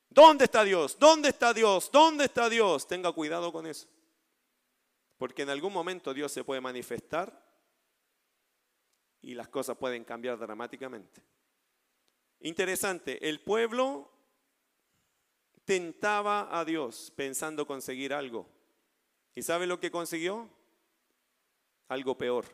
¿dónde 0.10 0.44
está 0.44 0.66
Dios? 0.66 0.98
¿Dónde 1.00 1.30
está 1.30 1.54
Dios? 1.54 1.90
¿Dónde 1.94 2.26
está 2.26 2.50
Dios? 2.50 2.86
Tenga 2.90 3.14
cuidado 3.14 3.54
con 3.54 3.66
eso. 3.66 3.88
Porque 5.20 5.44
en 5.44 5.50
algún 5.50 5.74
momento 5.74 6.14
Dios 6.14 6.32
se 6.32 6.46
puede 6.46 6.62
manifestar 6.62 7.46
y 9.22 9.36
las 9.36 9.50
cosas 9.50 9.78
pueden 9.78 10.06
cambiar 10.06 10.40
dramáticamente. 10.40 11.22
Interesante, 12.40 13.28
el 13.28 13.42
pueblo 13.42 14.10
tentaba 15.66 16.58
a 16.58 16.64
Dios 16.64 17.12
pensando 17.18 17.68
conseguir 17.68 18.14
algo. 18.14 18.50
¿Y 19.36 19.44
sabe 19.44 19.68
lo 19.68 19.78
que 19.78 19.92
consiguió? 19.92 20.50
Algo 21.90 22.18
peor. 22.18 22.46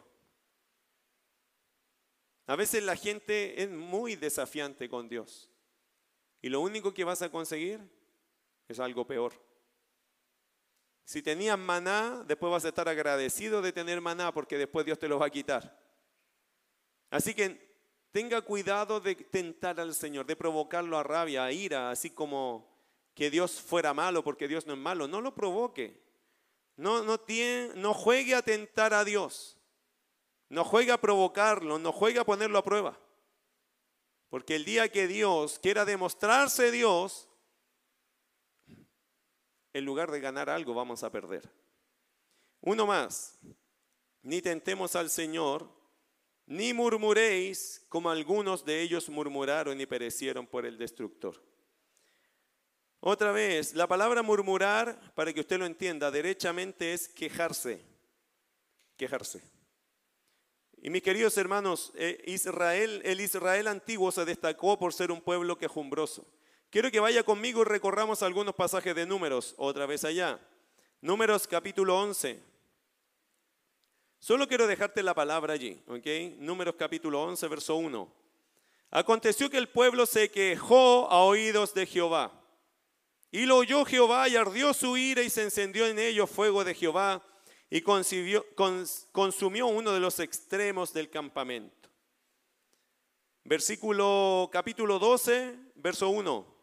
A 2.48 2.56
veces 2.56 2.84
la 2.84 2.96
gente 2.96 3.62
es 3.62 3.70
muy 3.70 4.16
desafiante 4.16 4.90
con 4.90 5.08
Dios. 5.08 5.52
Y 6.42 6.50
lo 6.50 6.62
único 6.62 6.96
que 6.96 7.04
vas 7.04 7.22
a 7.22 7.30
conseguir 7.30 7.80
es 8.68 8.80
algo 8.80 9.06
peor. 9.06 9.34
Si 11.06 11.22
tenías 11.22 11.58
maná, 11.58 12.24
después 12.28 12.52
vas 12.52 12.66
a 12.66 12.70
estar 12.70 12.90
agradecido 12.90 13.62
de 13.62 13.72
tener 13.72 14.02
maná 14.02 14.34
porque 14.34 14.58
después 14.58 14.86
Dios 14.86 14.98
te 14.98 15.08
lo 15.08 15.20
va 15.20 15.28
a 15.28 15.30
quitar. 15.30 15.80
Así 17.12 17.36
que 17.36 17.64
tenga 18.12 18.42
cuidado 18.42 19.00
de 19.00 19.16
tentar 19.16 19.80
al 19.80 19.94
Señor, 19.94 20.26
de 20.26 20.36
provocarlo 20.36 20.98
a 20.98 21.04
rabia, 21.04 21.46
a 21.46 21.52
ira, 21.52 21.92
así 21.92 22.10
como 22.10 22.76
que 23.14 23.30
Dios 23.30 23.62
fuera 23.62 23.94
malo 23.94 24.24
porque 24.24 24.48
Dios 24.48 24.66
no 24.66 24.74
es 24.74 24.80
malo. 24.80 25.08
No 25.08 25.22
lo 25.22 25.36
provoque. 25.36 26.04
No, 26.76 27.04
no, 27.04 27.20
no 27.76 27.94
juegue 27.94 28.34
a 28.34 28.42
tentar 28.42 28.94
a 28.94 29.06
Dios. 29.06 29.58
No 30.50 30.64
juegue 30.64 30.92
a 30.92 31.00
provocarlo, 31.00 31.78
no 31.78 31.92
juegue 31.92 32.20
a 32.20 32.26
ponerlo 32.26 32.58
a 32.58 32.64
prueba. 32.64 33.00
Porque 34.30 34.56
el 34.56 34.66
día 34.66 34.90
que 34.90 35.08
Dios 35.08 35.60
quiera 35.60 35.86
demostrarse 35.86 36.72
Dios, 36.72 37.30
en 39.76 39.84
lugar 39.84 40.10
de 40.10 40.22
ganar 40.22 40.50
algo, 40.50 40.74
vamos 40.74 41.04
a 41.04 41.12
perder. 41.12 41.52
Uno 42.62 42.88
más, 42.88 43.38
ni 44.22 44.42
tentemos 44.42 44.96
al 44.96 45.10
Señor, 45.10 45.70
ni 46.46 46.72
murmuréis 46.72 47.86
como 47.90 48.10
algunos 48.10 48.64
de 48.64 48.82
ellos 48.82 49.10
murmuraron 49.10 49.82
y 49.82 49.86
perecieron 49.86 50.48
por 50.48 50.66
el 50.66 50.78
destructor. 50.78 51.44
Otra 53.02 53.34
vez, 53.34 53.76
la 53.76 53.86
palabra 53.86 54.24
murmurar, 54.24 55.14
para 55.14 55.34
que 55.34 55.42
usted 55.42 55.60
lo 55.60 55.66
entienda, 55.66 56.10
derechamente 56.10 56.94
es 56.94 57.10
quejarse, 57.10 57.82
quejarse. 58.96 59.44
Y 60.78 60.90
mis 60.90 61.04
queridos 61.04 61.38
hermanos, 61.38 61.92
eh, 61.96 62.24
Israel, 62.28 63.02
el 63.04 63.20
Israel 63.20 63.68
antiguo 63.68 64.10
se 64.14 64.24
destacó 64.24 64.80
por 64.80 64.94
ser 64.94 65.12
un 65.12 65.20
pueblo 65.20 65.58
quejumbroso. 65.58 66.26
Quiero 66.76 66.92
que 66.92 67.00
vaya 67.00 67.24
conmigo 67.24 67.62
y 67.62 67.64
recorramos 67.64 68.22
algunos 68.22 68.54
pasajes 68.54 68.94
de 68.94 69.06
números, 69.06 69.56
otra 69.56 69.86
vez 69.86 70.04
allá. 70.04 70.38
Números 71.00 71.48
capítulo 71.48 71.98
11. 71.98 72.44
Solo 74.20 74.46
quiero 74.46 74.68
dejarte 74.68 75.02
la 75.02 75.14
palabra 75.14 75.54
allí, 75.54 75.82
¿ok? 75.88 76.06
Números 76.40 76.76
capítulo 76.78 77.24
11, 77.24 77.48
verso 77.48 77.78
1. 77.78 78.14
Aconteció 78.92 79.50
que 79.50 79.58
el 79.58 79.70
pueblo 79.70 80.06
se 80.06 80.30
quejó 80.30 81.10
a 81.10 81.24
oídos 81.24 81.74
de 81.74 81.86
Jehová. 81.86 82.34
Y 83.32 83.46
lo 83.46 83.56
oyó 83.56 83.86
Jehová 83.86 84.28
y 84.28 84.36
ardió 84.36 84.74
su 84.74 84.98
ira 84.98 85.22
y 85.22 85.30
se 85.30 85.44
encendió 85.44 85.88
en 85.88 85.98
ellos 85.98 86.30
fuego 86.30 86.66
de 86.66 86.74
Jehová 86.74 87.24
y 87.70 87.80
consumió 87.80 89.68
uno 89.68 89.94
de 89.94 90.02
los 90.02 90.20
extremos 90.20 90.92
del 90.92 91.10
campamento. 91.10 91.90
Versículo 93.46 94.50
capítulo 94.52 95.00
12, 95.00 95.56
verso 95.76 96.10
1. 96.10 96.55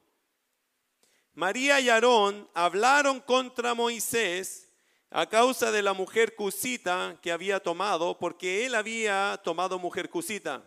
María 1.35 1.81
y 1.81 1.89
Aarón 1.89 2.49
hablaron 2.53 3.21
contra 3.21 3.75
Moisés 3.75 4.69
a 5.11 5.27
causa 5.27 5.71
de 5.71 5.83
la 5.83 5.93
mujer 5.93 6.35
cusita 6.35 7.19
que 7.23 7.33
había 7.33 7.61
tomado, 7.61 8.19
porque 8.19 8.67
él 8.67 8.75
había 8.75 9.41
tomado 9.43 9.79
mujer 9.79 10.11
cusita. 10.11 10.63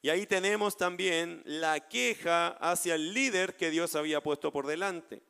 Y 0.00 0.10
ahí 0.10 0.26
tenemos 0.26 0.76
también 0.76 1.42
la 1.44 1.88
queja 1.88 2.48
hacia 2.60 2.94
el 2.94 3.12
líder 3.12 3.56
que 3.56 3.70
Dios 3.70 3.96
había 3.96 4.22
puesto 4.22 4.52
por 4.52 4.66
delante. 4.66 5.22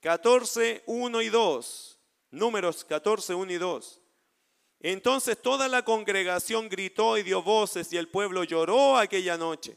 14, 0.00 0.84
1 0.86 1.22
y 1.22 1.28
2. 1.28 1.98
Números 2.30 2.84
14, 2.84 3.34
1 3.34 3.52
y 3.52 3.58
2. 3.58 4.00
Entonces 4.80 5.42
toda 5.42 5.68
la 5.68 5.84
congregación 5.84 6.68
gritó 6.68 7.18
y 7.18 7.22
dio 7.22 7.42
voces 7.42 7.92
y 7.92 7.96
el 7.96 8.08
pueblo 8.08 8.44
lloró 8.44 8.96
aquella 8.96 9.36
noche. 9.36 9.76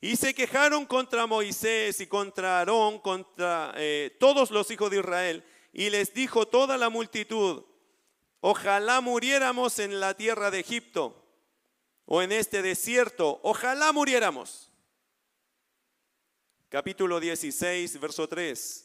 Y 0.00 0.16
se 0.16 0.32
quejaron 0.32 0.86
contra 0.86 1.26
Moisés 1.26 2.00
y 2.00 2.06
contra 2.06 2.58
Aarón, 2.58 3.00
contra 3.00 3.72
eh, 3.76 4.16
todos 4.20 4.50
los 4.50 4.70
hijos 4.70 4.90
de 4.90 4.98
Israel. 4.98 5.44
Y 5.72 5.90
les 5.90 6.14
dijo 6.14 6.46
toda 6.46 6.76
la 6.78 6.88
multitud, 6.88 7.64
ojalá 8.40 9.00
muriéramos 9.00 9.78
en 9.78 9.98
la 9.98 10.14
tierra 10.14 10.50
de 10.50 10.60
Egipto 10.60 11.24
o 12.04 12.22
en 12.22 12.32
este 12.32 12.62
desierto, 12.62 13.40
ojalá 13.42 13.92
muriéramos. 13.92 14.72
Capítulo 16.68 17.18
16, 17.18 18.00
verso 18.00 18.28
3. 18.28 18.84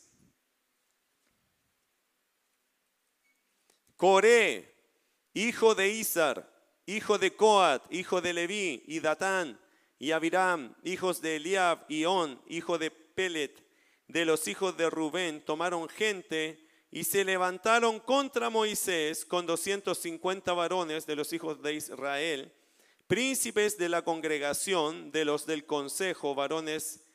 Coré, 3.96 4.76
hijo 5.34 5.76
de 5.76 5.90
Isar, 5.90 6.52
hijo 6.86 7.18
de 7.18 7.36
Coat, 7.36 7.86
hijo 7.94 8.20
de 8.20 8.34
Leví 8.34 8.84
y 8.88 9.00
Datán, 9.00 9.60
y 10.04 10.12
Abiram, 10.12 10.76
hijos 10.84 11.22
de 11.22 11.38
Eliab, 11.38 11.86
y 11.88 12.04
On, 12.04 12.38
hijo 12.50 12.78
de 12.78 12.92
Pelet, 12.92 13.64
de 14.10 14.26
los 14.26 14.50
hijos 14.50 14.76
de 14.76 14.90
Rubén, 14.90 15.40
tomaron 15.46 15.88
gente 15.88 16.68
y 16.92 17.06
se 17.06 17.24
levantaron 17.24 18.02
contra 18.02 18.50
Moisés 18.50 19.24
con 19.24 19.46
250 19.46 20.52
varones 20.52 21.06
de 21.06 21.16
los 21.16 21.32
hijos 21.32 21.62
de 21.62 21.76
Israel, 21.76 22.52
príncipes 23.08 23.78
de 23.78 23.88
la 23.88 24.02
congregación, 24.02 25.10
de 25.14 25.24
los 25.24 25.46
del 25.46 25.66
consejo, 25.66 26.36
varones 26.36 27.06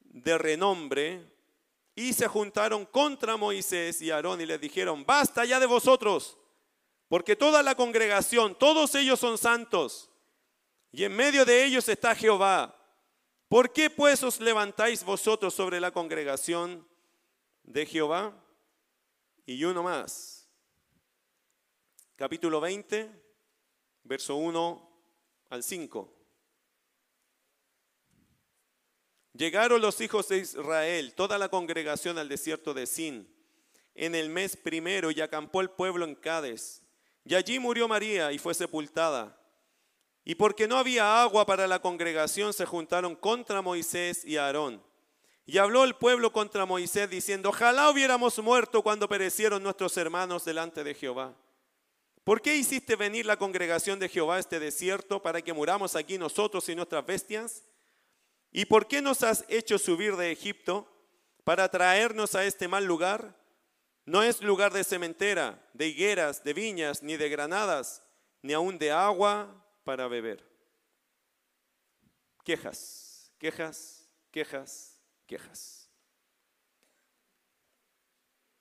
de 0.00 0.36
renombre, 0.36 1.32
y 1.94 2.12
se 2.12 2.26
juntaron 2.26 2.86
contra 2.86 3.36
Moisés 3.36 4.02
y 4.02 4.10
Aarón 4.10 4.40
y 4.40 4.46
les 4.46 4.60
dijeron, 4.60 5.06
basta 5.06 5.44
ya 5.44 5.60
de 5.60 5.66
vosotros, 5.66 6.36
porque 7.06 7.36
toda 7.36 7.62
la 7.62 7.76
congregación, 7.76 8.58
todos 8.58 8.96
ellos 8.96 9.20
son 9.20 9.38
santos 9.38 10.10
y 10.96 11.04
en 11.04 11.14
medio 11.14 11.44
de 11.44 11.62
ellos 11.62 11.86
está 11.90 12.14
Jehová. 12.14 12.74
¿Por 13.48 13.70
qué 13.70 13.90
pues 13.90 14.22
os 14.22 14.40
levantáis 14.40 15.04
vosotros 15.04 15.52
sobre 15.52 15.78
la 15.78 15.90
congregación 15.90 16.88
de 17.64 17.84
Jehová? 17.84 18.32
Y 19.44 19.62
uno 19.64 19.82
más. 19.82 20.48
Capítulo 22.16 22.62
20, 22.62 23.10
verso 24.04 24.36
1 24.36 24.90
al 25.50 25.62
5. 25.62 26.14
Llegaron 29.34 29.82
los 29.82 30.00
hijos 30.00 30.28
de 30.28 30.38
Israel, 30.38 31.12
toda 31.14 31.36
la 31.36 31.50
congregación 31.50 32.16
al 32.16 32.30
desierto 32.30 32.72
de 32.72 32.86
Sin, 32.86 33.30
en 33.94 34.14
el 34.14 34.30
mes 34.30 34.56
primero, 34.56 35.10
y 35.10 35.20
acampó 35.20 35.60
el 35.60 35.68
pueblo 35.68 36.06
en 36.06 36.14
Cades. 36.14 36.82
Y 37.22 37.34
allí 37.34 37.58
murió 37.58 37.86
María 37.86 38.32
y 38.32 38.38
fue 38.38 38.54
sepultada. 38.54 39.38
Y 40.28 40.34
porque 40.34 40.66
no 40.66 40.76
había 40.76 41.22
agua 41.22 41.46
para 41.46 41.68
la 41.68 41.78
congregación, 41.78 42.52
se 42.52 42.66
juntaron 42.66 43.14
contra 43.14 43.62
Moisés 43.62 44.24
y 44.24 44.38
Aarón. 44.38 44.82
Y 45.46 45.58
habló 45.58 45.84
el 45.84 45.94
pueblo 45.94 46.32
contra 46.32 46.66
Moisés 46.66 47.08
diciendo, 47.08 47.50
ojalá 47.50 47.88
hubiéramos 47.90 48.36
muerto 48.40 48.82
cuando 48.82 49.08
perecieron 49.08 49.62
nuestros 49.62 49.96
hermanos 49.96 50.44
delante 50.44 50.82
de 50.82 50.94
Jehová. 50.94 51.32
¿Por 52.24 52.42
qué 52.42 52.56
hiciste 52.56 52.96
venir 52.96 53.24
la 53.24 53.36
congregación 53.36 54.00
de 54.00 54.08
Jehová 54.08 54.34
a 54.34 54.38
este 54.40 54.58
desierto 54.58 55.22
para 55.22 55.42
que 55.42 55.52
muramos 55.52 55.94
aquí 55.94 56.18
nosotros 56.18 56.68
y 56.68 56.74
nuestras 56.74 57.06
bestias? 57.06 57.62
¿Y 58.50 58.64
por 58.64 58.88
qué 58.88 59.00
nos 59.00 59.22
has 59.22 59.44
hecho 59.48 59.78
subir 59.78 60.16
de 60.16 60.32
Egipto 60.32 60.92
para 61.44 61.70
traernos 61.70 62.34
a 62.34 62.44
este 62.44 62.66
mal 62.66 62.84
lugar? 62.84 63.40
No 64.04 64.24
es 64.24 64.42
lugar 64.42 64.72
de 64.72 64.82
cementera, 64.82 65.64
de 65.72 65.86
higueras, 65.86 66.42
de 66.42 66.52
viñas, 66.52 67.04
ni 67.04 67.16
de 67.16 67.28
granadas, 67.28 68.02
ni 68.42 68.54
aun 68.54 68.76
de 68.76 68.90
agua 68.90 69.62
para 69.86 70.08
beber. 70.08 70.44
Quejas, 72.42 73.32
quejas, 73.38 74.10
quejas, 74.32 75.00
quejas. 75.28 75.88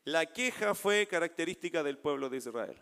La 0.03 0.27
queja 0.27 0.75
fue 0.75 1.07
característica 1.07 1.81
del 1.81 1.97
pueblo 1.97 2.29
de 2.29 2.37
Israel. 2.37 2.79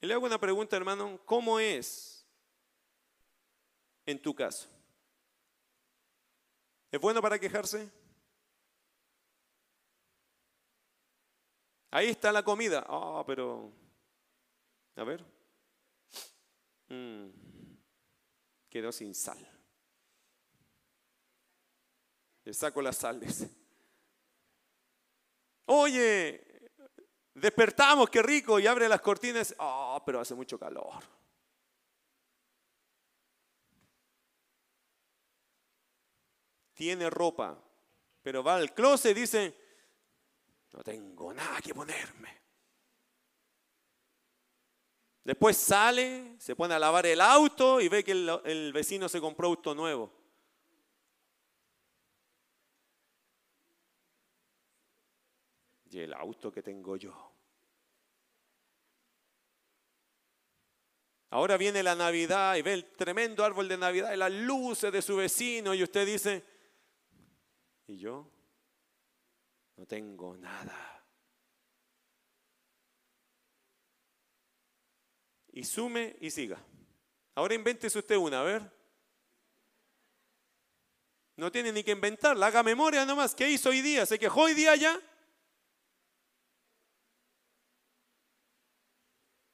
Y 0.00 0.06
le 0.06 0.14
hago 0.14 0.24
una 0.24 0.38
pregunta, 0.38 0.76
hermano, 0.76 1.20
¿cómo 1.24 1.58
es 1.58 2.24
en 4.06 4.22
tu 4.22 4.36
caso? 4.36 4.68
¿Es 6.92 7.00
bueno 7.00 7.20
para 7.20 7.40
quejarse? 7.40 7.90
Ahí 11.90 12.10
está 12.10 12.30
la 12.30 12.44
comida. 12.44 12.84
Ah, 12.86 13.24
pero... 13.26 13.72
A 14.94 15.02
ver. 15.02 15.33
Mm, 16.94 17.30
quedó 18.68 18.92
sin 18.92 19.14
sal. 19.14 19.38
Le 22.44 22.54
saco 22.54 22.82
las 22.82 22.96
sales. 22.96 23.46
Oye, 25.66 26.70
despertamos, 27.34 28.10
qué 28.10 28.22
rico, 28.22 28.60
y 28.60 28.66
abre 28.66 28.88
las 28.88 29.00
cortinas. 29.00 29.54
Ah, 29.58 30.00
pero 30.04 30.20
hace 30.20 30.34
mucho 30.34 30.58
calor. 30.58 31.02
Tiene 36.74 37.08
ropa, 37.08 37.58
pero 38.22 38.42
va 38.42 38.56
al 38.56 38.74
closet 38.74 39.16
y 39.16 39.20
dice, 39.20 39.54
no 40.72 40.82
tengo 40.82 41.32
nada 41.32 41.60
que 41.60 41.72
ponerme. 41.72 42.43
Después 45.24 45.56
sale, 45.56 46.36
se 46.38 46.54
pone 46.54 46.74
a 46.74 46.78
lavar 46.78 47.06
el 47.06 47.20
auto 47.20 47.80
y 47.80 47.88
ve 47.88 48.04
que 48.04 48.12
el, 48.12 48.72
vecino 48.74 49.08
se 49.08 49.22
compró 49.22 49.48
auto 49.48 49.74
nuevo. 49.74 50.12
Y 55.90 56.00
el 56.00 56.12
auto 56.12 56.52
que 56.52 56.62
tengo 56.62 56.96
yo. 56.96 57.32
Ahora 61.30 61.56
viene 61.56 61.82
la 61.82 61.94
Navidad 61.94 62.56
y 62.56 62.62
ve 62.62 62.74
el 62.74 62.84
tremendo 62.92 63.44
árbol 63.44 63.66
de 63.66 63.78
Navidad 63.78 64.12
y 64.12 64.16
las 64.16 64.30
luces 64.30 64.92
de 64.92 65.00
su 65.00 65.16
vecino 65.16 65.72
y 65.74 65.82
usted 65.82 66.06
dice, 66.06 66.44
¿y 67.86 67.96
yo? 67.96 68.30
No 69.76 69.86
tengo 69.86 70.36
nada. 70.36 70.93
Y 75.54 75.62
sume 75.62 76.16
y 76.20 76.32
siga. 76.32 76.58
Ahora 77.36 77.54
invéntese 77.54 77.98
usted 77.98 78.16
una, 78.16 78.40
a 78.40 78.42
ver. 78.42 78.70
No 81.36 81.50
tiene 81.50 81.72
ni 81.72 81.84
que 81.84 81.92
inventarla, 81.92 82.46
haga 82.46 82.64
memoria 82.64 83.04
nomás. 83.04 83.36
¿Qué 83.36 83.48
hizo 83.48 83.68
hoy 83.68 83.80
día? 83.80 84.04
¿Se 84.04 84.18
quejó 84.18 84.42
hoy 84.42 84.54
día 84.54 84.74
ya? 84.74 85.00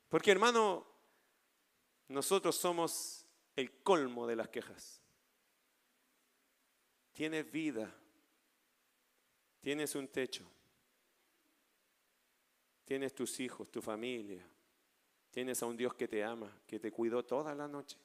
Porque 0.08 0.30
hermano, 0.30 0.86
nosotros 2.08 2.56
somos 2.56 3.26
el 3.54 3.82
colmo 3.82 4.26
de 4.26 4.36
las 4.36 4.48
quejas. 4.48 5.02
Tienes 7.12 7.50
vida, 7.52 7.94
tienes 9.60 9.94
un 9.94 10.08
techo, 10.08 10.50
tienes 12.86 13.14
tus 13.14 13.38
hijos, 13.38 13.70
tu 13.70 13.82
familia, 13.82 14.46
Tienes 15.30 15.62
a 15.62 15.66
un 15.66 15.76
Dios 15.76 15.94
que 15.94 16.08
te 16.08 16.24
ama, 16.24 16.60
que 16.66 16.80
te 16.80 16.90
cuidó 16.90 17.24
toda 17.24 17.54
la 17.54 17.68
noche. 17.68 17.96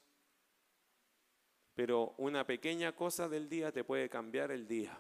Pero 1.74 2.14
una 2.18 2.46
pequeña 2.46 2.96
cosa 2.96 3.28
del 3.28 3.50
día 3.50 3.72
te 3.72 3.84
puede 3.84 4.10
cambiar 4.10 4.52
el 4.52 4.68
día. 4.68 4.98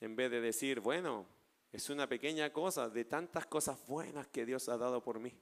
En 0.00 0.16
vez 0.16 0.30
de 0.30 0.40
decir, 0.40 0.80
bueno, 0.80 1.26
es 1.72 1.90
una 1.90 2.08
pequeña 2.08 2.52
cosa 2.52 2.88
de 2.88 3.04
tantas 3.04 3.46
cosas 3.46 3.84
buenas 3.86 4.28
que 4.28 4.46
Dios 4.46 4.68
ha 4.68 4.78
dado 4.78 5.02
por 5.02 5.18
mí. 5.18 5.34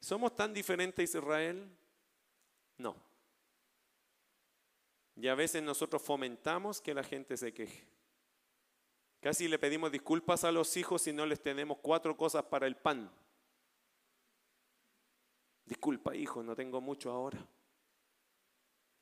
¿Somos 0.00 0.34
tan 0.34 0.54
diferentes 0.54 1.14
Israel? 1.14 1.68
No. 2.78 2.96
Y 5.16 5.28
a 5.28 5.34
veces 5.34 5.62
nosotros 5.62 6.00
fomentamos 6.00 6.80
que 6.80 6.94
la 6.94 7.02
gente 7.02 7.36
se 7.36 7.52
queje. 7.52 7.86
Casi 9.20 9.48
le 9.48 9.58
pedimos 9.58 9.92
disculpas 9.92 10.44
a 10.44 10.52
los 10.52 10.76
hijos 10.76 11.02
si 11.02 11.12
no 11.12 11.26
les 11.26 11.42
tenemos 11.42 11.78
cuatro 11.78 12.16
cosas 12.16 12.42
para 12.44 12.66
el 12.66 12.76
pan. 12.76 13.10
Disculpa, 15.66 16.16
hijo, 16.16 16.42
no 16.42 16.56
tengo 16.56 16.80
mucho 16.80 17.10
ahora. 17.10 17.46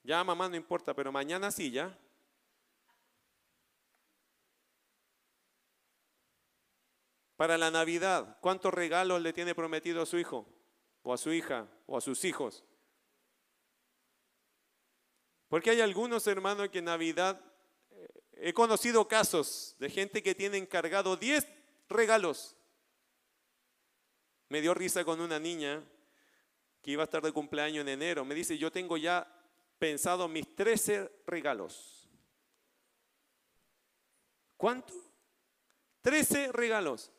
Ya, 0.03 0.23
mamá, 0.25 0.49
no 0.49 0.57
importa, 0.57 0.93
pero 0.93 1.13
mañana 1.13 1.51
sí, 1.51 1.71
ya. 1.71 1.97
Para 7.37 7.57
la 7.57 7.71
Navidad, 7.71 8.39
¿cuántos 8.41 8.75
regalos 8.75 9.23
le 9.23 9.33
tiene 9.33 9.55
prometido 9.55 10.03
a 10.03 10.07
su 10.07 10.19
hijo? 10.19 10.47
O 11.03 11.15
a 11.15 11.17
su 11.17 11.33
hija, 11.33 11.69
o 11.87 11.97
a 11.97 12.01
sus 12.01 12.25
hijos. 12.25 12.65
Porque 15.49 15.71
hay 15.71 15.81
algunos 15.81 16.27
hermanos 16.27 16.69
que 16.71 16.81
en 16.81 16.87
Navidad 16.87 17.41
He 18.41 18.53
conocido 18.55 19.09
casos 19.09 19.75
de 19.79 19.91
gente 19.91 20.23
que 20.23 20.35
tiene 20.35 20.59
encargado 20.59 21.17
10 21.17 21.47
regalos. 21.89 22.55
Me 24.49 24.61
dio 24.61 24.75
risa 24.75 25.05
con 25.05 25.21
una 25.21 25.39
niña 25.41 25.83
que 26.81 26.93
iba 26.93 27.03
a 27.03 27.05
estar 27.05 27.21
de 27.21 27.33
cumpleaños 27.33 27.83
en 27.83 27.89
enero. 27.89 28.25
Me 28.25 28.37
dice, 28.37 28.57
yo 28.57 28.71
tengo 28.71 28.97
ya 28.97 29.27
pensado 29.79 30.29
mis 30.29 30.55
13 30.55 31.11
regalos. 31.27 32.09
¿Cuánto? 34.57 34.95
13 36.03 36.53
regalos. 36.53 37.11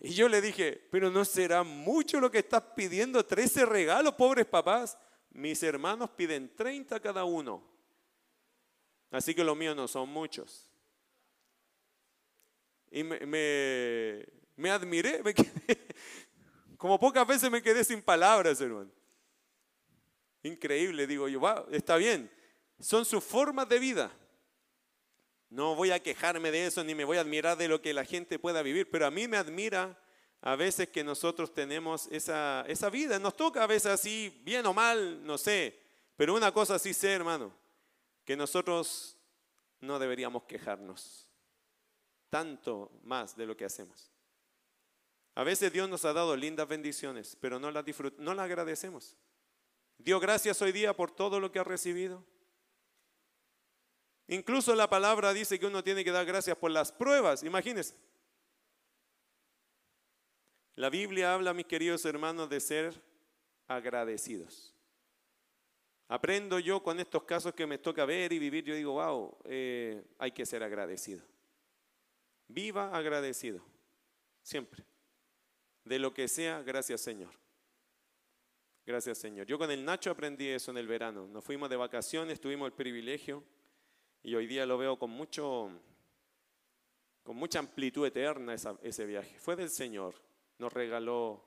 Y 0.00 0.14
yo 0.14 0.28
le 0.28 0.40
dije, 0.40 0.88
pero 0.90 1.10
no 1.10 1.24
será 1.24 1.62
mucho 1.62 2.20
lo 2.20 2.30
que 2.30 2.38
estás 2.38 2.62
pidiendo, 2.74 3.24
13 3.26 3.66
regalos, 3.66 4.14
pobres 4.14 4.46
papás. 4.46 4.96
Mis 5.30 5.62
hermanos 5.62 6.10
piden 6.10 6.54
30 6.56 6.98
cada 7.00 7.24
uno. 7.24 7.77
Así 9.10 9.34
que 9.34 9.44
los 9.44 9.56
míos 9.56 9.74
no 9.74 9.88
son 9.88 10.08
muchos. 10.08 10.68
Y 12.90 13.02
me, 13.02 14.24
me, 14.56 14.70
admiré, 14.70 15.22
como 16.76 16.98
pocas 16.98 17.26
veces 17.26 17.50
me 17.50 17.62
quedé 17.62 17.84
sin 17.84 18.02
palabras, 18.02 18.60
hermano. 18.60 18.90
Increíble, 20.42 21.06
digo 21.06 21.28
yo, 21.28 21.40
está 21.70 21.96
bien, 21.96 22.30
son 22.78 23.04
sus 23.04 23.22
formas 23.24 23.68
de 23.68 23.78
vida. 23.78 24.10
No 25.50 25.74
voy 25.74 25.90
a 25.90 26.02
quejarme 26.02 26.50
de 26.50 26.66
eso 26.66 26.84
ni 26.84 26.94
me 26.94 27.04
voy 27.04 27.16
a 27.16 27.22
admirar 27.22 27.56
de 27.56 27.68
lo 27.68 27.80
que 27.80 27.94
la 27.94 28.04
gente 28.04 28.38
pueda 28.38 28.62
vivir, 28.62 28.90
pero 28.90 29.06
a 29.06 29.10
mí 29.10 29.26
me 29.26 29.38
admira 29.38 29.98
a 30.40 30.56
veces 30.56 30.88
que 30.88 31.02
nosotros 31.02 31.52
tenemos 31.52 32.06
esa, 32.10 32.64
esa 32.68 32.90
vida. 32.90 33.18
Nos 33.18 33.36
toca 33.36 33.64
a 33.64 33.66
veces 33.66 33.92
así, 33.92 34.40
bien 34.44 34.64
o 34.66 34.74
mal, 34.74 35.24
no 35.26 35.36
sé, 35.38 35.80
pero 36.16 36.34
una 36.34 36.52
cosa 36.52 36.78
sí 36.78 36.94
sé, 36.94 37.12
hermano 37.12 37.67
que 38.28 38.36
nosotros 38.36 39.16
no 39.80 39.98
deberíamos 39.98 40.42
quejarnos 40.42 41.30
tanto 42.28 42.90
más 43.02 43.34
de 43.34 43.46
lo 43.46 43.56
que 43.56 43.64
hacemos. 43.64 44.12
A 45.34 45.44
veces 45.44 45.72
Dios 45.72 45.88
nos 45.88 46.04
ha 46.04 46.12
dado 46.12 46.36
lindas 46.36 46.68
bendiciones, 46.68 47.38
pero 47.40 47.58
no 47.58 47.70
las, 47.70 47.86
no 48.18 48.34
las 48.34 48.44
agradecemos. 48.44 49.16
Dio 49.96 50.20
gracias 50.20 50.60
hoy 50.60 50.72
día 50.72 50.94
por 50.94 51.10
todo 51.10 51.40
lo 51.40 51.50
que 51.50 51.58
ha 51.58 51.64
recibido. 51.64 52.22
Incluso 54.26 54.74
la 54.74 54.90
palabra 54.90 55.32
dice 55.32 55.58
que 55.58 55.64
uno 55.64 55.82
tiene 55.82 56.04
que 56.04 56.12
dar 56.12 56.26
gracias 56.26 56.58
por 56.58 56.70
las 56.70 56.92
pruebas, 56.92 57.42
imagínense. 57.44 57.94
La 60.74 60.90
Biblia 60.90 61.32
habla, 61.32 61.54
mis 61.54 61.64
queridos 61.64 62.04
hermanos, 62.04 62.50
de 62.50 62.60
ser 62.60 63.02
agradecidos. 63.68 64.74
Aprendo 66.08 66.58
yo 66.58 66.82
con 66.82 66.98
estos 67.00 67.24
casos 67.24 67.52
que 67.52 67.66
me 67.66 67.76
toca 67.76 68.06
ver 68.06 68.32
y 68.32 68.38
vivir, 68.38 68.64
yo 68.64 68.74
digo, 68.74 68.92
wow, 68.94 69.36
eh, 69.44 70.02
hay 70.18 70.32
que 70.32 70.46
ser 70.46 70.62
agradecido. 70.62 71.22
Viva 72.48 72.96
agradecido, 72.96 73.62
siempre. 74.42 74.84
De 75.84 75.98
lo 75.98 76.14
que 76.14 76.26
sea, 76.26 76.62
gracias 76.62 77.02
Señor. 77.02 77.32
Gracias 78.86 79.18
Señor. 79.18 79.46
Yo 79.46 79.58
con 79.58 79.70
el 79.70 79.84
Nacho 79.84 80.10
aprendí 80.10 80.48
eso 80.48 80.70
en 80.70 80.78
el 80.78 80.86
verano. 80.86 81.28
Nos 81.28 81.44
fuimos 81.44 81.68
de 81.68 81.76
vacaciones, 81.76 82.40
tuvimos 82.40 82.66
el 82.66 82.72
privilegio 82.72 83.44
y 84.22 84.34
hoy 84.34 84.46
día 84.46 84.64
lo 84.64 84.78
veo 84.78 84.98
con 84.98 85.10
mucho, 85.10 85.70
con 87.22 87.36
mucha 87.36 87.58
amplitud 87.58 88.06
eterna 88.06 88.54
ese 88.54 89.04
viaje. 89.04 89.38
Fue 89.38 89.56
del 89.56 89.68
Señor, 89.68 90.14
nos 90.56 90.72
regaló 90.72 91.44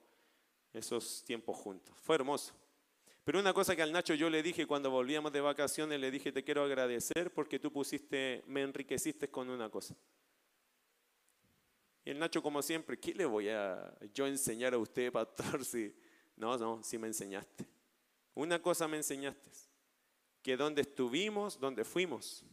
esos 0.72 1.24
tiempos 1.26 1.58
juntos. 1.58 1.96
Fue 2.00 2.14
hermoso. 2.14 2.61
Pero 3.24 3.40
una 3.40 3.54
cosa 3.54 3.76
que 3.76 3.84
al 3.84 3.92
Nacho 3.92 4.16
yo 4.16 4.30
le 4.30 4.42
dije 4.42 4.66
cuando 4.66 4.90
volvíamos 4.90 5.32
de 5.32 5.42
vacaciones, 5.42 6.00
le 6.00 6.10
dije, 6.10 6.32
te 6.32 6.44
quiero 6.44 6.64
agradecer 6.64 7.32
porque 7.34 7.60
tú 7.60 7.72
pusiste, 7.72 8.44
me 8.48 8.62
enriqueciste 8.62 9.30
con 9.30 9.50
una 9.50 9.70
cosa. 9.70 9.96
Y 12.04 12.10
el 12.10 12.20
Nacho, 12.20 12.42
como 12.42 12.62
siempre, 12.64 13.00
¿qué 13.00 13.14
le 13.14 13.26
voy 13.26 13.50
a 13.50 13.94
yo 14.14 14.26
enseñar 14.26 14.74
a 14.74 14.78
usted, 14.78 15.12
pastor? 15.12 15.64
Si... 15.66 15.94
No, 16.36 16.58
no, 16.58 16.82
si 16.82 16.98
me 16.98 17.08
enseñaste. 17.08 17.68
Una 18.34 18.60
cosa 18.60 18.88
me 18.88 18.98
enseñaste, 18.98 19.52
que 20.42 20.58
donde 20.58 20.82
estuvimos, 20.82 21.60
donde 21.60 21.84
fuimos, 21.84 22.44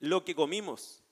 lo 0.00 0.24
que 0.24 0.34
comimos, 0.34 1.02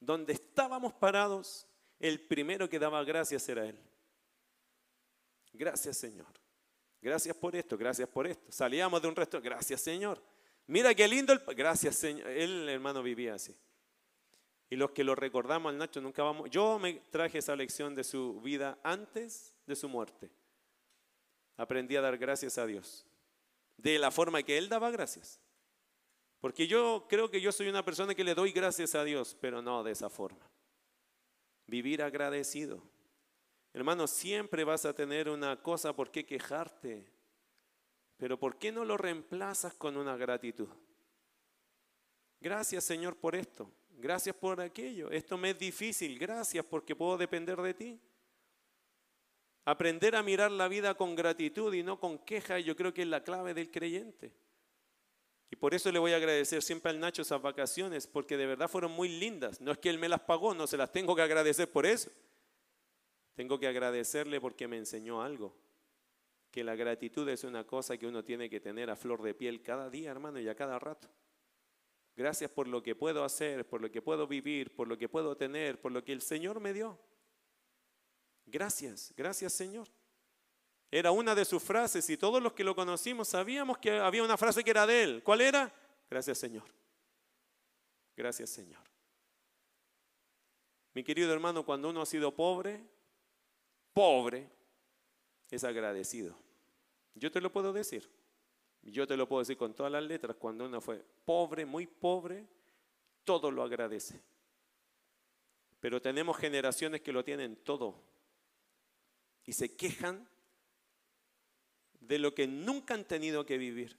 donde 0.00 0.32
estábamos 0.32 0.94
parados, 0.94 1.66
el 1.98 2.20
primero 2.20 2.68
que 2.68 2.78
daba 2.78 3.04
gracias 3.04 3.46
era 3.48 3.66
Él. 3.66 3.78
Gracias 5.52 5.98
Señor. 5.98 6.43
Gracias 7.04 7.36
por 7.36 7.54
esto, 7.54 7.76
gracias 7.76 8.08
por 8.08 8.26
esto. 8.26 8.50
Salíamos 8.50 9.02
de 9.02 9.08
un 9.08 9.14
resto, 9.14 9.38
gracias 9.38 9.82
Señor. 9.82 10.22
Mira 10.66 10.94
qué 10.94 11.06
lindo 11.06 11.34
el... 11.34 11.40
Gracias 11.54 11.96
Señor. 11.96 12.26
Él, 12.28 12.66
hermano, 12.66 13.02
vivía 13.02 13.34
así. 13.34 13.54
Y 14.70 14.76
los 14.76 14.92
que 14.92 15.04
lo 15.04 15.14
recordamos 15.14 15.68
al 15.68 15.76
Nacho 15.76 16.00
nunca 16.00 16.22
vamos... 16.22 16.48
Yo 16.48 16.78
me 16.78 16.94
traje 17.10 17.36
esa 17.36 17.54
lección 17.54 17.94
de 17.94 18.04
su 18.04 18.40
vida 18.40 18.78
antes 18.82 19.54
de 19.66 19.76
su 19.76 19.86
muerte. 19.86 20.30
Aprendí 21.58 21.94
a 21.94 22.00
dar 22.00 22.16
gracias 22.16 22.56
a 22.56 22.64
Dios. 22.64 23.04
De 23.76 23.98
la 23.98 24.10
forma 24.10 24.42
que 24.42 24.56
Él 24.56 24.70
daba 24.70 24.90
gracias. 24.90 25.38
Porque 26.40 26.66
yo 26.66 27.04
creo 27.06 27.30
que 27.30 27.42
yo 27.42 27.52
soy 27.52 27.68
una 27.68 27.84
persona 27.84 28.14
que 28.14 28.24
le 28.24 28.34
doy 28.34 28.50
gracias 28.50 28.94
a 28.94 29.04
Dios, 29.04 29.36
pero 29.38 29.60
no 29.60 29.82
de 29.84 29.92
esa 29.92 30.08
forma. 30.08 30.50
Vivir 31.66 32.02
agradecido. 32.02 32.82
Hermano, 33.74 34.06
siempre 34.06 34.62
vas 34.62 34.84
a 34.84 34.94
tener 34.94 35.28
una 35.28 35.60
cosa 35.60 35.92
por 35.92 36.12
qué 36.12 36.24
quejarte, 36.24 37.04
pero 38.16 38.38
¿por 38.38 38.56
qué 38.56 38.70
no 38.70 38.84
lo 38.84 38.96
reemplazas 38.96 39.74
con 39.74 39.96
una 39.96 40.16
gratitud? 40.16 40.68
Gracias 42.40 42.84
Señor 42.84 43.16
por 43.16 43.34
esto, 43.34 43.68
gracias 43.98 44.36
por 44.36 44.60
aquello, 44.60 45.10
esto 45.10 45.36
me 45.36 45.50
es 45.50 45.58
difícil, 45.58 46.16
gracias 46.20 46.64
porque 46.64 46.94
puedo 46.94 47.18
depender 47.18 47.60
de 47.60 47.74
ti. 47.74 48.00
Aprender 49.64 50.14
a 50.14 50.22
mirar 50.22 50.52
la 50.52 50.68
vida 50.68 50.94
con 50.94 51.16
gratitud 51.16 51.74
y 51.74 51.82
no 51.82 51.98
con 51.98 52.18
queja, 52.18 52.60
yo 52.60 52.76
creo 52.76 52.94
que 52.94 53.02
es 53.02 53.08
la 53.08 53.24
clave 53.24 53.54
del 53.54 53.72
creyente. 53.72 54.32
Y 55.50 55.56
por 55.56 55.74
eso 55.74 55.90
le 55.90 55.98
voy 55.98 56.12
a 56.12 56.16
agradecer 56.16 56.62
siempre 56.62 56.90
al 56.90 57.00
Nacho 57.00 57.22
esas 57.22 57.40
vacaciones, 57.40 58.06
porque 58.06 58.36
de 58.36 58.46
verdad 58.46 58.68
fueron 58.68 58.92
muy 58.92 59.08
lindas. 59.08 59.60
No 59.60 59.72
es 59.72 59.78
que 59.78 59.88
él 59.88 59.98
me 59.98 60.08
las 60.08 60.20
pagó, 60.20 60.54
no 60.54 60.66
se 60.66 60.76
las 60.76 60.92
tengo 60.92 61.16
que 61.16 61.22
agradecer 61.22 61.70
por 61.70 61.86
eso. 61.86 62.10
Tengo 63.34 63.58
que 63.58 63.66
agradecerle 63.66 64.40
porque 64.40 64.68
me 64.68 64.78
enseñó 64.78 65.22
algo. 65.22 65.54
Que 66.50 66.62
la 66.62 66.76
gratitud 66.76 67.28
es 67.28 67.44
una 67.44 67.66
cosa 67.66 67.96
que 67.96 68.06
uno 68.06 68.24
tiene 68.24 68.48
que 68.48 68.60
tener 68.60 68.90
a 68.90 68.96
flor 68.96 69.22
de 69.22 69.34
piel 69.34 69.62
cada 69.62 69.90
día, 69.90 70.10
hermano, 70.10 70.40
y 70.40 70.48
a 70.48 70.54
cada 70.54 70.78
rato. 70.78 71.08
Gracias 72.16 72.50
por 72.50 72.68
lo 72.68 72.82
que 72.82 72.94
puedo 72.94 73.24
hacer, 73.24 73.66
por 73.66 73.80
lo 73.80 73.90
que 73.90 74.00
puedo 74.00 74.26
vivir, 74.26 74.74
por 74.74 74.86
lo 74.86 74.96
que 74.96 75.08
puedo 75.08 75.36
tener, 75.36 75.80
por 75.80 75.90
lo 75.90 76.04
que 76.04 76.12
el 76.12 76.22
Señor 76.22 76.60
me 76.60 76.72
dio. 76.72 76.96
Gracias, 78.46 79.12
gracias 79.16 79.52
Señor. 79.52 79.88
Era 80.92 81.10
una 81.10 81.34
de 81.34 81.44
sus 81.44 81.60
frases 81.60 82.08
y 82.08 82.16
todos 82.16 82.40
los 82.40 82.52
que 82.52 82.62
lo 82.62 82.76
conocimos 82.76 83.26
sabíamos 83.26 83.78
que 83.78 83.98
había 83.98 84.22
una 84.22 84.36
frase 84.36 84.62
que 84.62 84.70
era 84.70 84.86
de 84.86 85.02
él. 85.02 85.22
¿Cuál 85.24 85.40
era? 85.40 85.74
Gracias 86.08 86.38
Señor. 86.38 86.64
Gracias 88.16 88.50
Señor. 88.50 88.84
Mi 90.92 91.02
querido 91.02 91.32
hermano, 91.32 91.64
cuando 91.64 91.90
uno 91.90 92.02
ha 92.02 92.06
sido 92.06 92.32
pobre, 92.32 92.80
pobre, 93.94 94.50
es 95.50 95.64
agradecido. 95.64 96.36
Yo 97.14 97.30
te 97.30 97.40
lo 97.40 97.50
puedo 97.50 97.72
decir. 97.72 98.10
Yo 98.82 99.06
te 99.06 99.16
lo 99.16 99.26
puedo 99.26 99.40
decir 99.40 99.56
con 99.56 99.72
todas 99.72 99.90
las 99.90 100.02
letras. 100.02 100.36
Cuando 100.36 100.66
uno 100.66 100.80
fue 100.80 101.02
pobre, 101.24 101.64
muy 101.64 101.86
pobre, 101.86 102.46
todo 103.24 103.50
lo 103.50 103.62
agradece. 103.62 104.20
Pero 105.80 106.02
tenemos 106.02 106.36
generaciones 106.36 107.00
que 107.00 107.12
lo 107.12 107.24
tienen 107.24 107.56
todo 107.56 107.94
y 109.44 109.52
se 109.52 109.74
quejan 109.74 110.26
de 112.00 112.18
lo 112.18 112.34
que 112.34 112.46
nunca 112.46 112.94
han 112.94 113.04
tenido 113.04 113.46
que 113.46 113.58
vivir. 113.58 113.96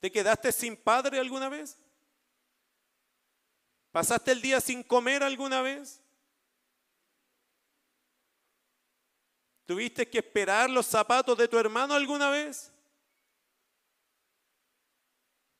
¿Te 0.00 0.10
quedaste 0.10 0.52
sin 0.52 0.76
padre 0.76 1.18
alguna 1.18 1.48
vez? 1.48 1.76
¿Pasaste 3.92 4.32
el 4.32 4.40
día 4.40 4.60
sin 4.60 4.82
comer 4.82 5.22
alguna 5.22 5.62
vez? 5.62 5.99
¿Tuviste 9.70 10.10
que 10.10 10.18
esperar 10.18 10.68
los 10.68 10.84
zapatos 10.84 11.38
de 11.38 11.46
tu 11.46 11.56
hermano 11.56 11.94
alguna 11.94 12.28
vez? 12.28 12.72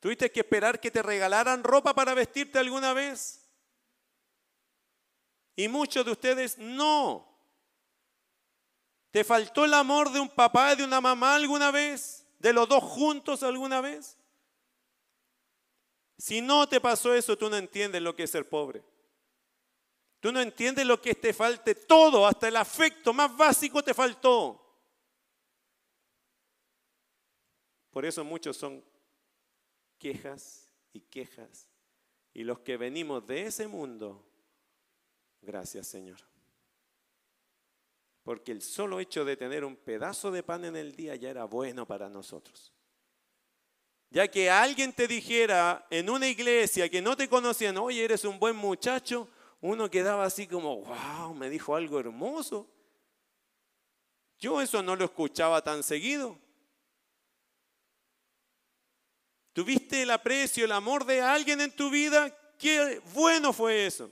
¿Tuviste 0.01 0.29
que 0.29 0.41
esperar 0.41 0.81
que 0.81 0.91
te 0.91 1.01
regalaran 1.01 1.63
ropa 1.63 1.93
para 1.93 2.13
vestirte 2.13 2.59
alguna 2.59 2.91
vez? 2.91 3.49
Y 5.55 5.69
muchos 5.69 6.03
de 6.03 6.11
ustedes 6.11 6.57
no. 6.57 7.25
¿Te 9.11 9.23
faltó 9.23 9.63
el 9.63 9.73
amor 9.73 10.11
de 10.11 10.19
un 10.19 10.27
papá 10.27 10.73
y 10.73 10.75
de 10.75 10.83
una 10.83 10.99
mamá 10.99 11.35
alguna 11.35 11.71
vez? 11.71 12.27
¿De 12.37 12.51
los 12.51 12.67
dos 12.67 12.83
juntos 12.83 13.43
alguna 13.43 13.79
vez? 13.79 14.17
Si 16.17 16.41
no 16.41 16.67
te 16.67 16.81
pasó 16.81 17.13
eso, 17.13 17.37
tú 17.37 17.49
no 17.49 17.55
entiendes 17.55 18.01
lo 18.01 18.13
que 18.13 18.23
es 18.23 18.31
ser 18.31 18.49
pobre. 18.49 18.83
Tú 20.21 20.31
no 20.31 20.39
entiendes 20.39 20.85
lo 20.85 21.01
que 21.01 21.15
te 21.15 21.33
falte 21.33 21.73
todo, 21.73 22.27
hasta 22.27 22.47
el 22.47 22.55
afecto 22.55 23.11
más 23.11 23.35
básico 23.35 23.83
te 23.83 23.93
faltó. 23.95 24.61
Por 27.89 28.05
eso 28.05 28.23
muchos 28.23 28.55
son 28.55 28.83
quejas 29.97 30.69
y 30.93 31.01
quejas. 31.01 31.67
Y 32.35 32.43
los 32.43 32.59
que 32.59 32.77
venimos 32.77 33.25
de 33.25 33.47
ese 33.47 33.67
mundo, 33.67 34.23
gracias 35.41 35.87
Señor. 35.87 36.19
Porque 38.21 38.51
el 38.51 38.61
solo 38.61 38.99
hecho 38.99 39.25
de 39.25 39.35
tener 39.35 39.65
un 39.65 39.75
pedazo 39.75 40.29
de 40.29 40.43
pan 40.43 40.65
en 40.65 40.75
el 40.75 40.95
día 40.95 41.15
ya 41.15 41.31
era 41.31 41.45
bueno 41.45 41.87
para 41.87 42.09
nosotros. 42.09 42.71
Ya 44.11 44.27
que 44.27 44.51
alguien 44.51 44.93
te 44.93 45.07
dijera 45.07 45.87
en 45.89 46.11
una 46.11 46.27
iglesia 46.27 46.89
que 46.89 47.01
no 47.01 47.17
te 47.17 47.27
conocían, 47.27 47.77
oye, 47.79 48.03
eres 48.03 48.23
un 48.23 48.37
buen 48.37 48.55
muchacho, 48.55 49.27
uno 49.61 49.89
quedaba 49.89 50.25
así 50.25 50.47
como, 50.47 50.81
wow, 50.83 51.33
me 51.35 51.49
dijo 51.49 51.75
algo 51.75 51.99
hermoso. 51.99 52.67
Yo 54.39 54.59
eso 54.59 54.81
no 54.81 54.95
lo 54.95 55.05
escuchaba 55.05 55.63
tan 55.63 55.83
seguido. 55.83 56.37
¿Tuviste 59.53 60.01
el 60.01 60.09
aprecio, 60.09 60.65
el 60.65 60.71
amor 60.71 61.05
de 61.05 61.21
alguien 61.21 61.61
en 61.61 61.75
tu 61.75 61.91
vida? 61.91 62.35
Qué 62.57 62.99
bueno 63.13 63.53
fue 63.53 63.85
eso. 63.85 64.11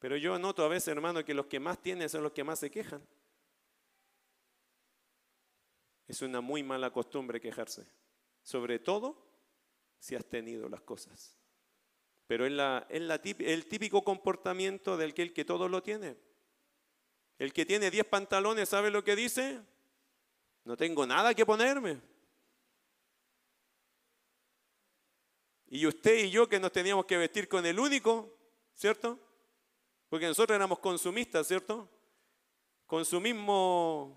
Pero 0.00 0.16
yo 0.16 0.38
noto 0.38 0.64
a 0.64 0.68
veces, 0.68 0.88
hermano, 0.88 1.24
que 1.24 1.32
los 1.32 1.46
que 1.46 1.60
más 1.60 1.80
tienen 1.80 2.08
son 2.08 2.24
los 2.24 2.32
que 2.32 2.42
más 2.42 2.58
se 2.58 2.70
quejan. 2.70 3.06
Es 6.08 6.20
una 6.20 6.40
muy 6.40 6.64
mala 6.64 6.90
costumbre 6.90 7.40
quejarse. 7.40 7.86
Sobre 8.42 8.80
todo 8.80 9.16
si 10.00 10.16
has 10.16 10.24
tenido 10.24 10.68
las 10.68 10.80
cosas. 10.82 11.38
Pero 12.26 12.46
es, 12.46 12.52
la, 12.52 12.86
el 12.88 13.66
típico 13.66 14.02
comportamiento 14.02 14.96
del 14.96 15.12
que 15.12 15.32
que 15.32 15.44
todo 15.44 15.68
lo 15.68 15.82
tiene. 15.82 16.16
El 17.38 17.52
que 17.52 17.66
tiene 17.66 17.90
10 17.90 18.06
pantalones, 18.06 18.68
¿sabe 18.68 18.90
lo 18.90 19.04
que 19.04 19.16
dice? 19.16 19.60
No 20.64 20.76
tengo 20.76 21.06
nada 21.06 21.34
que 21.34 21.44
ponerme. 21.44 22.00
Y 25.66 25.86
usted 25.86 26.24
y 26.24 26.30
yo 26.30 26.48
que 26.48 26.60
nos 26.60 26.72
teníamos 26.72 27.04
que 27.04 27.16
vestir 27.16 27.48
con 27.48 27.66
el 27.66 27.78
único, 27.78 28.32
¿cierto? 28.74 29.18
Porque 30.08 30.26
nosotros 30.26 30.54
éramos 30.54 30.78
consumistas, 30.78 31.48
¿cierto? 31.48 31.88
Con 32.86 33.04
su 33.04 33.20
mismo 33.20 34.16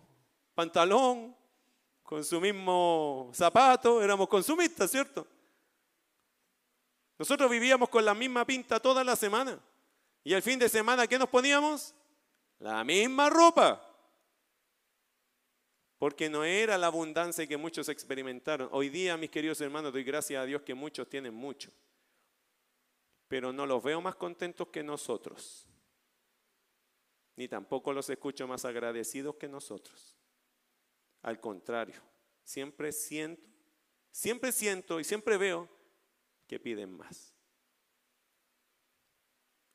pantalón, 0.53 1.35
con 2.03 2.23
su 2.23 2.39
mismo 2.39 3.31
zapato, 3.33 4.01
éramos 4.01 4.27
consumistas, 4.27 4.91
¿cierto? 4.91 5.27
Nosotros 7.17 7.49
vivíamos 7.49 7.89
con 7.89 8.05
la 8.05 8.13
misma 8.13 8.45
pinta 8.45 8.79
toda 8.79 9.03
la 9.03 9.15
semana. 9.15 9.59
Y 10.23 10.33
el 10.33 10.41
fin 10.41 10.59
de 10.59 10.69
semana, 10.69 11.07
¿qué 11.07 11.17
nos 11.17 11.29
poníamos? 11.29 11.95
La 12.59 12.83
misma 12.83 13.29
ropa. 13.29 13.83
Porque 15.97 16.29
no 16.29 16.43
era 16.43 16.77
la 16.77 16.87
abundancia 16.87 17.47
que 17.47 17.57
muchos 17.57 17.89
experimentaron. 17.89 18.69
Hoy 18.71 18.89
día, 18.89 19.17
mis 19.17 19.31
queridos 19.31 19.59
hermanos, 19.61 19.93
doy 19.93 20.03
gracias 20.03 20.41
a 20.41 20.45
Dios 20.45 20.61
que 20.61 20.75
muchos 20.75 21.09
tienen 21.09 21.33
mucho. 21.33 21.71
Pero 23.27 23.51
no 23.51 23.65
los 23.65 23.83
veo 23.83 23.99
más 23.99 24.15
contentos 24.15 24.67
que 24.67 24.83
nosotros. 24.83 25.65
Ni 27.35 27.47
tampoco 27.47 27.93
los 27.93 28.09
escucho 28.09 28.47
más 28.47 28.63
agradecidos 28.63 29.35
que 29.35 29.47
nosotros. 29.47 30.15
Al 31.23 31.39
contrario, 31.39 32.01
siempre 32.43 32.91
siento, 32.91 33.43
siempre 34.11 34.51
siento 34.51 34.99
y 34.99 35.03
siempre 35.03 35.37
veo 35.37 35.76
que 36.47 36.59
piden 36.59 36.95
más. 36.97 37.33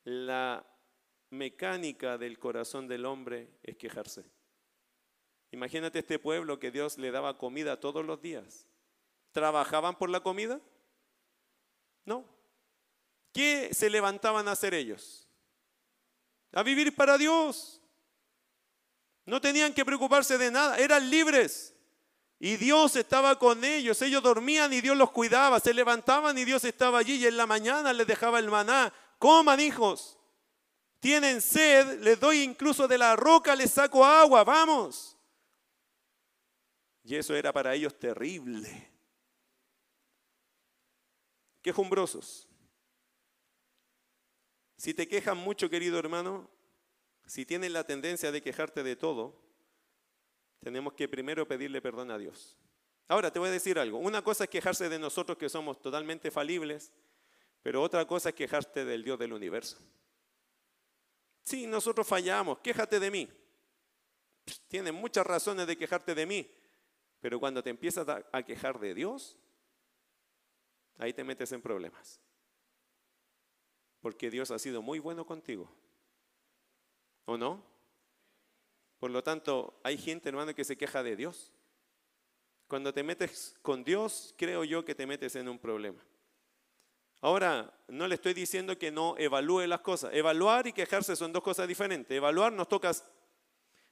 La 0.03 0.65
mecánica 1.29 2.17
del 2.17 2.39
corazón 2.39 2.87
del 2.87 3.05
hombre 3.05 3.49
es 3.63 3.77
quejarse. 3.77 4.25
Imagínate 5.51 5.99
este 5.99 6.19
pueblo 6.19 6.59
que 6.59 6.71
Dios 6.71 6.97
le 6.97 7.11
daba 7.11 7.37
comida 7.37 7.79
todos 7.79 8.03
los 8.05 8.21
días. 8.21 8.67
¿Trabajaban 9.31 9.97
por 9.97 10.09
la 10.09 10.21
comida? 10.21 10.59
No. 12.05 12.25
¿Qué 13.31 13.73
se 13.73 13.89
levantaban 13.89 14.47
a 14.47 14.51
hacer 14.51 14.73
ellos? 14.73 15.27
A 16.51 16.63
vivir 16.63 16.95
para 16.95 17.17
Dios. 17.17 17.81
No 19.25 19.39
tenían 19.39 19.73
que 19.73 19.85
preocuparse 19.85 20.37
de 20.37 20.51
nada, 20.51 20.77
eran 20.77 21.09
libres. 21.09 21.75
Y 22.45 22.57
Dios 22.57 22.97
estaba 22.97 23.39
con 23.39 23.63
ellos, 23.63 24.01
ellos 24.01 24.21
dormían 24.21 24.73
y 24.73 24.81
Dios 24.81 24.97
los 24.97 25.11
cuidaba, 25.11 25.61
se 25.61 25.73
levantaban 25.73 26.37
y 26.37 26.43
Dios 26.43 26.65
estaba 26.65 26.99
allí 26.99 27.15
y 27.15 27.25
en 27.25 27.37
la 27.37 27.47
mañana 27.47 27.93
les 27.93 28.05
dejaba 28.05 28.37
el 28.37 28.49
maná. 28.49 28.93
Coman 29.17 29.61
hijos, 29.61 30.19
tienen 30.99 31.39
sed, 31.39 32.01
les 32.01 32.19
doy 32.19 32.41
incluso 32.41 32.85
de 32.85 32.97
la 32.97 33.15
roca, 33.15 33.55
les 33.55 33.71
saco 33.71 34.03
agua, 34.03 34.43
vamos. 34.43 35.17
Y 37.05 37.15
eso 37.15 37.33
era 37.33 37.53
para 37.53 37.75
ellos 37.75 37.97
terrible. 37.97 38.91
Quejumbrosos. 41.61 42.49
Si 44.75 44.93
te 44.93 45.07
quejan 45.07 45.37
mucho, 45.37 45.69
querido 45.69 45.97
hermano, 45.97 46.49
si 47.25 47.45
tienes 47.45 47.71
la 47.71 47.85
tendencia 47.85 48.33
de 48.33 48.41
quejarte 48.41 48.83
de 48.83 48.97
todo, 48.97 49.42
tenemos 50.63 50.93
que 50.93 51.07
primero 51.07 51.47
pedirle 51.47 51.81
perdón 51.81 52.09
a 52.11 52.17
Dios. 52.17 52.57
Ahora 53.07 53.31
te 53.31 53.39
voy 53.39 53.49
a 53.49 53.51
decir 53.51 53.77
algo. 53.77 53.97
Una 53.97 54.21
cosa 54.23 54.45
es 54.45 54.49
quejarse 54.49 54.87
de 54.89 54.97
nosotros 54.97 55.37
que 55.37 55.49
somos 55.49 55.81
totalmente 55.81 56.31
falibles, 56.31 56.93
pero 57.61 57.81
otra 57.81 58.05
cosa 58.07 58.29
es 58.29 58.35
quejarte 58.35 58.85
del 58.85 59.03
Dios 59.03 59.19
del 59.19 59.33
universo. 59.33 59.77
Sí, 61.43 61.67
nosotros 61.67 62.07
fallamos, 62.07 62.59
quéjate 62.59 62.99
de 62.99 63.11
mí. 63.11 63.29
Tienes 64.67 64.93
muchas 64.93 65.27
razones 65.27 65.67
de 65.67 65.77
quejarte 65.77 66.15
de 66.15 66.25
mí, 66.25 66.49
pero 67.19 67.39
cuando 67.39 67.61
te 67.61 67.69
empiezas 67.69 68.07
a 68.31 68.43
quejar 68.43 68.79
de 68.79 68.93
Dios, 68.93 69.37
ahí 70.97 71.13
te 71.13 71.23
metes 71.23 71.51
en 71.51 71.61
problemas. 71.61 72.21
Porque 73.99 74.29
Dios 74.29 74.51
ha 74.51 74.59
sido 74.59 74.81
muy 74.81 74.99
bueno 74.99 75.25
contigo. 75.25 75.69
¿O 77.25 77.37
no? 77.37 77.72
Por 79.03 79.11
lo 79.11 79.21
tanto, 79.21 79.81
hay 79.83 79.97
gente, 79.97 80.29
hermano, 80.29 80.55
que 80.55 80.63
se 80.63 80.77
queja 80.77 81.03
de 81.03 81.17
Dios. 81.17 81.51
Cuando 82.69 82.93
te 82.93 83.03
metes 83.03 83.53
con 83.61 83.83
Dios, 83.83 84.33
creo 84.37 84.63
yo 84.63 84.85
que 84.85 84.95
te 84.95 85.05
metes 85.05 85.35
en 85.35 85.49
un 85.49 85.59
problema. 85.59 86.01
Ahora, 87.19 87.77
no 87.89 88.07
le 88.07 88.15
estoy 88.15 88.33
diciendo 88.33 88.79
que 88.79 88.91
no 88.91 89.15
evalúe 89.17 89.67
las 89.67 89.81
cosas. 89.81 90.13
Evaluar 90.13 90.67
y 90.67 90.71
quejarse 90.71 91.17
son 91.17 91.33
dos 91.33 91.43
cosas 91.43 91.67
diferentes. 91.67 92.15
Evaluar 92.15 92.53
nos 92.53 92.69
toca 92.69 92.93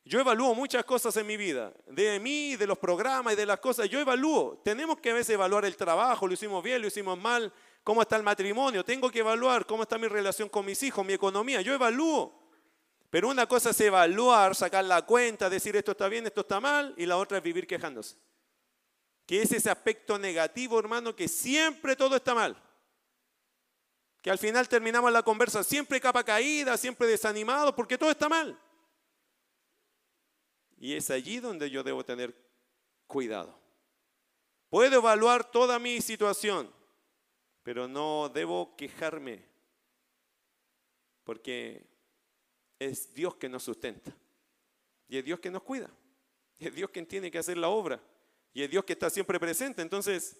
yo 0.05 0.21
evalúo 0.21 0.55
muchas 0.55 0.85
cosas 0.85 1.17
en 1.17 1.27
mi 1.27 1.35
vida, 1.35 1.73
de 1.87 2.17
mí, 2.21 2.55
de 2.55 2.65
los 2.65 2.77
programas 2.77 3.33
y 3.33 3.35
de 3.35 3.45
las 3.45 3.59
cosas. 3.59 3.89
Yo 3.89 3.99
evalúo. 3.99 4.61
Tenemos 4.63 4.97
que 5.01 5.11
a 5.11 5.13
veces 5.13 5.31
evaluar 5.31 5.65
el 5.65 5.75
trabajo, 5.75 6.25
lo 6.25 6.33
hicimos 6.33 6.63
bien, 6.63 6.81
lo 6.81 6.87
hicimos 6.87 7.19
mal, 7.19 7.51
cómo 7.83 8.01
está 8.01 8.15
el 8.15 8.23
matrimonio. 8.23 8.85
Tengo 8.85 9.11
que 9.11 9.19
evaluar 9.19 9.65
cómo 9.65 9.83
está 9.83 9.97
mi 9.97 10.07
relación 10.07 10.47
con 10.47 10.65
mis 10.65 10.81
hijos, 10.83 11.05
mi 11.05 11.11
economía. 11.11 11.59
Yo 11.59 11.73
evalúo. 11.73 12.40
Pero 13.11 13.27
una 13.27 13.45
cosa 13.45 13.71
es 13.71 13.81
evaluar, 13.81 14.55
sacar 14.55 14.85
la 14.85 15.05
cuenta, 15.05 15.49
decir 15.49 15.75
esto 15.75 15.91
está 15.91 16.07
bien, 16.07 16.25
esto 16.25 16.41
está 16.41 16.61
mal, 16.61 16.95
y 16.97 17.05
la 17.05 17.17
otra 17.17 17.37
es 17.37 17.43
vivir 17.43 17.67
quejándose. 17.67 18.15
Que 19.25 19.41
es 19.41 19.51
ese 19.51 19.69
aspecto 19.69 20.17
negativo, 20.17 20.79
hermano, 20.79 21.13
que 21.13 21.27
siempre 21.27 21.97
todo 21.97 22.15
está 22.15 22.33
mal. 22.33 22.55
Que 24.21 24.31
al 24.31 24.37
final 24.37 24.69
terminamos 24.69 25.11
la 25.11 25.23
conversa 25.23 25.61
siempre 25.61 25.99
capa 25.99 26.23
caída, 26.23 26.77
siempre 26.77 27.05
desanimado, 27.05 27.75
porque 27.75 27.97
todo 27.97 28.11
está 28.11 28.29
mal. 28.29 28.57
Y 30.77 30.93
es 30.95 31.11
allí 31.11 31.41
donde 31.41 31.69
yo 31.69 31.83
debo 31.83 32.05
tener 32.05 32.33
cuidado. 33.07 33.59
Puedo 34.69 34.95
evaluar 34.95 35.51
toda 35.51 35.79
mi 35.79 35.99
situación, 35.99 36.73
pero 37.61 37.89
no 37.89 38.29
debo 38.29 38.73
quejarme, 38.77 39.45
porque 41.25 41.90
es 42.81 43.13
Dios 43.13 43.35
que 43.35 43.47
nos 43.47 43.61
sustenta, 43.61 44.11
y 45.07 45.15
es 45.15 45.23
Dios 45.23 45.39
que 45.39 45.51
nos 45.51 45.61
cuida, 45.61 45.87
es 46.57 46.73
Dios 46.73 46.89
quien 46.89 47.05
tiene 47.05 47.29
que 47.29 47.37
hacer 47.37 47.55
la 47.55 47.69
obra, 47.69 48.01
y 48.53 48.63
es 48.63 48.71
Dios 48.71 48.83
que 48.83 48.93
está 48.93 49.07
siempre 49.11 49.39
presente. 49.39 49.83
Entonces, 49.83 50.35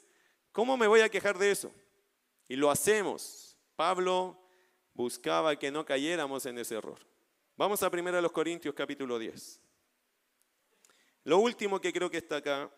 ¿cómo 0.52 0.76
me 0.76 0.88
voy 0.88 1.02
a 1.02 1.10
quejar 1.10 1.38
de 1.38 1.52
eso? 1.52 1.72
Y 2.48 2.56
lo 2.56 2.72
hacemos. 2.72 3.56
Pablo 3.76 4.42
buscaba 4.96 5.56
que 5.56 5.70
no 5.70 5.86
cayéramos 5.86 6.48
en 6.48 6.58
ese 6.58 6.76
error. 6.76 6.98
Vamos 7.56 7.84
a 7.84 7.90
1 7.90 8.34
Corintios 8.34 8.74
capítulo 8.74 9.20
10. 9.20 9.62
Lo 11.26 11.38
último 11.38 11.80
que 11.80 11.94
creo 11.94 12.10
que 12.10 12.18
está 12.18 12.38
acá, 12.38 12.72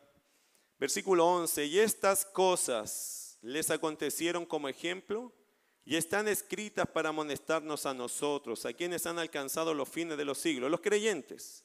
versículo 0.77 1.25
11, 1.25 1.65
y 1.67 1.79
estas 1.79 2.25
cosas 2.25 3.39
les 3.41 3.71
acontecieron 3.71 4.45
como 4.45 4.67
ejemplo 4.67 5.31
y 5.85 5.95
están 5.95 6.27
escritas 6.27 6.87
para 6.87 7.09
amonestarnos 7.09 7.85
a 7.85 7.93
nosotros, 7.93 8.65
a 8.65 8.73
quienes 8.73 9.05
han 9.05 9.19
alcanzado 9.19 9.73
los 9.73 9.89
fines 9.89 10.17
de 10.17 10.25
los 10.25 10.37
siglos, 10.37 10.71
los 10.71 10.79
creyentes. 10.79 11.63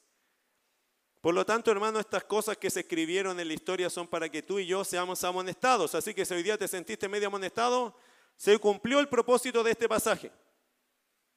Por 1.20 1.34
lo 1.34 1.44
tanto, 1.44 1.70
hermano, 1.70 1.98
estas 1.98 2.24
cosas 2.24 2.56
que 2.56 2.70
se 2.70 2.80
escribieron 2.80 3.38
en 3.38 3.48
la 3.48 3.54
historia 3.54 3.90
son 3.90 4.06
para 4.06 4.28
que 4.28 4.42
tú 4.42 4.58
y 4.58 4.66
yo 4.66 4.84
seamos 4.84 5.22
amonestados. 5.24 5.94
Así 5.94 6.14
que 6.14 6.24
si 6.24 6.34
hoy 6.34 6.42
día 6.42 6.56
te 6.56 6.68
sentiste 6.68 7.08
medio 7.08 7.26
amonestado, 7.28 7.94
se 8.36 8.56
cumplió 8.58 9.00
el 9.00 9.08
propósito 9.08 9.62
de 9.62 9.72
este 9.72 9.88
pasaje. 9.88 10.30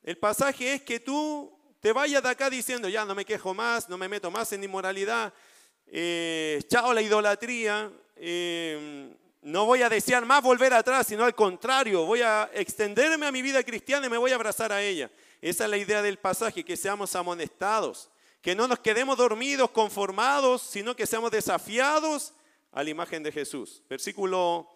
El 0.04 0.18
pasaje 0.18 0.74
es 0.74 0.82
que 0.84 1.00
tú 1.00 1.52
te 1.80 1.94
vayas 1.94 2.22
de 2.22 2.30
acá 2.30 2.50
diciendo, 2.50 2.90
ya 2.90 3.06
no 3.06 3.16
me 3.16 3.26
quejo 3.26 3.54
más, 3.54 3.90
no 3.90 3.98
me 3.98 4.08
meto 4.08 4.30
más 4.30 4.52
en 4.54 4.64
inmoralidad, 4.64 5.34
eh, 5.88 6.62
chao 6.68 6.94
la 6.94 7.02
idolatría, 7.02 7.92
eh, 8.16 9.16
no 9.42 9.66
voy 9.66 9.82
a 9.82 9.90
desear 9.90 10.26
más 10.26 10.44
volver 10.44 10.74
atrás, 10.74 11.08
sino 11.08 11.24
al 11.24 11.34
contrario, 11.34 12.06
voy 12.06 12.22
a 12.22 12.50
extenderme 12.54 13.26
a 13.26 13.32
mi 13.32 13.42
vida 13.42 13.64
cristiana 13.64 14.06
y 14.06 14.10
me 14.10 14.18
voy 14.18 14.32
a 14.32 14.36
abrazar 14.36 14.72
a 14.72 14.82
ella. 14.82 15.10
Esa 15.42 15.64
es 15.64 15.70
la 15.70 15.78
idea 15.78 16.02
del 16.04 16.20
pasaje, 16.20 16.64
que 16.64 16.78
seamos 16.78 17.16
amonestados, 17.16 18.12
que 18.42 18.54
no 18.54 18.68
nos 18.68 18.80
quedemos 18.80 19.18
dormidos, 19.18 19.72
conformados, 19.72 20.62
sino 20.62 20.96
que 20.96 21.08
seamos 21.08 21.32
desafiados 21.32 22.34
a 22.72 22.84
la 22.84 22.90
imagen 22.92 23.24
de 23.24 23.32
Jesús. 23.32 23.82
Versículo 23.90 24.70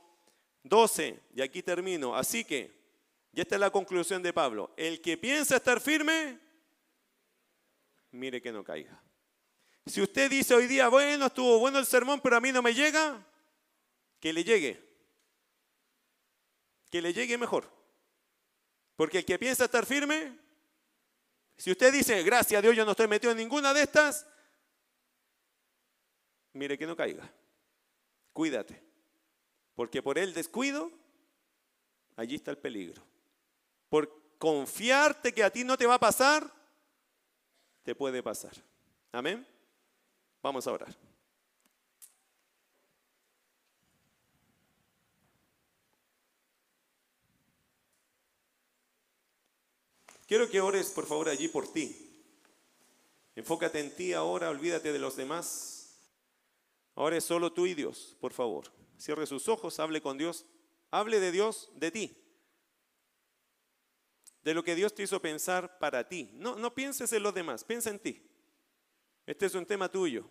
12, 0.63 1.19
y 1.35 1.41
aquí 1.41 1.61
termino. 1.61 2.15
Así 2.15 2.43
que, 2.43 2.75
y 3.33 3.41
esta 3.41 3.55
es 3.55 3.61
la 3.61 3.69
conclusión 3.69 4.23
de 4.23 4.33
Pablo, 4.33 4.71
el 4.77 4.99
que 4.99 5.17
piensa 5.17 5.57
estar 5.57 5.79
firme, 5.79 6.39
mire 8.11 8.41
que 8.41 8.51
no 8.51 8.63
caiga. 8.63 8.99
Si 9.85 10.01
usted 10.01 10.31
dice 10.31 10.55
hoy 10.55 10.65
día, 10.65 10.87
bueno, 10.87 11.27
estuvo 11.27 11.59
bueno 11.59 11.77
el 11.77 11.85
sermón, 11.85 12.19
pero 12.21 12.37
a 12.37 12.41
mí 12.41 12.51
no 12.51 12.63
me 12.63 12.73
llega, 12.73 13.23
que 14.25 14.33
le 14.33 14.43
llegue. 14.43 14.83
Que 16.89 16.99
le 16.99 17.13
llegue 17.13 17.37
mejor. 17.37 17.71
Porque 18.95 19.19
el 19.19 19.25
que 19.25 19.37
piensa 19.37 19.65
estar 19.65 19.85
firme, 19.85 20.35
si 21.55 21.69
usted 21.69 21.93
dice, 21.93 22.23
gracias 22.23 22.57
a 22.57 22.61
Dios 22.63 22.75
yo 22.75 22.85
no 22.85 22.91
estoy 22.91 23.07
metido 23.07 23.29
en 23.33 23.37
ninguna 23.37 23.71
de 23.71 23.83
estas, 23.83 24.25
mire 26.53 26.75
que 26.75 26.87
no 26.87 26.95
caiga. 26.95 27.31
Cuídate. 28.33 28.81
Porque 29.75 30.01
por 30.01 30.17
el 30.17 30.33
descuido, 30.33 30.91
allí 32.15 32.33
está 32.33 32.49
el 32.49 32.57
peligro. 32.57 33.03
Por 33.89 34.39
confiarte 34.39 35.35
que 35.35 35.43
a 35.43 35.51
ti 35.51 35.63
no 35.63 35.77
te 35.77 35.85
va 35.85 35.93
a 35.93 35.99
pasar, 35.99 36.51
te 37.83 37.93
puede 37.93 38.23
pasar. 38.23 38.53
Amén. 39.11 39.45
Vamos 40.41 40.65
a 40.65 40.71
orar. 40.71 41.04
Quiero 50.27 50.49
que 50.49 50.61
ores, 50.61 50.89
por 50.89 51.05
favor, 51.05 51.29
allí 51.29 51.47
por 51.47 51.71
ti. 51.71 51.95
Enfócate 53.35 53.79
en 53.79 53.95
ti 53.95 54.13
ahora, 54.13 54.49
olvídate 54.49 54.91
de 54.91 54.99
los 54.99 55.15
demás. 55.15 55.99
Ahora 56.95 57.17
es 57.17 57.25
solo 57.25 57.51
tú 57.51 57.65
y 57.65 57.73
Dios, 57.73 58.15
por 58.19 58.33
favor. 58.33 58.71
Cierre 58.97 59.27
sus 59.27 59.47
ojos, 59.49 59.79
hable 59.79 60.01
con 60.01 60.17
Dios. 60.17 60.45
Hable 60.91 61.19
de 61.19 61.31
Dios, 61.31 61.69
de 61.75 61.91
ti. 61.91 62.17
De 64.43 64.53
lo 64.53 64.63
que 64.63 64.75
Dios 64.75 64.95
te 64.95 65.03
hizo 65.03 65.21
pensar 65.21 65.77
para 65.79 66.07
ti. 66.07 66.29
No, 66.33 66.55
no 66.55 66.73
pienses 66.73 67.11
en 67.11 67.23
los 67.23 67.33
demás, 67.33 67.63
piensa 67.63 67.89
en 67.89 67.99
ti. 67.99 68.21
Este 69.25 69.47
es 69.47 69.55
un 69.55 69.65
tema 69.65 69.89
tuyo. 69.89 70.25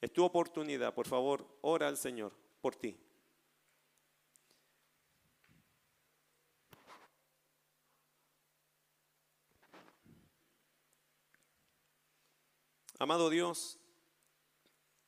Es 0.00 0.12
tu 0.12 0.24
oportunidad. 0.24 0.94
Por 0.94 1.08
favor, 1.08 1.46
ora 1.62 1.88
al 1.88 1.96
Señor 1.96 2.32
por 2.60 2.76
ti. 2.76 2.96
Amado 13.02 13.30
Dios, 13.30 13.78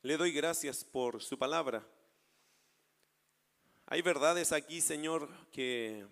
le 0.01 0.17
doy 0.17 0.33
gracias 0.33 0.83
por 0.83 1.21
su 1.21 1.37
palabra. 1.37 1.87
Hay 3.85 4.01
verdades 4.01 4.53
aquí, 4.53 4.81
Señor, 4.81 5.29
que 5.53 6.07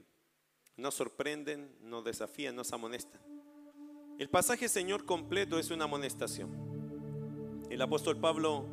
nos 0.76 0.94
sorprenden, 0.94 1.74
nos 1.80 2.04
desafían, 2.04 2.54
nos 2.54 2.74
amonestan. 2.74 3.22
El 4.18 4.28
pasaje, 4.28 4.68
Señor, 4.68 5.06
completo 5.06 5.58
es 5.58 5.70
una 5.70 5.84
amonestación. 5.84 6.50
El 7.70 7.80
apóstol 7.80 8.20
Pablo 8.20 8.66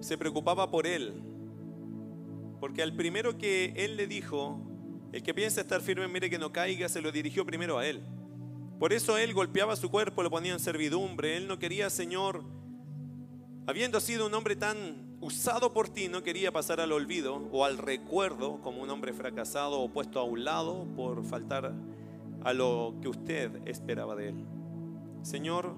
se 0.00 0.18
preocupaba 0.18 0.68
por 0.68 0.88
él, 0.88 1.22
porque 2.58 2.82
al 2.82 2.96
primero 2.96 3.38
que 3.38 3.72
él 3.76 3.96
le 3.96 4.08
dijo, 4.08 4.58
el 5.12 5.22
que 5.22 5.32
piensa 5.32 5.60
estar 5.60 5.80
firme, 5.80 6.08
mire 6.08 6.28
que 6.28 6.38
no 6.38 6.50
caiga, 6.50 6.88
se 6.88 7.00
lo 7.00 7.12
dirigió 7.12 7.46
primero 7.46 7.78
a 7.78 7.86
él. 7.86 8.02
Por 8.78 8.92
eso 8.92 9.16
él 9.16 9.32
golpeaba 9.32 9.74
su 9.76 9.90
cuerpo, 9.90 10.22
lo 10.22 10.30
ponía 10.30 10.52
en 10.52 10.60
servidumbre. 10.60 11.36
Él 11.36 11.48
no 11.48 11.58
quería, 11.58 11.88
Señor, 11.88 12.44
habiendo 13.66 14.00
sido 14.00 14.26
un 14.26 14.34
hombre 14.34 14.54
tan 14.56 15.16
usado 15.20 15.72
por 15.72 15.88
ti, 15.88 16.08
no 16.08 16.22
quería 16.22 16.52
pasar 16.52 16.80
al 16.80 16.92
olvido 16.92 17.48
o 17.52 17.64
al 17.64 17.78
recuerdo 17.78 18.60
como 18.60 18.82
un 18.82 18.90
hombre 18.90 19.12
fracasado 19.12 19.80
o 19.80 19.90
puesto 19.90 20.20
a 20.20 20.24
un 20.24 20.44
lado 20.44 20.86
por 20.94 21.24
faltar 21.24 21.72
a 22.44 22.52
lo 22.52 22.94
que 23.00 23.08
usted 23.08 23.66
esperaba 23.66 24.14
de 24.14 24.28
él. 24.28 24.46
Señor, 25.22 25.74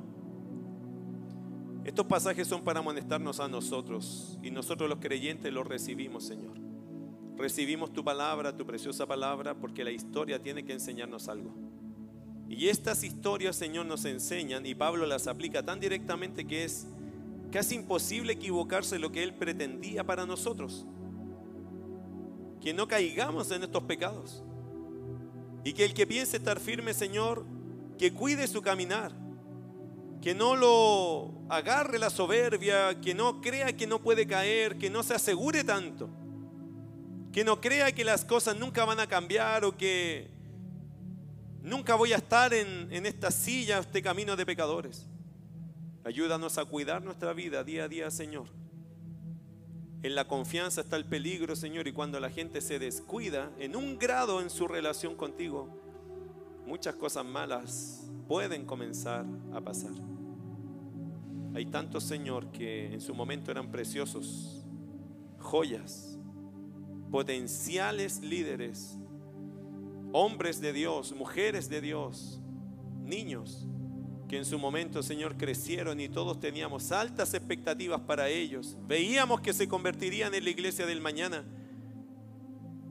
estos 1.85 2.05
pasajes 2.07 2.47
son 2.49 2.63
para 2.63 2.81
amonestarnos 2.81 3.41
a 3.41 3.49
nosotros 3.49 4.39
y 4.43 4.51
nosotros 4.51 4.91
los 4.91 4.99
creyentes 4.99 5.53
los 5.53 5.67
recibimos, 5.67 6.25
Señor. 6.25 6.59
Recibimos 7.37 7.93
tu 7.93 8.05
palabra, 8.05 8.57
tu 8.57 8.67
preciosa 8.67 9.07
palabra, 9.07 9.55
porque 9.55 9.85
la 9.85 9.93
historia 9.93 10.43
tiene 10.43 10.65
que 10.65 10.73
enseñarnos 10.73 11.29
algo. 11.29 11.68
Y 12.49 12.69
estas 12.69 13.05
historias, 13.05 13.57
Señor, 13.57 13.85
nos 13.85 14.07
enseñan 14.07 14.65
y 14.65 14.75
Pablo 14.75 15.05
las 15.05 15.27
aplica 15.27 15.63
tan 15.63 15.81
directamente 15.81 16.47
que 16.47 16.65
es 16.65 16.87
casi 17.53 17.75
imposible 17.75 18.33
equivocarse 18.33 18.99
lo 18.99 19.13
que 19.13 19.23
él 19.23 19.35
pretendía 19.35 20.05
para 20.05 20.25
nosotros. 20.25 20.87
Que 22.63 22.73
no 22.73 22.89
caigamos 22.89 23.51
en 23.51 23.65
estos 23.65 23.83
pecados. 23.83 24.43
Y 25.63 25.75
que 25.75 25.85
el 25.85 25.93
que 25.93 26.07
piense 26.07 26.39
estar 26.39 26.59
firme, 26.59 26.95
Señor, 26.95 27.45
que 27.99 28.15
cuide 28.15 28.47
su 28.47 28.63
caminar. 28.63 29.13
Que 30.23 30.35
no 30.35 30.57
lo 30.57 31.35
agarre 31.51 31.99
la 31.99 32.09
soberbia, 32.09 32.99
que 32.99 33.15
no 33.15 33.43
crea 33.43 33.77
que 33.77 33.87
no 33.87 34.01
puede 34.01 34.27
caer, 34.27 34.79
que 34.79 34.89
no 34.89 35.03
se 35.03 35.15
asegure 35.15 35.65
tanto. 35.65 36.09
Que 37.31 37.45
no 37.45 37.61
crea 37.61 37.93
que 37.93 38.05
las 38.05 38.25
cosas 38.25 38.59
nunca 38.59 38.87
van 38.87 39.01
a 39.01 39.07
cambiar 39.07 39.67
o 39.67 39.77
que 39.77 40.38
Nunca 41.63 41.97
voy 41.97 42.13
a 42.13 42.17
estar 42.17 42.55
en, 42.55 43.07
esta 43.07 43.31
silla, 43.31 43.79
este 43.79 44.03
camino 44.03 44.37
de 44.37 44.47
pecadores. 44.47 45.07
Ayúdanos 46.05 46.57
a 46.57 46.65
cuidar 46.65 47.03
nuestra 47.03 47.33
vida 47.33 47.65
día 47.65 47.85
a 47.85 47.89
día, 47.89 48.11
Señor. 48.11 48.47
En 50.03 50.15
la 50.15 50.29
confianza 50.29 50.81
está 50.81 50.97
el 50.97 51.05
peligro, 51.05 51.57
Señor, 51.57 51.89
y 51.89 51.93
cuando 51.93 52.21
la 52.21 52.31
gente 52.31 52.61
se 52.61 52.79
descuida 52.79 53.51
en 53.59 53.75
un 53.75 53.99
grado 53.99 54.41
en 54.41 54.49
su 54.49 54.69
relación 54.69 55.17
contigo, 55.17 55.69
muchas 56.67 56.95
cosas 56.95 57.25
malas 57.25 58.09
pueden 58.29 58.65
comenzar 58.65 59.27
a 59.53 59.61
pasar. 59.61 59.91
Hay 61.55 61.67
tantos, 61.67 62.05
Señor, 62.05 62.53
que 62.53 62.93
en 62.93 63.01
su 63.01 63.13
momento 63.13 63.51
eran 63.51 63.73
preciosos, 63.73 64.65
joyas, 65.39 66.17
potenciales 67.11 68.21
líderes 68.21 68.97
hombres 70.21 70.61
de 70.61 70.73
Dios, 70.73 71.13
mujeres 71.13 71.69
de 71.69 71.81
Dios, 71.81 72.41
niños 73.05 73.69
que 74.29 74.37
en 74.37 74.45
su 74.45 74.59
momento, 74.59 75.03
Señor, 75.03 75.37
crecieron 75.37 76.01
y 76.01 76.09
todos 76.09 76.41
teníamos 76.41 76.91
altas 76.91 77.33
expectativas 77.35 78.01
para 78.01 78.29
ellos. 78.29 78.77
Veíamos 78.87 79.41
que 79.41 79.53
se 79.53 79.69
convertirían 79.69 80.35
en 80.35 80.43
la 80.43 80.51
iglesia 80.51 80.87
del 80.87 81.01
mañana 81.01 81.45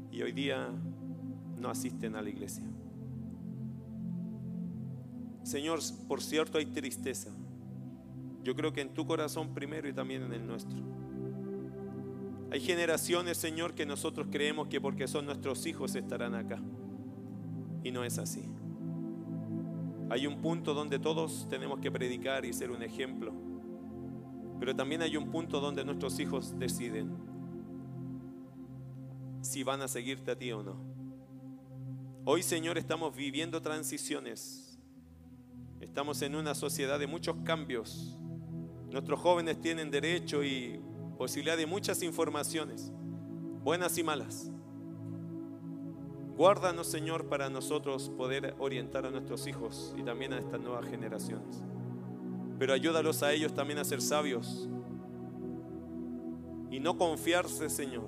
y 0.10 0.22
hoy 0.22 0.32
día 0.32 0.70
no 1.60 1.70
asisten 1.70 2.16
a 2.16 2.22
la 2.22 2.30
iglesia. 2.30 2.64
Señor, 5.44 5.80
por 6.08 6.24
cierto 6.24 6.58
hay 6.58 6.66
tristeza. 6.66 7.30
Yo 8.42 8.56
creo 8.56 8.72
que 8.72 8.82
en 8.82 8.94
tu 8.94 9.06
corazón 9.06 9.54
primero 9.54 9.88
y 9.90 9.94
también 9.94 10.24
en 10.24 10.34
el 10.34 10.48
nuestro. 10.48 10.78
Hay 12.52 12.62
generaciones, 12.62 13.38
Señor, 13.38 13.76
que 13.76 13.86
nosotros 13.86 14.28
creemos 14.32 14.70
que 14.70 14.80
porque 14.80 15.08
son 15.10 15.26
nuestros 15.26 15.66
hijos 15.66 15.94
estarán 15.94 16.34
acá. 16.34 16.62
Y 17.84 17.92
no 17.92 18.04
es 18.04 18.18
así. 18.18 18.44
Hay 20.10 20.26
un 20.26 20.42
punto 20.42 20.74
donde 20.74 21.00
todos 21.00 21.48
tenemos 21.50 21.80
que 21.80 21.92
predicar 21.92 22.46
y 22.46 22.54
ser 22.54 22.72
un 22.72 22.82
ejemplo. 22.82 23.34
Pero 24.60 24.76
también 24.76 25.02
hay 25.02 25.18
un 25.18 25.30
punto 25.30 25.60
donde 25.60 25.84
nuestros 25.84 26.20
hijos 26.20 26.58
deciden 26.58 27.16
si 29.42 29.64
van 29.64 29.82
a 29.82 29.88
seguirte 29.88 30.32
a 30.32 30.38
ti 30.38 30.52
o 30.52 30.64
no. 30.64 30.76
Hoy, 32.26 32.44
Señor, 32.44 32.78
estamos 32.78 33.16
viviendo 33.16 33.62
transiciones. 33.62 34.78
Estamos 35.80 36.22
en 36.22 36.36
una 36.36 36.56
sociedad 36.56 37.00
de 37.00 37.08
muchos 37.08 37.38
cambios. 37.44 38.18
Nuestros 38.90 39.20
jóvenes 39.20 39.62
tienen 39.62 39.92
derecho 39.92 40.44
y 40.44 40.82
posibilidad 41.18 41.58
de 41.58 41.66
muchas 41.66 42.02
informaciones, 42.04 42.92
buenas 43.64 43.98
y 43.98 44.04
malas. 44.04 44.52
Guárdanos, 46.38 46.86
Señor, 46.86 47.26
para 47.26 47.50
nosotros 47.50 48.12
poder 48.16 48.54
orientar 48.60 49.08
a 49.08 49.10
nuestros 49.10 49.48
hijos 49.48 49.96
y 49.98 50.04
también 50.04 50.34
a 50.34 50.38
estas 50.38 50.62
nuevas 50.62 50.88
generaciones. 50.88 51.64
Pero 52.60 52.74
ayúdalos 52.74 53.24
a 53.24 53.34
ellos 53.34 53.56
también 53.56 53.80
a 53.80 53.84
ser 53.84 54.04
sabios 54.04 54.70
y 56.70 56.80
no 56.80 56.96
confiarse, 56.96 57.72
Señor. 57.72 58.06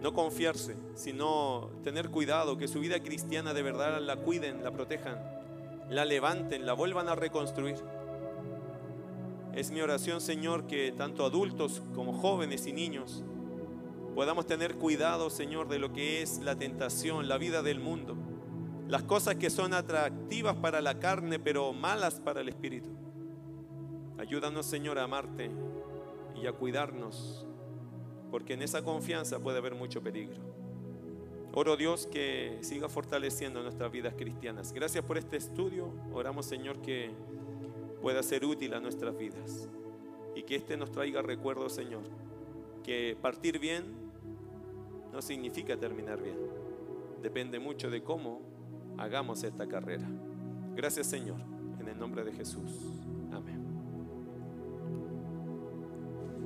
No 0.00 0.14
confiarse, 0.14 0.76
sino 0.94 1.68
tener 1.84 2.08
cuidado, 2.08 2.56
que 2.56 2.66
su 2.66 2.80
vida 2.80 3.02
cristiana 3.02 3.52
de 3.52 3.62
verdad 3.62 4.00
la 4.00 4.16
cuiden, 4.16 4.64
la 4.64 4.70
protejan, 4.70 5.18
la 5.90 6.06
levanten, 6.06 6.64
la 6.64 6.72
vuelvan 6.72 7.10
a 7.10 7.14
reconstruir. 7.14 7.76
Es 9.54 9.70
mi 9.70 9.82
oración, 9.82 10.22
Señor, 10.22 10.66
que 10.66 10.92
tanto 10.92 11.26
adultos 11.26 11.82
como 11.94 12.14
jóvenes 12.14 12.66
y 12.66 12.72
niños 12.72 13.22
podamos 14.18 14.46
tener 14.46 14.74
cuidado, 14.74 15.30
Señor, 15.30 15.68
de 15.68 15.78
lo 15.78 15.92
que 15.92 16.22
es 16.22 16.40
la 16.40 16.56
tentación, 16.56 17.28
la 17.28 17.38
vida 17.38 17.62
del 17.62 17.78
mundo. 17.78 18.16
Las 18.88 19.04
cosas 19.04 19.36
que 19.36 19.48
son 19.48 19.72
atractivas 19.72 20.56
para 20.56 20.80
la 20.80 20.98
carne, 20.98 21.38
pero 21.38 21.72
malas 21.72 22.18
para 22.18 22.40
el 22.40 22.48
espíritu. 22.48 22.90
Ayúdanos, 24.18 24.66
Señor, 24.66 24.98
a 24.98 25.04
amarte 25.04 25.52
y 26.34 26.48
a 26.48 26.52
cuidarnos, 26.52 27.46
porque 28.32 28.54
en 28.54 28.62
esa 28.62 28.82
confianza 28.82 29.38
puede 29.38 29.58
haber 29.58 29.76
mucho 29.76 30.02
peligro. 30.02 30.42
Oro 31.54 31.76
Dios 31.76 32.08
que 32.08 32.58
siga 32.62 32.88
fortaleciendo 32.88 33.62
nuestras 33.62 33.92
vidas 33.92 34.14
cristianas. 34.18 34.72
Gracias 34.72 35.04
por 35.04 35.16
este 35.16 35.36
estudio. 35.36 35.92
Oramos, 36.12 36.44
Señor, 36.44 36.82
que 36.82 37.12
pueda 38.02 38.24
ser 38.24 38.44
útil 38.44 38.74
a 38.74 38.80
nuestras 38.80 39.16
vidas 39.16 39.68
y 40.34 40.42
que 40.42 40.56
este 40.56 40.76
nos 40.76 40.90
traiga 40.90 41.22
recuerdo, 41.22 41.68
Señor, 41.68 42.02
que 42.82 43.16
partir 43.22 43.60
bien 43.60 44.07
no 45.18 45.22
significa 45.22 45.76
terminar 45.76 46.22
bien. 46.22 46.38
Depende 47.20 47.58
mucho 47.58 47.90
de 47.90 48.04
cómo 48.04 48.40
hagamos 48.98 49.42
esta 49.42 49.66
carrera. 49.66 50.08
Gracias 50.76 51.08
Señor, 51.08 51.40
en 51.80 51.88
el 51.88 51.98
nombre 51.98 52.22
de 52.22 52.32
Jesús. 52.32 52.70